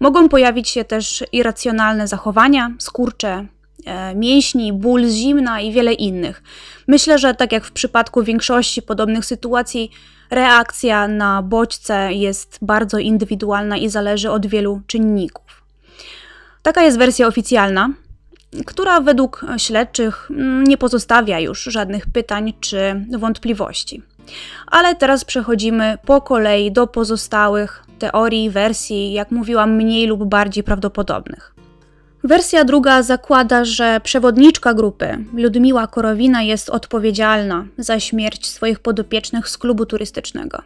Mogą 0.00 0.28
pojawić 0.28 0.68
się 0.68 0.84
też 0.84 1.24
irracjonalne 1.32 2.08
zachowania, 2.08 2.70
skurcze 2.78 3.46
e, 3.86 4.14
mięśni, 4.14 4.72
ból 4.72 5.04
z 5.04 5.14
zimna 5.14 5.60
i 5.60 5.72
wiele 5.72 5.92
innych. 5.92 6.42
Myślę, 6.88 7.18
że 7.18 7.34
tak 7.34 7.52
jak 7.52 7.64
w 7.64 7.72
przypadku 7.72 8.22
większości 8.22 8.82
podobnych 8.82 9.24
sytuacji, 9.24 9.90
reakcja 10.30 11.08
na 11.08 11.42
bodźce 11.42 12.12
jest 12.12 12.58
bardzo 12.62 12.98
indywidualna 12.98 13.76
i 13.76 13.88
zależy 13.88 14.30
od 14.30 14.46
wielu 14.46 14.80
czynników. 14.86 15.62
Taka 16.62 16.82
jest 16.82 16.98
wersja 16.98 17.26
oficjalna, 17.26 17.90
która 18.66 19.00
według 19.00 19.46
śledczych 19.56 20.30
mm, 20.30 20.64
nie 20.64 20.76
pozostawia 20.76 21.40
już 21.40 21.64
żadnych 21.64 22.06
pytań 22.06 22.52
czy 22.60 23.06
wątpliwości. 23.18 24.02
Ale 24.66 24.94
teraz 24.94 25.24
przechodzimy 25.24 25.98
po 26.06 26.20
kolei 26.20 26.72
do 26.72 26.86
pozostałych 26.86 27.84
teorii, 27.98 28.50
wersji, 28.50 29.12
jak 29.12 29.30
mówiłam, 29.30 29.70
mniej 29.76 30.06
lub 30.06 30.24
bardziej 30.24 30.64
prawdopodobnych. 30.64 31.54
Wersja 32.24 32.64
druga 32.64 33.02
zakłada, 33.02 33.64
że 33.64 34.00
przewodniczka 34.04 34.74
grupy, 34.74 35.24
Ludmiła 35.34 35.86
Korowina, 35.86 36.42
jest 36.42 36.70
odpowiedzialna 36.70 37.64
za 37.78 38.00
śmierć 38.00 38.46
swoich 38.46 38.78
podopiecznych 38.78 39.48
z 39.48 39.58
klubu 39.58 39.86
turystycznego. 39.86 40.62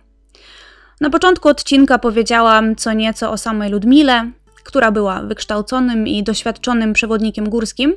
Na 1.01 1.11
początku 1.11 1.49
odcinka 1.49 1.99
powiedziałam 1.99 2.77
co 2.77 2.93
nieco 2.93 3.31
o 3.31 3.39
samej 3.39 3.71
Ludmile, 3.71 4.31
która 4.65 4.91
była 4.91 5.23
wykształconym 5.23 6.09
i 6.09 6.23
doświadczonym 6.23 6.93
przewodnikiem 6.93 7.51
górskim, 7.51 7.95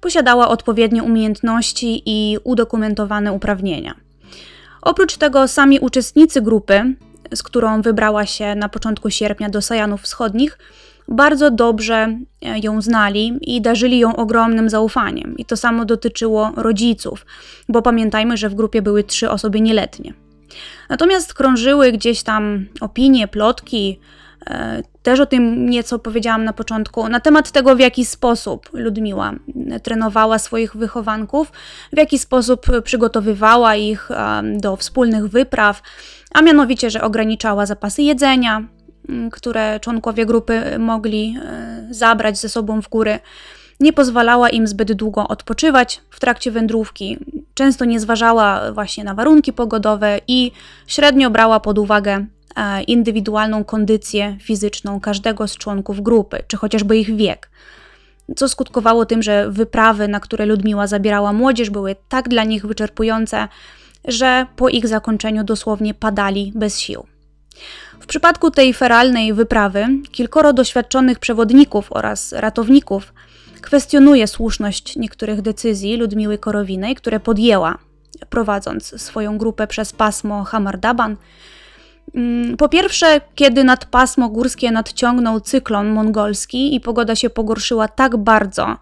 posiadała 0.00 0.48
odpowiednie 0.48 1.02
umiejętności 1.02 2.02
i 2.06 2.38
udokumentowane 2.44 3.32
uprawnienia. 3.32 3.94
Oprócz 4.82 5.16
tego 5.16 5.48
sami 5.48 5.80
uczestnicy 5.80 6.42
grupy, 6.42 6.94
z 7.34 7.42
którą 7.42 7.82
wybrała 7.82 8.26
się 8.26 8.54
na 8.54 8.68
początku 8.68 9.10
sierpnia 9.10 9.48
do 9.48 9.62
Sajanów 9.62 10.02
Wschodnich, 10.02 10.58
bardzo 11.08 11.50
dobrze 11.50 12.18
e, 12.42 12.58
ją 12.58 12.82
znali 12.82 13.38
i 13.40 13.60
darzyli 13.60 13.98
ją 13.98 14.16
ogromnym 14.16 14.70
zaufaniem. 14.70 15.34
I 15.38 15.44
to 15.44 15.56
samo 15.56 15.84
dotyczyło 15.84 16.52
rodziców, 16.56 17.26
bo 17.68 17.82
pamiętajmy, 17.82 18.36
że 18.36 18.48
w 18.48 18.54
grupie 18.54 18.82
były 18.82 19.04
trzy 19.04 19.30
osoby 19.30 19.60
nieletnie. 19.60 20.14
Natomiast 20.88 21.34
krążyły 21.34 21.92
gdzieś 21.92 22.22
tam 22.22 22.66
opinie, 22.80 23.28
plotki, 23.28 24.00
też 25.02 25.20
o 25.20 25.26
tym 25.26 25.70
nieco 25.70 25.98
powiedziałam 25.98 26.44
na 26.44 26.52
początku, 26.52 27.08
na 27.08 27.20
temat 27.20 27.50
tego, 27.50 27.76
w 27.76 27.80
jaki 27.80 28.04
sposób 28.04 28.70
Ludmiła 28.72 29.32
trenowała 29.82 30.38
swoich 30.38 30.76
wychowanków, 30.76 31.52
w 31.92 31.96
jaki 31.96 32.18
sposób 32.18 32.66
przygotowywała 32.84 33.76
ich 33.76 34.08
do 34.56 34.76
wspólnych 34.76 35.28
wypraw, 35.28 35.82
a 36.34 36.42
mianowicie, 36.42 36.90
że 36.90 37.02
ograniczała 37.02 37.66
zapasy 37.66 38.02
jedzenia, 38.02 38.62
które 39.32 39.80
członkowie 39.80 40.26
grupy 40.26 40.78
mogli 40.78 41.36
e, 41.42 41.86
zabrać 41.90 42.38
ze 42.38 42.48
sobą 42.48 42.82
w 42.82 42.88
góry, 42.88 43.18
nie 43.80 43.92
pozwalała 43.92 44.50
im 44.50 44.66
zbyt 44.66 44.92
długo 44.92 45.28
odpoczywać 45.28 46.00
w 46.10 46.20
trakcie 46.20 46.50
wędrówki. 46.50 47.18
Często 47.54 47.84
nie 47.84 48.00
zważała 48.00 48.72
właśnie 48.72 49.04
na 49.04 49.14
warunki 49.14 49.52
pogodowe 49.52 50.20
i 50.28 50.52
średnio 50.86 51.30
brała 51.30 51.60
pod 51.60 51.78
uwagę 51.78 52.12
e, 52.12 52.26
indywidualną 52.86 53.64
kondycję 53.64 54.36
fizyczną 54.40 55.00
każdego 55.00 55.48
z 55.48 55.56
członków 55.56 56.00
grupy, 56.00 56.42
czy 56.46 56.56
chociażby 56.56 56.98
ich 56.98 57.16
wiek. 57.16 57.50
Co 58.36 58.48
skutkowało 58.48 59.06
tym, 59.06 59.22
że 59.22 59.50
wyprawy, 59.50 60.08
na 60.08 60.20
które 60.20 60.46
Ludmiła 60.46 60.86
zabierała 60.86 61.32
młodzież, 61.32 61.70
były 61.70 61.96
tak 62.08 62.28
dla 62.28 62.44
nich 62.44 62.66
wyczerpujące, 62.66 63.48
że 64.04 64.46
po 64.56 64.68
ich 64.68 64.88
zakończeniu 64.88 65.44
dosłownie 65.44 65.94
padali 65.94 66.52
bez 66.54 66.78
sił. 66.78 67.06
W 68.00 68.06
przypadku 68.06 68.50
tej 68.50 68.74
feralnej 68.74 69.34
wyprawy 69.34 69.86
kilkoro 70.10 70.52
doświadczonych 70.52 71.18
przewodników 71.18 71.86
oraz 71.90 72.32
ratowników 72.32 73.12
kwestionuje 73.60 74.26
słuszność 74.26 74.96
niektórych 74.96 75.42
decyzji 75.42 75.96
Ludmiły 75.96 76.38
Korowinej, 76.38 76.94
które 76.94 77.20
podjęła, 77.20 77.78
prowadząc 78.30 79.02
swoją 79.02 79.38
grupę 79.38 79.66
przez 79.66 79.92
pasmo 79.92 80.44
Hamardaban. 80.44 81.16
Mm, 82.14 82.56
po 82.56 82.68
pierwsze, 82.68 83.20
kiedy 83.34 83.64
nad 83.64 83.84
pasmo 83.84 84.28
górskie 84.28 84.70
nadciągnął 84.70 85.40
cyklon 85.40 85.88
mongolski 85.88 86.74
i 86.74 86.80
pogoda 86.80 87.16
się 87.16 87.30
pogorszyła 87.30 87.88
tak 87.88 88.16
bardzo, 88.16 88.76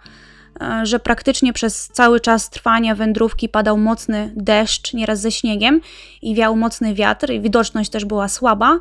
e, 0.60 0.86
że 0.86 0.98
praktycznie 0.98 1.52
przez 1.52 1.88
cały 1.88 2.20
czas 2.20 2.50
trwania 2.50 2.94
wędrówki 2.94 3.48
padał 3.48 3.78
mocny 3.78 4.32
deszcz, 4.36 4.94
nieraz 4.94 5.20
ze 5.20 5.30
śniegiem, 5.30 5.80
i 6.22 6.34
wiał 6.34 6.56
mocny 6.56 6.94
wiatr, 6.94 7.30
i 7.30 7.40
widoczność 7.40 7.90
też 7.90 8.04
była 8.04 8.28
słaba, 8.28 8.80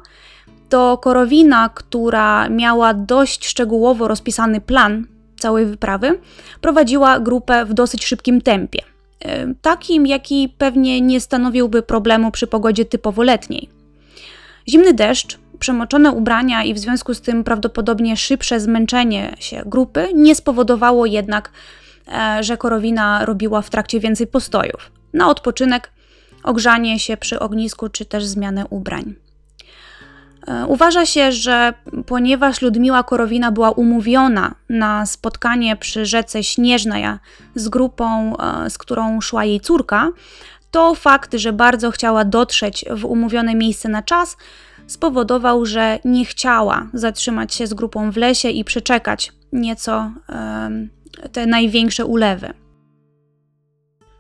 to 0.69 0.97
Korowina, 0.97 1.69
która 1.69 2.49
miała 2.49 2.93
dość 2.93 3.47
szczegółowo 3.47 4.07
rozpisany 4.07 4.61
plan 4.61 5.07
całej 5.39 5.65
wyprawy, 5.65 6.19
prowadziła 6.61 7.19
grupę 7.19 7.65
w 7.65 7.73
dosyć 7.73 8.05
szybkim 8.05 8.41
tempie. 8.41 8.81
E, 9.19 9.53
takim, 9.61 10.07
jaki 10.07 10.53
pewnie 10.57 11.01
nie 11.01 11.21
stanowiłby 11.21 11.81
problemu 11.81 12.31
przy 12.31 12.47
pogodzie 12.47 12.85
typowo 12.85 13.23
letniej. 13.23 13.78
Zimny 14.69 14.93
deszcz, 14.93 15.39
przemoczone 15.59 16.11
ubrania 16.11 16.63
i 16.63 16.73
w 16.73 16.79
związku 16.79 17.13
z 17.13 17.21
tym 17.21 17.43
prawdopodobnie 17.43 18.17
szybsze 18.17 18.59
zmęczenie 18.59 19.35
się 19.39 19.61
grupy 19.65 20.07
nie 20.15 20.35
spowodowało 20.35 21.05
jednak, 21.05 21.51
e, 22.07 22.43
że 22.43 22.57
Korowina 22.57 23.25
robiła 23.25 23.61
w 23.61 23.69
trakcie 23.69 23.99
więcej 23.99 24.27
postojów 24.27 24.91
na 25.13 25.29
odpoczynek, 25.29 25.91
ogrzanie 26.43 26.99
się 26.99 27.17
przy 27.17 27.39
ognisku 27.39 27.89
czy 27.89 28.05
też 28.05 28.25
zmianę 28.25 28.65
ubrań. 28.69 29.15
E, 30.47 30.65
uważa 30.67 31.05
się, 31.05 31.31
że 31.31 31.73
ponieważ 32.05 32.61
Ludmiła 32.61 33.03
Korowina 33.03 33.51
była 33.51 33.71
umówiona 33.71 34.55
na 34.69 35.05
spotkanie 35.05 35.75
przy 35.75 36.05
rzece 36.05 36.43
Śnieżnaja 36.43 37.19
z 37.55 37.69
grupą, 37.69 38.37
e, 38.37 38.69
z 38.69 38.77
którą 38.77 39.21
szła 39.21 39.45
jej 39.45 39.59
córka, 39.59 40.11
to 40.71 40.95
fakt, 40.95 41.33
że 41.33 41.53
bardzo 41.53 41.91
chciała 41.91 42.25
dotrzeć 42.25 42.85
w 42.91 43.05
umówione 43.05 43.55
miejsce 43.55 43.89
na 43.89 44.03
czas, 44.03 44.37
spowodował, 44.87 45.65
że 45.65 45.99
nie 46.05 46.25
chciała 46.25 46.87
zatrzymać 46.93 47.53
się 47.53 47.67
z 47.67 47.73
grupą 47.73 48.11
w 48.11 48.17
lesie 48.17 48.49
i 48.49 48.63
przeczekać 48.63 49.33
nieco 49.53 50.11
te 51.31 51.45
największe 51.45 52.05
ulewy. 52.05 52.53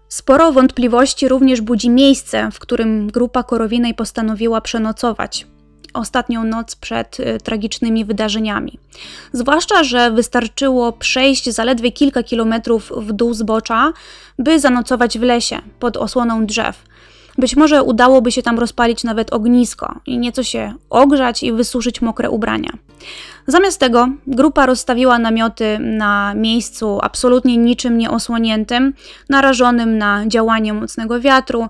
Sporo 0.09 0.51
wątpliwości 0.51 1.27
również 1.27 1.61
budzi 1.61 1.89
miejsce, 1.89 2.51
w 2.51 2.59
którym 2.59 3.07
grupa 3.07 3.43
Korowinej 3.43 3.93
postanowiła 3.93 4.61
przenocować 4.61 5.47
ostatnią 5.93 6.43
noc 6.43 6.75
przed 6.75 7.19
y, 7.19 7.37
tragicznymi 7.43 8.05
wydarzeniami. 8.05 8.79
Zwłaszcza, 9.33 9.83
że 9.83 10.11
wystarczyło 10.11 10.91
przejść 10.91 11.49
zaledwie 11.49 11.91
kilka 11.91 12.23
kilometrów 12.23 12.91
w 12.97 13.13
dół 13.13 13.33
zbocza, 13.33 13.93
by 14.39 14.59
zanocować 14.59 15.19
w 15.19 15.21
lesie 15.21 15.61
pod 15.79 15.97
osłoną 15.97 16.45
drzew. 16.45 16.88
Być 17.39 17.55
może 17.55 17.83
udałoby 17.83 18.31
się 18.31 18.41
tam 18.41 18.59
rozpalić 18.59 19.03
nawet 19.03 19.33
ognisko 19.33 19.99
i 20.05 20.17
nieco 20.17 20.43
się 20.43 20.73
ogrzać 20.89 21.43
i 21.43 21.51
wysuszyć 21.51 22.01
mokre 22.01 22.29
ubrania. 22.29 22.69
Zamiast 23.47 23.79
tego 23.79 24.07
grupa 24.27 24.65
rozstawiła 24.65 25.19
namioty 25.19 25.79
na 25.79 26.33
miejscu 26.35 26.99
absolutnie 27.01 27.57
niczym 27.57 27.97
nie 27.97 28.11
osłoniętym, 28.11 28.93
narażonym 29.29 29.97
na 29.97 30.27
działanie 30.27 30.73
mocnego 30.73 31.19
wiatru 31.19 31.67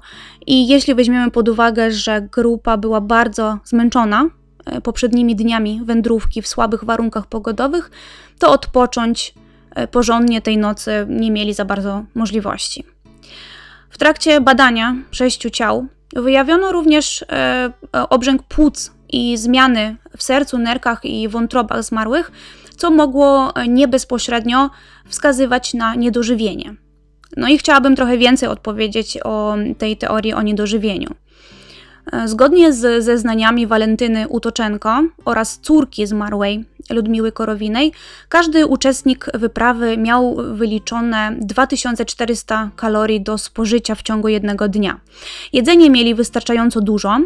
i 0.48 0.68
jeśli 0.68 0.96
weźmiemy 0.96 1.32
pod 1.32 1.50
uwagę, 1.50 1.92
że 1.92 2.22
grupa 2.22 2.78
była 2.78 3.02
bardzo 3.02 3.58
zmęczona 3.64 4.26
e, 4.66 4.82
poprzednimi 4.82 5.36
dniami 5.36 5.82
wędrówki 5.84 6.42
w 6.42 6.48
słabych 6.48 6.84
warunkach 6.84 7.28
pogodowych, 7.28 7.92
to 8.40 8.52
odpocząć 8.52 9.34
e, 9.76 9.88
porządnie 9.88 10.42
tej 10.42 10.58
nocy 10.58 11.06
nie 11.10 11.32
mieli 11.32 11.54
za 11.54 11.66
bardzo 11.66 12.04
możliwości. 12.16 12.84
W 13.90 13.98
trakcie 13.98 14.42
badania 14.42 14.96
sześciu 15.12 15.50
ciał 15.50 15.88
wyjawiono 16.16 16.72
również 16.72 17.26
e, 17.30 17.74
obrzęk 18.10 18.44
płuc 18.44 18.92
i 19.10 19.38
zmiany 19.38 19.96
w 20.18 20.24
sercu, 20.24 20.58
nerkach 20.58 21.06
i 21.06 21.28
wątrobach 21.28 21.84
zmarłych, 21.84 22.32
co 22.78 22.92
mogło 22.92 23.54
nie 23.68 23.88
bezpośrednio 23.88 24.70
wskazywać 25.08 25.74
na 25.74 25.96
niedożywienie. 25.96 26.76
No 27.38 27.48
i 27.48 27.58
chciałabym 27.58 27.96
trochę 27.96 28.18
więcej 28.18 28.50
odpowiedzieć 28.50 29.18
o 29.24 29.56
tej 29.78 29.98
teorii 29.98 30.34
o 30.34 30.42
niedożywieniu. 30.42 31.16
E, 32.12 32.28
zgodnie 32.28 32.74
z 32.74 33.04
zeznaniami 33.04 33.68
Walentyny 33.68 34.28
Utoczenko 34.28 35.04
oraz 35.26 35.60
córki 35.60 36.08
zmarłej 36.08 36.66
Ludmiły 36.90 37.32
Korowinej, 37.32 37.92
każdy 38.30 38.66
uczestnik 38.66 39.26
wyprawy 39.34 39.98
miał 39.98 40.36
wyliczone 40.54 41.36
2400 41.42 42.70
kalorii 42.76 43.22
do 43.22 43.38
spożycia 43.38 43.96
w 43.96 44.02
ciągu 44.02 44.28
jednego 44.28 44.68
dnia. 44.68 45.00
Jedzenie 45.54 45.90
mieli 45.90 46.16
wystarczająco 46.16 46.82
dużo, 46.82 47.18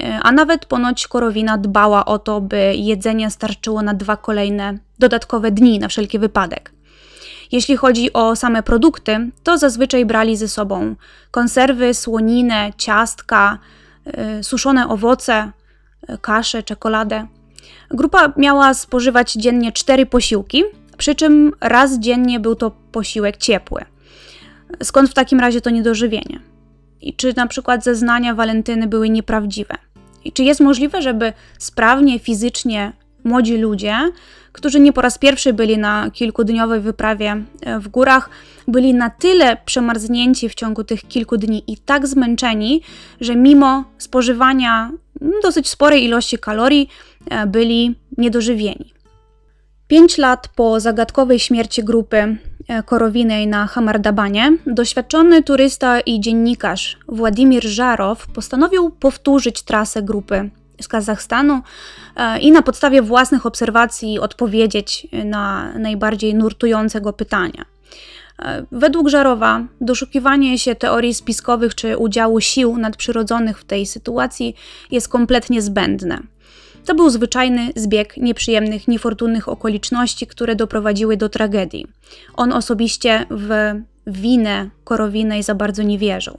e, 0.00 0.18
a 0.22 0.32
nawet 0.32 0.66
ponoć 0.66 1.08
Korowina 1.08 1.58
dbała 1.58 2.04
o 2.04 2.18
to, 2.18 2.40
by 2.40 2.74
jedzenie 2.76 3.30
starczyło 3.30 3.82
na 3.82 3.94
dwa 3.94 4.16
kolejne 4.16 4.78
dodatkowe 4.98 5.50
dni 5.50 5.78
na 5.78 5.88
wszelki 5.88 6.18
wypadek. 6.18 6.72
Jeśli 7.52 7.76
chodzi 7.76 8.12
o 8.12 8.36
same 8.36 8.62
produkty, 8.62 9.30
to 9.42 9.58
zazwyczaj 9.58 10.06
brali 10.06 10.36
ze 10.36 10.48
sobą 10.48 10.94
konserwy, 11.30 11.94
słoninę, 11.94 12.72
ciastka, 12.76 13.58
suszone 14.42 14.88
owoce, 14.88 15.52
y, 16.10 16.18
kaszę, 16.18 16.62
czekoladę. 16.62 17.26
Grupa 17.90 18.32
miała 18.36 18.74
spożywać 18.74 19.32
dziennie 19.32 19.72
cztery 19.72 20.06
posiłki, 20.06 20.64
przy 20.98 21.14
czym 21.14 21.52
raz 21.60 21.98
dziennie 21.98 22.40
był 22.40 22.54
to 22.54 22.70
posiłek 22.70 23.36
ciepły. 23.36 23.84
Skąd 24.82 25.10
w 25.10 25.14
takim 25.14 25.40
razie 25.40 25.60
to 25.60 25.70
niedożywienie? 25.70 26.40
I 27.00 27.14
czy 27.14 27.32
na 27.36 27.46
przykład 27.46 27.84
zeznania 27.84 28.34
Walentyny 28.34 28.86
były 28.86 29.08
nieprawdziwe? 29.08 29.74
I 30.24 30.32
czy 30.32 30.42
jest 30.42 30.60
możliwe, 30.60 31.02
żeby 31.02 31.32
sprawnie 31.58 32.18
fizycznie 32.18 32.92
młodzi 33.28 33.56
ludzie, 33.56 33.96
którzy 34.52 34.80
nie 34.80 34.92
po 34.92 35.00
raz 35.00 35.18
pierwszy 35.18 35.52
byli 35.52 35.78
na 35.78 36.10
kilkudniowej 36.10 36.80
wyprawie 36.80 37.36
e, 37.62 37.80
w 37.80 37.88
górach, 37.88 38.30
byli 38.68 38.94
na 38.94 39.10
tyle 39.10 39.56
przemarznięci 39.64 40.48
w 40.48 40.54
ciągu 40.54 40.84
tych 40.84 41.08
kilku 41.08 41.36
dni 41.36 41.64
i 41.66 41.76
tak 41.76 42.06
zmęczeni, 42.06 42.82
że 43.20 43.36
mimo 43.36 43.84
spożywania 43.98 44.90
dosyć 45.42 45.68
sporej 45.68 46.04
ilości 46.04 46.38
kalorii 46.38 46.88
e, 47.30 47.46
byli 47.46 47.94
niedożywieni. 48.18 48.92
Pięć 49.88 50.18
lat 50.18 50.48
po 50.48 50.80
zagadkowej 50.80 51.38
śmierci 51.38 51.84
grupy 51.84 52.36
e, 52.68 52.82
Korowinej 52.82 53.46
na 53.46 53.66
Hamardabanie, 53.66 54.56
doświadczony 54.66 55.42
turysta 55.42 56.00
i 56.00 56.20
dziennikarz 56.20 56.96
Władimir 57.08 57.64
Żarow 57.64 58.26
postanowił 58.26 58.90
powtórzyć 58.90 59.62
trasę 59.62 60.02
grupy 60.02 60.50
z 60.80 60.88
Kazachstanu 60.88 61.60
e, 62.16 62.38
i 62.38 62.52
na 62.52 62.62
podstawie 62.62 63.02
własnych 63.02 63.46
obserwacji 63.46 64.18
odpowiedzieć 64.18 65.06
na 65.24 65.72
najbardziej 65.78 66.34
nurtujące 66.34 67.00
go 67.00 67.12
pytania. 67.12 67.64
E, 68.38 68.64
według 68.72 69.08
Żarowa 69.08 69.64
doszukiwanie 69.80 70.58
się 70.58 70.74
teorii 70.74 71.14
spiskowych 71.14 71.74
czy 71.74 71.96
udziału 71.96 72.40
sił 72.40 72.76
nadprzyrodzonych 72.76 73.60
w 73.60 73.64
tej 73.64 73.86
sytuacji 73.86 74.54
jest 74.90 75.08
kompletnie 75.08 75.62
zbędne. 75.62 76.20
To 76.84 76.94
był 76.94 77.10
zwyczajny 77.10 77.72
zbieg 77.76 78.16
nieprzyjemnych, 78.16 78.88
niefortunnych 78.88 79.48
okoliczności, 79.48 80.26
które 80.26 80.56
doprowadziły 80.56 81.16
do 81.16 81.28
tragedii. 81.28 81.86
On 82.34 82.52
osobiście 82.52 83.26
w 83.30 83.74
winę 84.06 84.70
Korowinej 84.84 85.42
za 85.42 85.54
bardzo 85.54 85.82
nie 85.82 85.98
wierzył. 85.98 86.38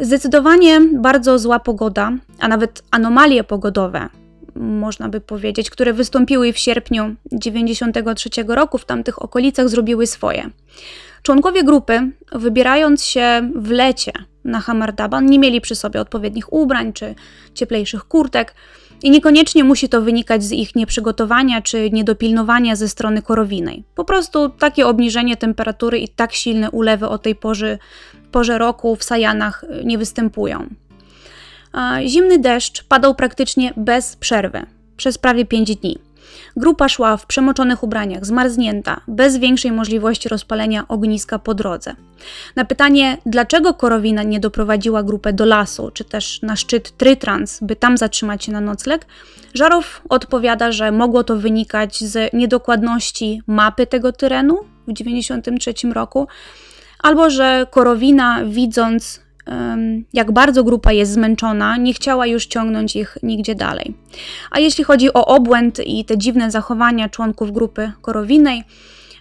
Zdecydowanie 0.00 0.80
bardzo 0.80 1.38
zła 1.38 1.58
pogoda, 1.58 2.12
a 2.38 2.48
nawet 2.48 2.82
anomalie 2.90 3.44
pogodowe, 3.44 4.08
można 4.54 5.08
by 5.08 5.20
powiedzieć, 5.20 5.70
które 5.70 5.92
wystąpiły 5.92 6.52
w 6.52 6.58
sierpniu 6.58 7.16
1993 7.24 8.30
roku 8.48 8.78
w 8.78 8.84
tamtych 8.84 9.22
okolicach, 9.22 9.68
zrobiły 9.68 10.06
swoje. 10.06 10.50
Członkowie 11.22 11.64
grupy, 11.64 12.10
wybierając 12.32 13.04
się 13.04 13.50
w 13.54 13.70
lecie 13.70 14.12
na 14.44 14.60
Hamardaban, 14.60 15.26
nie 15.26 15.38
mieli 15.38 15.60
przy 15.60 15.74
sobie 15.74 16.00
odpowiednich 16.00 16.52
ubrań 16.52 16.92
czy 16.92 17.14
cieplejszych 17.54 18.04
kurtek. 18.04 18.54
I 19.02 19.10
niekoniecznie 19.10 19.64
musi 19.64 19.88
to 19.88 20.02
wynikać 20.02 20.44
z 20.44 20.52
ich 20.52 20.74
nieprzygotowania 20.74 21.62
czy 21.62 21.90
niedopilnowania 21.90 22.76
ze 22.76 22.88
strony 22.88 23.22
korowinej. 23.22 23.84
Po 23.94 24.04
prostu 24.04 24.48
takie 24.48 24.86
obniżenie 24.86 25.36
temperatury 25.36 25.98
i 25.98 26.08
tak 26.08 26.32
silne 26.32 26.70
ulewy 26.70 27.08
o 27.08 27.18
tej 27.18 27.34
porze, 27.34 27.78
porze 28.32 28.58
roku 28.58 28.96
w 28.96 29.04
Sajanach 29.04 29.64
y, 29.64 29.84
nie 29.84 29.98
występują. 29.98 30.66
Zimny 32.06 32.38
deszcz 32.38 32.84
padał 32.84 33.14
praktycznie 33.14 33.72
bez 33.76 34.16
przerwy 34.16 34.66
przez 34.96 35.18
prawie 35.18 35.44
5 35.44 35.76
dni. 35.76 35.98
Grupa 36.56 36.88
szła 36.88 37.16
w 37.16 37.26
przemoczonych 37.26 37.82
ubraniach, 37.82 38.26
zmarznięta, 38.26 39.00
bez 39.08 39.36
większej 39.36 39.72
możliwości 39.72 40.28
rozpalenia 40.28 40.84
ogniska 40.88 41.38
po 41.38 41.54
drodze. 41.54 41.94
Na 42.56 42.64
pytanie, 42.64 43.18
dlaczego 43.26 43.74
Korowina 43.74 44.22
nie 44.22 44.40
doprowadziła 44.40 45.02
grupę 45.02 45.32
do 45.32 45.44
lasu, 45.44 45.90
czy 45.94 46.04
też 46.04 46.42
na 46.42 46.56
szczyt 46.56 46.96
Trytrans, 46.96 47.58
by 47.62 47.76
tam 47.76 47.98
zatrzymać 47.98 48.44
się 48.44 48.52
na 48.52 48.60
nocleg, 48.60 49.06
Żarow 49.54 50.02
odpowiada, 50.08 50.72
że 50.72 50.92
mogło 50.92 51.24
to 51.24 51.36
wynikać 51.36 52.00
z 52.00 52.32
niedokładności 52.32 53.42
mapy 53.46 53.86
tego 53.86 54.12
terenu 54.12 54.54
w 54.86 54.92
1993 54.94 55.92
roku, 55.92 56.28
albo 56.98 57.30
że 57.30 57.66
Korowina, 57.70 58.44
widząc 58.44 59.20
jak 60.12 60.32
bardzo 60.32 60.64
grupa 60.64 60.92
jest 60.92 61.12
zmęczona, 61.12 61.76
nie 61.76 61.94
chciała 61.94 62.26
już 62.26 62.46
ciągnąć 62.46 62.96
ich 62.96 63.18
nigdzie 63.22 63.54
dalej. 63.54 63.94
A 64.50 64.58
jeśli 64.58 64.84
chodzi 64.84 65.12
o 65.12 65.26
obłęd 65.26 65.80
i 65.86 66.04
te 66.04 66.18
dziwne 66.18 66.50
zachowania 66.50 67.08
członków 67.08 67.52
grupy 67.52 67.92
korowinej, 68.02 68.64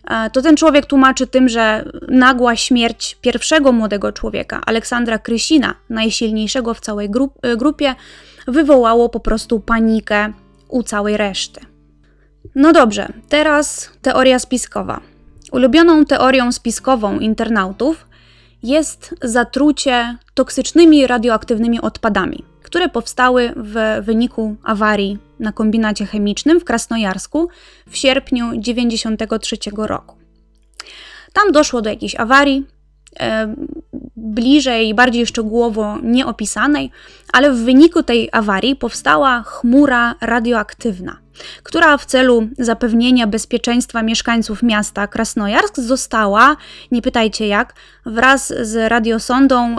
e, 0.08 0.30
to 0.30 0.42
ten 0.42 0.56
człowiek 0.56 0.86
tłumaczy 0.86 1.28
tym, 1.28 1.50
że 1.50 1.92
nagła 2.08 2.56
śmierć 2.56 3.18
pierwszego 3.22 3.72
młodego 3.72 4.12
człowieka, 4.12 4.62
Aleksandra 4.66 5.20
Krysina, 5.20 5.76
najsilniejszego 5.90 6.74
w 6.74 6.80
całej 6.80 7.10
e, 7.42 7.58
grupie, 7.58 7.96
wywołało 8.48 9.10
po 9.10 9.20
prostu 9.20 9.60
panikę 9.60 10.34
u 10.70 10.84
całej 10.84 11.18
reszty. 11.18 11.62
No 12.56 12.74
dobrze, 12.74 13.08
teraz 13.30 13.90
teoria 14.02 14.40
spiskowa. 14.40 15.02
Ulubioną 15.52 16.06
teorią 16.06 16.52
spiskową 16.52 17.20
internautów 17.20 18.09
jest 18.64 19.16
zatrucie 19.22 20.18
toksycznymi 20.34 21.08
radioaktywnymi 21.08 21.82
odpadami, 21.82 22.44
które 22.64 22.90
powstały 22.90 23.54
w 23.56 24.06
wyniku 24.06 24.56
awarii 24.64 25.18
na 25.40 25.52
kombinacie 25.52 26.06
chemicznym 26.06 26.60
w 26.60 26.64
Krasnojarsku 26.64 27.50
w 27.90 27.98
sierpniu 27.98 28.50
1993 28.50 29.58
roku. 29.76 30.16
Tam 31.34 31.52
doszło 31.52 31.82
do 31.82 31.90
jakiejś 31.90 32.16
awarii, 32.16 32.66
e, 33.20 33.56
bliżej, 34.16 34.94
bardziej 34.94 35.26
szczegółowo 35.26 35.98
nieopisanej, 36.04 36.92
ale 37.34 37.52
w 37.52 37.58
wyniku 37.58 38.04
tej 38.04 38.30
awarii 38.32 38.76
powstała 38.76 39.44
chmura 39.44 40.16
radioaktywna 40.22 41.18
która 41.64 41.98
w 41.98 42.06
celu 42.06 42.48
zapewnienia 42.58 43.28
bezpieczeństwa 43.28 44.04
mieszkańców 44.04 44.64
miasta 44.64 45.08
Krasnojarsk 45.08 45.80
została, 45.80 46.58
nie 46.92 47.02
pytajcie 47.02 47.48
jak, 47.48 47.74
wraz 48.06 48.54
z 48.62 48.90
radiosondą 48.92 49.76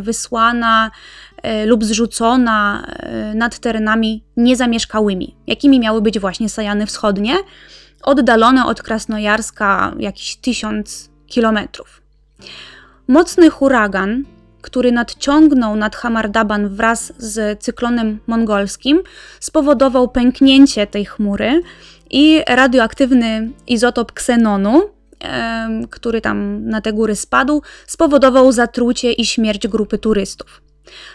wysłana 0.00 0.90
e, 1.42 1.66
lub 1.66 1.84
zrzucona 1.84 2.86
e, 2.86 3.34
nad 3.34 3.58
terenami 3.58 4.24
niezamieszkałymi, 4.36 5.36
jakimi 5.46 5.80
miały 5.80 6.02
być 6.02 6.18
właśnie 6.18 6.48
Sajany 6.48 6.86
Wschodnie, 6.86 7.34
oddalone 8.02 8.66
od 8.66 8.82
Krasnojarska 8.82 9.94
jakieś 9.98 10.36
tysiąc 10.36 11.10
kilometrów. 11.26 12.02
Mocny 13.08 13.50
huragan 13.50 14.24
który 14.64 14.92
nadciągnął 14.92 15.76
nad 15.76 15.96
Hamardaban 15.96 16.68
wraz 16.68 17.12
z 17.18 17.62
cyklonem 17.62 18.18
mongolskim, 18.26 19.02
spowodował 19.40 20.08
pęknięcie 20.08 20.86
tej 20.86 21.04
chmury 21.04 21.62
i 22.10 22.42
radioaktywny 22.48 23.50
izotop 23.66 24.12
ksenonu, 24.12 24.82
który 25.90 26.20
tam 26.20 26.68
na 26.68 26.80
te 26.80 26.92
góry 26.92 27.16
spadł, 27.16 27.62
spowodował 27.86 28.52
zatrucie 28.52 29.12
i 29.12 29.26
śmierć 29.26 29.68
grupy 29.68 29.98
turystów. 29.98 30.62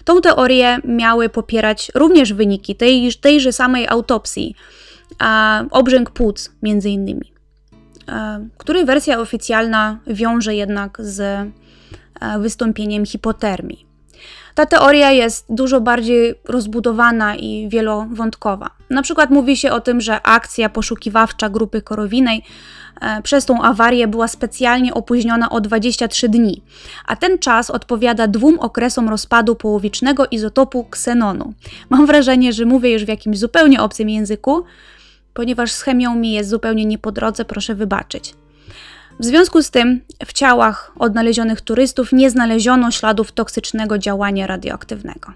Tą 0.04 0.22
teorię 0.22 0.78
miały 0.84 1.30
popierać 1.30 1.92
również 1.96 2.34
wyniki 2.34 2.76
tej, 2.76 3.14
tejże 3.22 3.52
samej 3.52 3.88
autopsji, 3.88 4.56
a 5.20 5.64
obrzęk 5.72 6.12
płuc 6.12 6.52
między 6.62 6.90
innymi, 6.90 7.34
który 8.58 8.86
wersja 8.86 9.20
oficjalna 9.20 10.00
wiąże 10.08 10.56
jednak 10.56 10.98
z 11.02 11.20
E, 11.20 11.52
wystąpieniem 12.40 13.06
hipotermii. 13.06 13.90
Ta 14.60 14.66
teoria 14.66 15.12
jest 15.12 15.46
dużo 15.50 15.82
bardziej 15.82 16.36
rozbudowana 16.46 17.36
i 17.36 17.70
wielowątkowa. 17.70 18.70
Na 18.90 19.02
przykład 19.02 19.30
mówi 19.30 19.58
się 19.58 19.72
o 19.72 19.82
tym, 19.82 20.02
że 20.02 20.22
akcja 20.22 20.70
poszukiwawcza 20.70 21.50
grupy 21.50 21.82
korowinej 21.82 22.44
e, 23.02 23.22
przez 23.22 23.46
tą 23.46 23.62
awarię 23.62 24.08
była 24.08 24.28
specjalnie 24.28 24.94
opóźniona 24.94 25.50
o 25.50 25.62
23 25.62 26.30
dni, 26.30 26.64
a 27.06 27.16
ten 27.16 27.40
czas 27.40 27.70
odpowiada 27.70 28.28
dwóm 28.28 28.60
okresom 28.60 29.10
rozpadu 29.10 29.56
połowicznego 29.56 30.26
izotopu 30.32 30.84
ksenonu. 30.84 31.54
Mam 31.90 32.06
wrażenie, 32.06 32.54
że 32.54 32.66
mówię 32.66 32.94
już 32.94 33.06
w 33.06 33.08
jakimś 33.08 33.40
zupełnie 33.40 33.82
obcym 33.82 34.10
języku, 34.10 34.64
ponieważ 35.34 35.72
z 35.72 35.82
chemią 35.82 36.16
mi 36.16 36.32
jest 36.32 36.50
zupełnie 36.50 36.86
nie 36.86 36.98
po 36.98 37.12
drodze, 37.12 37.46
proszę 37.46 37.76
wybaczyć. 37.76 38.34
W 39.20 39.26
związku 39.26 39.64
z 39.64 39.72
tym 39.72 40.02
w 40.26 40.34
ciałach 40.34 40.92
odnalezionych 41.00 41.62
turystów 41.62 42.12
nie 42.12 42.30
znaleziono 42.30 42.92
śladów 42.92 43.32
toksycznego 43.32 43.98
działania 43.98 44.48
radioaktywnego. 44.48 45.34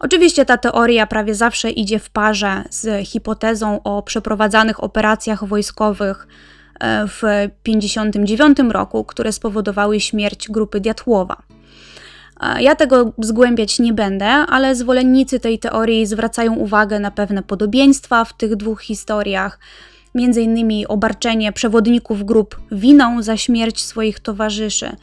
Oczywiście 0.00 0.44
ta 0.44 0.58
teoria 0.58 1.06
prawie 1.06 1.34
zawsze 1.34 1.70
idzie 1.70 1.98
w 1.98 2.10
parze 2.10 2.64
z 2.70 3.08
hipotezą 3.08 3.82
o 3.82 4.02
przeprowadzanych 4.02 4.84
operacjach 4.84 5.44
wojskowych 5.44 6.26
e, 6.80 7.06
w 7.06 7.20
1959 7.62 8.72
roku, 8.72 9.04
które 9.04 9.32
spowodowały 9.32 10.00
śmierć 10.00 10.48
grupy 10.50 10.80
Diatłowa. 10.80 11.42
E, 12.40 12.62
ja 12.62 12.76
tego 12.76 13.12
zgłębiać 13.18 13.78
nie 13.78 13.92
będę, 13.92 14.26
ale 14.26 14.74
zwolennicy 14.74 15.40
tej 15.40 15.58
teorii 15.58 16.06
zwracają 16.06 16.54
uwagę 16.54 17.00
na 17.00 17.10
pewne 17.10 17.42
podobieństwa 17.42 18.24
w 18.24 18.36
tych 18.36 18.56
dwóch 18.56 18.82
historiach, 18.82 19.58
innymi 20.14 20.86
obarczenie 20.86 21.52
przewodników 21.52 22.24
grup 22.24 22.60
winą 22.72 23.22
za 23.22 23.36
śmierć 23.36 23.80
swoich 23.80 24.20
towarzyszy, 24.20 24.96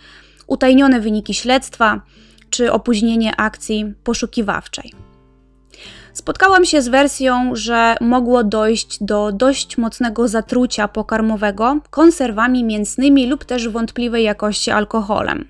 utajnione 0.47 0.99
wyniki 0.99 1.34
śledztwa 1.34 2.01
czy 2.49 2.72
opóźnienie 2.72 3.36
akcji 3.36 3.93
poszukiwawczej. 4.03 4.93
Spotkałam 6.14 6.66
się 6.66 6.82
z 6.82 6.88
wersją, 6.88 7.51
że 7.53 7.95
mogło 8.01 8.43
dojść 8.43 9.03
do 9.03 9.32
dość 9.32 9.78
mocnego 9.78 10.28
zatrucia 10.28 10.88
pokarmowego 10.88 11.80
konserwami 11.89 12.64
mięsnymi 12.64 13.28
lub 13.28 13.45
też 13.45 13.68
wątpliwej 13.68 14.24
jakości 14.24 14.72
alkoholem. 14.72 15.47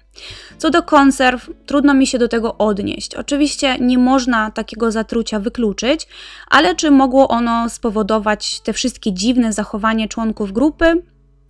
Co 0.57 0.69
do 0.69 0.83
konserw, 0.83 1.49
trudno 1.65 1.93
mi 1.93 2.07
się 2.07 2.17
do 2.17 2.27
tego 2.27 2.57
odnieść. 2.57 3.15
Oczywiście 3.15 3.77
nie 3.79 3.97
można 3.97 4.51
takiego 4.51 4.91
zatrucia 4.91 5.39
wykluczyć, 5.39 6.07
ale 6.49 6.75
czy 6.75 6.91
mogło 6.91 7.27
ono 7.27 7.69
spowodować 7.69 8.59
te 8.59 8.73
wszystkie 8.73 9.13
dziwne 9.13 9.53
zachowanie 9.53 10.07
członków 10.07 10.51
grupy? 10.51 11.01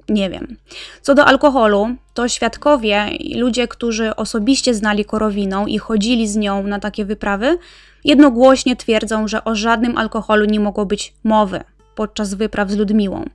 Nie 0.09 0.29
wiem. 0.29 0.57
Co 1.01 1.15
do 1.15 1.25
alkoholu, 1.25 1.95
to 2.13 2.27
świadkowie 2.27 3.07
i 3.09 3.39
ludzie, 3.39 3.67
którzy 3.67 4.15
osobiście 4.15 4.73
znali 4.73 5.05
korowiną 5.05 5.67
i 5.67 5.77
chodzili 5.77 6.27
z 6.27 6.35
nią 6.35 6.63
na 6.63 6.79
takie 6.79 7.05
wyprawy, 7.05 7.57
jednogłośnie 8.03 8.75
twierdzą, 8.75 9.27
że 9.27 9.43
o 9.43 9.55
żadnym 9.55 9.97
alkoholu 9.97 10.45
nie 10.45 10.59
mogło 10.59 10.85
być 10.85 11.13
mowy 11.23 11.63
podczas 11.95 12.33
wypraw 12.33 12.71
z 12.71 12.75
Ludmiłą. 12.75 13.25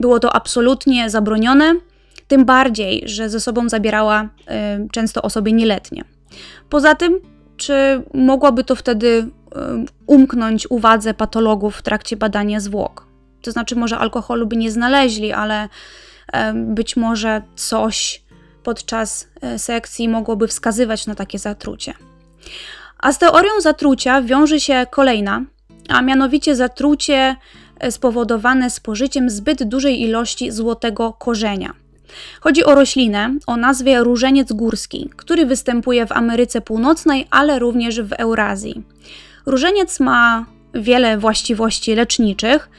Było 0.00 0.20
to 0.20 0.36
absolutnie 0.36 1.10
zabronione, 1.10 1.74
tym 2.30 2.44
bardziej, 2.44 3.02
że 3.04 3.28
ze 3.28 3.40
sobą 3.40 3.68
zabierała 3.68 4.22
y, 4.22 4.26
często 4.92 5.22
osoby 5.22 5.52
nieletnie. 5.52 6.04
Poza 6.68 6.94
tym, 6.94 7.20
czy 7.56 8.02
mogłoby 8.14 8.64
to 8.64 8.74
wtedy 8.74 9.06
y, 9.06 9.26
umknąć 10.06 10.70
uwadze 10.70 11.14
patologów 11.14 11.76
w 11.76 11.82
trakcie 11.82 12.16
badania 12.16 12.60
zwłok? 12.60 13.06
To 13.42 13.52
znaczy, 13.52 13.76
może 13.76 13.98
alkoholu 13.98 14.46
by 14.46 14.56
nie 14.56 14.70
znaleźli, 14.70 15.32
ale 15.32 15.64
y, 15.64 15.68
być 16.54 16.96
może 16.96 17.42
coś 17.56 18.22
podczas 18.62 19.28
sekcji 19.56 20.08
mogłoby 20.08 20.48
wskazywać 20.48 21.06
na 21.06 21.14
takie 21.14 21.38
zatrucie. 21.38 21.94
A 22.98 23.12
z 23.12 23.18
teorią 23.18 23.50
zatrucia 23.60 24.22
wiąże 24.22 24.60
się 24.60 24.86
kolejna, 24.90 25.42
a 25.88 26.02
mianowicie 26.02 26.56
zatrucie 26.56 27.36
spowodowane 27.90 28.70
spożyciem 28.70 29.30
zbyt 29.30 29.62
dużej 29.62 30.02
ilości 30.02 30.50
złotego 30.50 31.12
korzenia. 31.12 31.74
Chodzi 32.40 32.64
o 32.64 32.74
roślinę 32.74 33.34
o 33.46 33.56
nazwie 33.56 34.04
różeniec 34.04 34.52
górski, 34.52 35.10
który 35.16 35.46
występuje 35.46 36.06
w 36.06 36.12
Ameryce 36.12 36.60
Północnej, 36.60 37.26
ale 37.30 37.58
również 37.58 38.00
w 38.00 38.12
Eurazji. 38.12 38.82
Różeniec 39.46 40.00
ma 40.00 40.46
wiele 40.74 41.18
właściwości 41.18 41.94
leczniczych, 41.94 42.70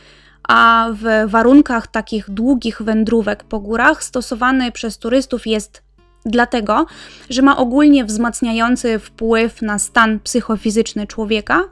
a 0.47 0.89
w 0.93 1.29
warunkach 1.32 1.88
takich 1.88 2.29
długich 2.29 2.82
wędrówek 2.82 3.43
po 3.43 3.59
górach 3.59 4.03
stosowany 4.03 4.71
przez 4.71 4.97
turystów 4.97 5.47
jest 5.47 5.84
dlatego, 6.25 6.86
że 7.29 7.41
ma 7.41 7.57
ogólnie 7.57 8.05
wzmacniający 8.05 8.99
wpływ 8.99 9.61
na 9.61 9.79
stan 9.79 10.19
psychofizyczny 10.19 11.07
człowieka 11.07 11.63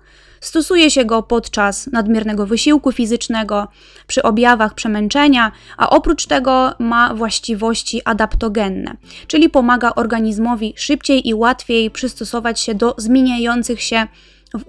Stosuje 0.41 0.91
się 0.91 1.05
go 1.05 1.23
podczas 1.23 1.87
nadmiernego 1.87 2.45
wysiłku 2.45 2.91
fizycznego, 2.91 3.67
przy 4.07 4.23
objawach 4.23 4.73
przemęczenia, 4.73 5.51
a 5.77 5.89
oprócz 5.89 6.25
tego 6.25 6.73
ma 6.79 7.13
właściwości 7.13 8.01
adaptogenne, 8.05 8.97
czyli 9.27 9.49
pomaga 9.49 9.91
organizmowi 9.95 10.73
szybciej 10.77 11.27
i 11.27 11.33
łatwiej 11.33 11.91
przystosować 11.91 12.59
się 12.59 12.75
do 12.75 12.95
zmieniających 12.97 13.81
się 13.81 14.07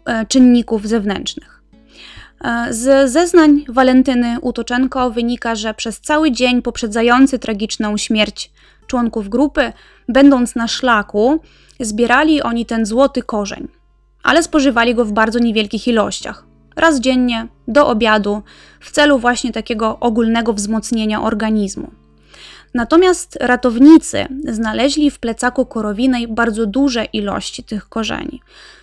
e, 0.04 0.26
czynników 0.26 0.86
zewnętrznych. 0.86 1.62
E, 2.44 2.66
z 2.70 3.10
zeznań 3.10 3.64
Walentyny 3.68 4.36
Utoczenko 4.40 5.10
wynika, 5.10 5.54
że 5.54 5.74
przez 5.74 6.00
cały 6.00 6.32
dzień 6.32 6.62
poprzedzający 6.62 7.38
tragiczną 7.38 7.96
śmierć 7.96 8.50
członków 8.86 9.28
grupy, 9.28 9.72
będąc 10.08 10.54
na 10.54 10.68
szlaku, 10.68 11.40
zbierali 11.80 12.42
oni 12.42 12.66
ten 12.66 12.86
złoty 12.86 13.22
korzeń 13.22 13.79
ale 14.22 14.42
spożywali 14.42 14.94
go 14.94 15.04
w 15.04 15.12
bardzo 15.12 15.38
niewielkich 15.38 15.88
ilościach. 15.88 16.44
Raz 16.76 17.00
dziennie, 17.00 17.46
do 17.68 17.88
obiadu, 17.88 18.42
w 18.80 18.90
celu 18.90 19.18
właśnie 19.18 19.52
takiego 19.52 19.98
ogólnego 20.00 20.52
wzmocnienia 20.52 21.22
organizmu. 21.22 21.90
Natomiast 22.74 23.38
ratownicy 23.40 24.26
znaleźli 24.48 25.10
w 25.10 25.18
plecaku 25.18 25.66
korowinej 25.66 26.28
bardzo 26.28 26.66
duże 26.66 27.04
ilości 27.04 27.64
tych 27.64 27.88
korzeni. 27.88 28.40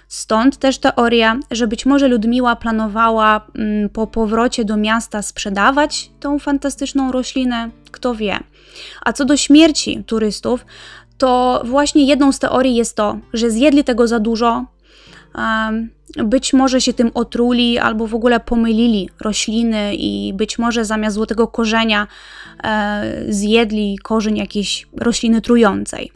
Stąd 0.08 0.58
też 0.58 0.78
teoria, 0.78 1.40
że 1.52 1.68
być 1.68 1.86
może 1.86 2.08
Ludmiła 2.08 2.56
planowała 2.56 3.48
mm, 3.56 3.90
po 3.90 4.08
powrocie 4.08 4.66
do 4.66 4.78
miasta 4.78 5.22
sprzedawać 5.22 6.12
tą 6.20 6.40
fantastyczną 6.40 7.12
roślinę, 7.12 7.70
kto 7.92 8.16
wie. 8.16 8.40
A 9.02 9.14
co 9.14 9.26
do 9.26 9.38
śmierci 9.38 10.04
turystów, 10.04 10.66
to 11.18 11.62
właśnie 11.66 12.06
jedną 12.06 12.32
z 12.32 12.40
teorii 12.40 12.76
jest 12.76 12.96
to, 12.96 13.18
że 13.34 13.52
zjedli 13.52 13.84
tego 13.84 14.08
za 14.08 14.20
dużo, 14.20 14.66
być 16.24 16.54
może 16.54 16.82
się 16.82 16.94
tym 16.94 17.12
otruli 17.14 17.80
albo 17.80 18.08
w 18.08 18.16
ogóle 18.16 18.40
pomylili 18.40 19.10
rośliny 19.20 19.96
i 19.96 20.34
być 20.34 20.60
może 20.60 20.86
zamiast 20.86 21.16
złotego 21.16 21.48
korzenia 21.48 22.08
e, 22.64 23.24
zjedli 23.30 23.98
korzeń 24.04 24.38
jakiejś 24.38 24.88
rośliny 24.98 25.42
trującej. 25.42 26.12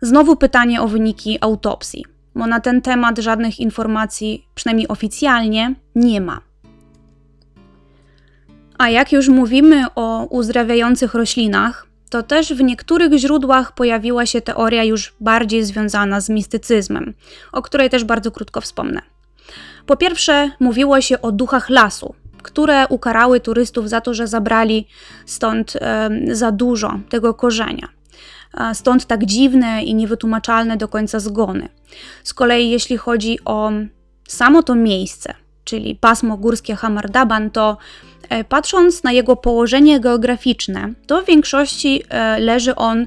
Znowu 0.00 0.36
pytanie 0.36 0.82
o 0.82 0.88
wyniki 0.88 1.38
autopsji, 1.40 2.04
bo 2.34 2.46
na 2.46 2.60
ten 2.60 2.82
temat 2.82 3.18
żadnych 3.18 3.60
informacji, 3.60 4.46
przynajmniej 4.54 4.88
oficjalnie, 4.88 5.74
nie 5.94 6.20
ma. 6.20 6.40
A 8.78 8.88
jak 8.88 9.12
już 9.12 9.28
mówimy 9.28 9.84
o 9.94 10.24
uzdrawiających 10.24 11.14
roślinach, 11.14 11.87
to 12.08 12.22
też 12.22 12.54
w 12.54 12.62
niektórych 12.62 13.12
źródłach 13.12 13.72
pojawiła 13.72 14.26
się 14.26 14.40
teoria 14.40 14.84
już 14.84 15.14
bardziej 15.20 15.64
związana 15.64 16.20
z 16.20 16.28
mistycyzmem, 16.28 17.14
o 17.52 17.62
której 17.62 17.90
też 17.90 18.04
bardzo 18.04 18.30
krótko 18.30 18.60
wspomnę. 18.60 19.00
Po 19.86 19.96
pierwsze, 19.96 20.50
mówiło 20.60 21.00
się 21.00 21.20
o 21.20 21.32
duchach 21.32 21.70
lasu, 21.70 22.14
które 22.42 22.86
ukarały 22.88 23.40
turystów 23.40 23.88
za 23.88 24.00
to, 24.00 24.14
że 24.14 24.26
zabrali 24.26 24.86
stąd 25.26 25.76
e, 25.76 26.10
za 26.30 26.52
dużo 26.52 27.00
tego 27.08 27.34
korzenia. 27.34 27.88
Stąd 28.72 29.06
tak 29.06 29.24
dziwne 29.24 29.82
i 29.82 29.94
niewytłumaczalne 29.94 30.76
do 30.76 30.88
końca 30.88 31.20
zgony. 31.20 31.68
Z 32.24 32.34
kolei, 32.34 32.70
jeśli 32.70 32.96
chodzi 32.96 33.38
o 33.44 33.70
samo 34.28 34.62
to 34.62 34.74
miejsce, 34.74 35.34
czyli 35.68 35.94
pasmo 35.94 36.36
górskie 36.36 36.76
Hamardaban, 36.76 37.50
to 37.50 37.76
E, 38.28 38.44
patrząc 38.44 39.02
na 39.02 39.12
jego 39.12 39.36
położenie 39.36 40.00
geograficzne, 40.00 40.92
to 41.06 41.22
w 41.22 41.26
większości 41.26 42.02
e, 42.08 42.40
leży 42.40 42.74
on 42.74 43.06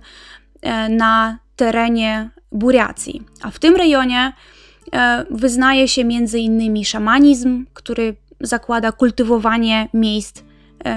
e, 0.62 0.90
na 0.90 1.40
terenie 1.56 2.30
Buriacji, 2.52 3.22
a 3.42 3.52
w 3.52 3.60
tym 3.60 3.76
rejonie 3.76 4.34
wyznaje 5.30 5.88
się 5.88 6.04
innymi 6.40 6.86
szamanizm, 6.86 7.66
który 7.74 8.16
zakłada 8.40 8.92
kultywowanie 8.92 9.90
miejsc 9.94 10.42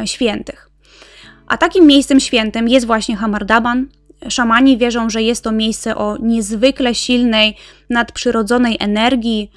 świętych. 0.05 0.71
A 1.47 1.57
takim 1.57 1.87
miejscem 1.87 2.21
świętym 2.21 2.69
jest 2.69 2.87
właśnie 2.87 3.17
Hamardaban. 3.17 3.87
Szamani 4.29 4.79
wierzą, 4.79 5.11
że 5.11 5.23
jest 5.23 5.45
to 5.45 5.53
miejsce 5.53 5.97
o 5.97 6.17
niezwykle 6.17 6.95
silnej, 6.95 7.57
nadprzyrodzonej 7.91 8.77
energii, 8.81 9.51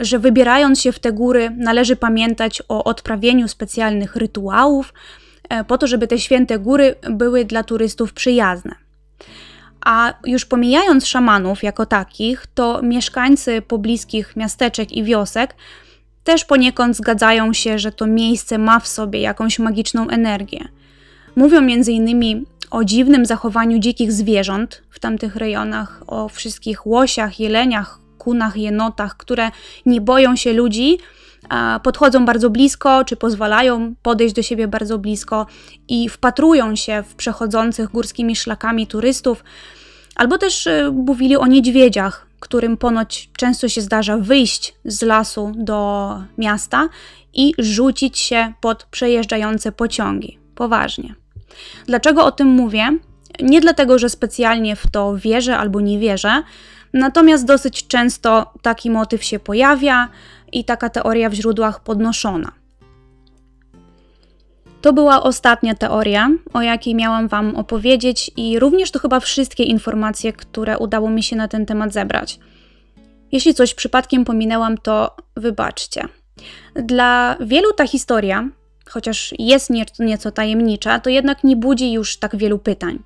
że 0.00 0.18
wybierając 0.18 0.80
się 0.80 0.92
w 0.92 0.98
te 0.98 1.12
góry, 1.12 1.50
należy 1.56 1.96
pamiętać 1.96 2.62
o 2.68 2.84
odprawieniu 2.84 3.48
specjalnych 3.48 4.16
rytuałów, 4.16 4.94
e, 5.48 5.64
po 5.64 5.78
to, 5.78 5.86
żeby 5.86 6.06
te 6.06 6.18
święte 6.18 6.58
góry 6.58 6.94
były 7.10 7.44
dla 7.44 7.62
turystów 7.62 8.12
przyjazne. 8.12 8.74
A 9.84 10.14
już 10.26 10.44
pomijając 10.44 11.06
szamanów 11.06 11.62
jako 11.62 11.86
takich, 11.86 12.46
to 12.54 12.82
mieszkańcy 12.82 13.62
pobliskich 13.62 14.36
miasteczek 14.36 14.92
i 14.92 15.04
wiosek 15.04 15.54
też 16.24 16.44
poniekąd 16.44 16.96
zgadzają 16.96 17.52
się, 17.52 17.78
że 17.78 17.92
to 17.92 18.06
miejsce 18.06 18.58
ma 18.58 18.80
w 18.80 18.88
sobie 18.88 19.20
jakąś 19.20 19.58
magiczną 19.58 20.08
energię. 20.08 20.68
Mówią 21.36 21.66
innymi 21.66 22.46
o 22.70 22.84
dziwnym 22.84 23.26
zachowaniu 23.26 23.78
dzikich 23.78 24.12
zwierząt 24.12 24.82
w 24.90 25.00
tamtych 25.00 25.36
rejonach, 25.36 26.02
o 26.06 26.28
wszystkich 26.28 26.86
łosiach, 26.86 27.40
jeleniach, 27.40 27.98
kunach, 28.22 28.56
jenotach, 28.56 29.16
które 29.16 29.50
nie 29.86 30.00
boją 30.00 30.36
się 30.36 30.52
ludzi, 30.52 30.98
podchodzą 31.82 32.24
bardzo 32.24 32.50
blisko, 32.50 33.04
czy 33.04 33.16
pozwalają 33.16 33.94
podejść 34.02 34.34
do 34.34 34.42
siebie 34.42 34.68
bardzo 34.68 34.98
blisko 34.98 35.46
i 35.88 36.08
wpatrują 36.08 36.76
się 36.76 37.02
w 37.08 37.14
przechodzących 37.14 37.90
górskimi 37.90 38.36
szlakami 38.36 38.86
turystów, 38.86 39.44
albo 40.16 40.38
też 40.38 40.66
y, 40.66 40.90
mówili 40.92 41.36
o 41.36 41.46
niedźwiedziach, 41.46 42.26
którym 42.40 42.76
ponoć 42.76 43.30
często 43.36 43.68
się 43.68 43.80
zdarza 43.80 44.16
wyjść 44.16 44.74
z 44.84 45.02
lasu 45.02 45.52
do 45.56 46.20
miasta 46.38 46.88
i 47.34 47.54
rzucić 47.58 48.18
się 48.18 48.52
pod 48.60 48.84
przejeżdżające 48.84 49.72
pociągi. 49.72 50.38
Poważnie. 50.54 51.14
Dlaczego 51.86 52.24
o 52.24 52.32
tym 52.32 52.48
mówię? 52.48 52.98
Nie 53.42 53.60
dlatego, 53.60 53.98
że 53.98 54.08
specjalnie 54.08 54.76
w 54.76 54.90
to 54.90 55.16
wierzę 55.16 55.58
albo 55.58 55.80
nie 55.80 55.98
wierzę, 55.98 56.42
natomiast 56.92 57.44
dosyć 57.44 57.86
często 57.86 58.52
taki 58.62 58.90
motyw 58.90 59.24
się 59.24 59.38
pojawia 59.38 60.08
i 60.52 60.64
taka 60.64 60.88
teoria 60.88 61.28
w 61.28 61.34
źródłach 61.34 61.80
podnoszona. 61.80 62.52
To 64.80 64.92
była 64.92 65.22
ostatnia 65.22 65.74
teoria, 65.74 66.30
o 66.52 66.62
jakiej 66.62 66.94
miałam 66.94 67.28
Wam 67.28 67.56
opowiedzieć, 67.56 68.30
i 68.36 68.58
również 68.58 68.90
to 68.90 68.98
chyba 68.98 69.20
wszystkie 69.20 69.64
informacje, 69.64 70.32
które 70.32 70.78
udało 70.78 71.10
mi 71.10 71.22
się 71.22 71.36
na 71.36 71.48
ten 71.48 71.66
temat 71.66 71.92
zebrać. 71.92 72.38
Jeśli 73.32 73.54
coś 73.54 73.74
przypadkiem 73.74 74.24
pominęłam, 74.24 74.78
to 74.78 75.16
wybaczcie. 75.36 76.04
Dla 76.74 77.36
wielu 77.40 77.72
ta 77.72 77.86
historia, 77.86 78.48
chociaż 78.88 79.34
jest 79.38 79.70
nieco 79.98 80.30
tajemnicza, 80.30 81.00
to 81.00 81.10
jednak 81.10 81.44
nie 81.44 81.56
budzi 81.56 81.92
już 81.92 82.16
tak 82.16 82.36
wielu 82.36 82.58
pytań. 82.58 82.98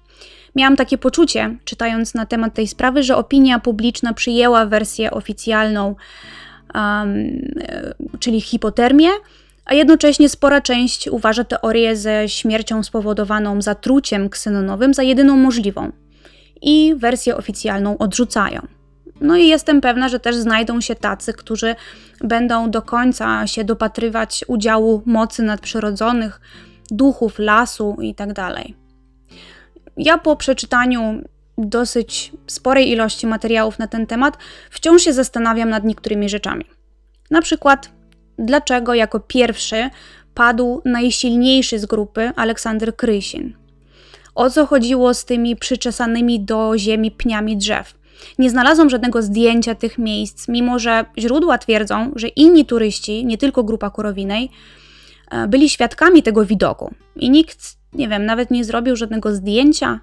Miałam 0.57 0.77
takie 0.77 0.99
poczucie, 0.99 1.57
czytając 1.65 2.15
na 2.15 2.27
temat 2.27 2.55
tej 2.55 2.69
sprawy, 2.69 3.03
że 3.03 3.17
opinia 3.17 3.59
publiczna 3.59 4.13
przyjęła 4.13 4.67
wersję 4.67 5.11
oficjalną, 5.11 5.95
um, 6.75 7.15
czyli 8.19 8.41
hipotermię, 8.41 9.09
a 9.65 9.75
jednocześnie 9.75 10.29
spora 10.29 10.61
część 10.61 11.09
uważa 11.09 11.45
teorię 11.45 11.97
ze 11.97 12.29
śmiercią 12.29 12.83
spowodowaną 12.83 13.63
zatruciem 13.63 14.29
ksenonowym 14.29 14.95
za 14.95 15.03
jedyną 15.03 15.37
możliwą 15.37 15.93
i 16.63 16.95
wersję 16.97 17.37
oficjalną 17.37 17.99
odrzucają. 17.99 18.67
No 19.21 19.37
i 19.37 19.47
jestem 19.47 19.81
pewna, 19.81 20.09
że 20.09 20.21
też 20.21 20.37
znajdą 20.37 20.81
się 20.81 20.95
tacy, 20.95 21.33
którzy 21.33 21.75
będą 22.21 22.71
do 22.71 22.83
końca 22.83 23.47
się 23.47 23.65
dopatrywać 23.65 24.45
udziału 24.49 25.03
mocy 25.07 25.43
nadprzyrodzonych, 25.43 26.41
duchów 26.91 27.39
lasu 27.39 27.97
itd. 28.01 28.51
Ja 29.97 30.19
po 30.19 30.37
przeczytaniu 30.37 31.23
dosyć 31.59 32.33
sporej 32.47 32.91
ilości 32.91 33.27
materiałów 33.27 33.79
na 33.79 33.87
ten 33.87 34.07
temat 34.07 34.39
wciąż 34.71 35.03
się 35.03 35.13
zastanawiam 35.13 35.69
nad 35.69 35.85
niektórymi 35.85 36.29
rzeczami. 36.29 36.65
Na 37.31 37.43
przykład, 37.43 37.91
dlaczego 38.39 38.95
jako 38.95 39.21
pierwszy 39.21 39.91
padł 40.35 40.83
najsilniejszy 40.85 41.79
z 41.79 41.87
grupy 41.87 42.31
Aleksander 42.37 42.97
Krysin? 42.97 43.57
O 44.35 44.51
co 44.51 44.67
chodziło 44.67 45.15
z 45.15 45.25
tymi 45.25 45.57
przyczesanymi 45.57 46.41
do 46.41 46.79
ziemi 46.79 47.11
pniami 47.11 47.57
drzew? 47.57 47.95
Nie 48.39 48.51
znalazłam 48.51 48.91
żadnego 48.91 49.23
zdjęcia 49.23 49.75
tych 49.75 49.99
miejsc, 49.99 50.49
mimo 50.49 50.79
że 50.79 51.05
źródła 51.19 51.59
twierdzą, 51.59 52.13
że 52.17 52.29
inni 52.29 52.67
turyści, 52.67 53.25
nie 53.25 53.39
tylko 53.39 53.65
grupa 53.65 53.91
Kurowinej, 53.91 54.51
e, 55.31 55.49
byli 55.49 55.69
świadkami 55.69 56.23
tego 56.23 56.45
widoku 56.45 56.95
i 57.17 57.31
nikt, 57.31 57.77
nie 57.97 58.09
wiem, 58.09 58.27
nawet 58.27 58.51
nie 58.51 58.65
zrobił 58.65 58.97
żadnego 58.97 59.35
zdjęcia. 59.35 60.01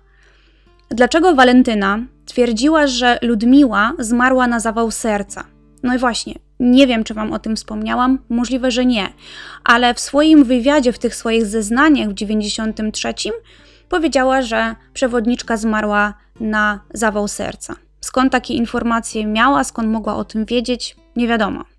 Dlaczego 0.90 1.36
Walentyna 1.36 2.00
twierdziła, 2.26 2.88
że 2.88 3.20
Ludmiła 3.22 3.94
zmarła 4.00 4.48
na 4.48 4.60
zawał 4.60 4.92
serca? 4.92 5.44
No 5.84 5.96
i 5.96 5.98
właśnie, 5.98 6.34
nie 6.60 6.88
wiem, 6.88 7.04
czy 7.04 7.14
Wam 7.14 7.34
o 7.34 7.40
tym 7.40 7.56
wspomniałam, 7.56 8.20
możliwe, 8.30 8.72
że 8.72 8.86
nie, 8.86 9.08
ale 9.64 9.94
w 9.94 10.00
swoim 10.00 10.44
wywiadzie, 10.44 10.94
w 10.94 11.00
tych 11.00 11.16
swoich 11.16 11.46
zeznaniach 11.46 12.10
w 12.10 12.14
93 12.14 13.14
powiedziała, 13.90 14.42
że 14.42 14.76
przewodniczka 14.94 15.58
zmarła 15.58 16.14
na 16.40 16.80
zawał 16.94 17.28
serca. 17.28 17.76
Skąd 18.02 18.32
takie 18.32 18.54
informacje 18.54 19.26
miała, 19.26 19.64
skąd 19.64 19.90
mogła 19.90 20.16
o 20.16 20.26
tym 20.26 20.46
wiedzieć, 20.46 20.96
nie 21.16 21.28
wiadomo. 21.28 21.73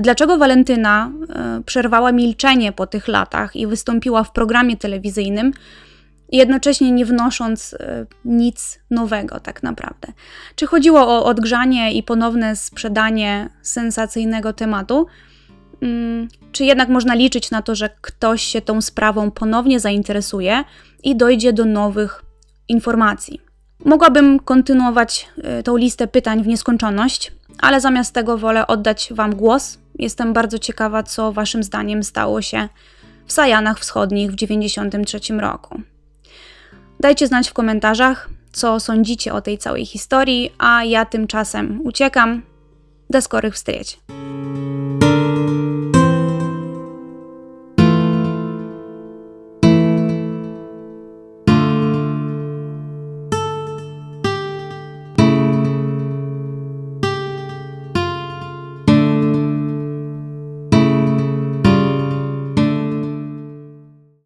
Dlaczego 0.00 0.38
Walentyna 0.38 1.10
e, 1.28 1.62
przerwała 1.66 2.12
milczenie 2.12 2.72
po 2.72 2.86
tych 2.86 3.08
latach 3.08 3.56
i 3.56 3.66
wystąpiła 3.66 4.24
w 4.24 4.32
programie 4.32 4.76
telewizyjnym, 4.76 5.52
jednocześnie 6.32 6.92
nie 6.92 7.06
wnosząc 7.06 7.74
e, 7.74 8.06
nic 8.24 8.80
nowego, 8.90 9.40
tak 9.40 9.62
naprawdę? 9.62 10.12
Czy 10.54 10.66
chodziło 10.66 11.00
o 11.00 11.24
odgrzanie 11.24 11.92
i 11.92 12.02
ponowne 12.02 12.56
sprzedanie 12.56 13.48
sensacyjnego 13.62 14.52
tematu? 14.52 15.06
Mm, 15.82 16.28
czy 16.52 16.64
jednak 16.64 16.88
można 16.88 17.14
liczyć 17.14 17.50
na 17.50 17.62
to, 17.62 17.74
że 17.74 17.90
ktoś 18.00 18.42
się 18.42 18.60
tą 18.60 18.80
sprawą 18.80 19.30
ponownie 19.30 19.80
zainteresuje 19.80 20.64
i 21.02 21.16
dojdzie 21.16 21.52
do 21.52 21.64
nowych 21.64 22.22
informacji? 22.68 23.40
Mogłabym 23.84 24.40
kontynuować 24.40 25.28
y, 25.60 25.62
tą 25.62 25.76
listę 25.76 26.06
pytań 26.06 26.42
w 26.42 26.46
nieskończoność, 26.46 27.32
ale 27.60 27.80
zamiast 27.80 28.14
tego 28.14 28.38
wolę 28.38 28.66
oddać 28.66 29.08
Wam 29.14 29.34
głos. 29.34 29.78
Jestem 29.98 30.32
bardzo 30.32 30.58
ciekawa, 30.58 31.02
co 31.02 31.32
Waszym 31.32 31.62
zdaniem 31.62 32.02
stało 32.02 32.42
się 32.42 32.68
w 33.26 33.32
Sajanach 33.32 33.78
Wschodnich 33.78 34.30
w 34.30 34.36
1993 34.36 35.34
roku. 35.34 35.80
Dajcie 37.00 37.26
znać 37.26 37.48
w 37.48 37.52
komentarzach, 37.52 38.28
co 38.52 38.80
sądzicie 38.80 39.32
o 39.32 39.40
tej 39.40 39.58
całej 39.58 39.86
historii, 39.86 40.52
a 40.58 40.84
ja 40.84 41.04
tymczasem 41.04 41.80
uciekam. 41.84 42.42
Do 43.10 43.22
skorych 43.22 43.54
wstrzeć. 43.54 43.98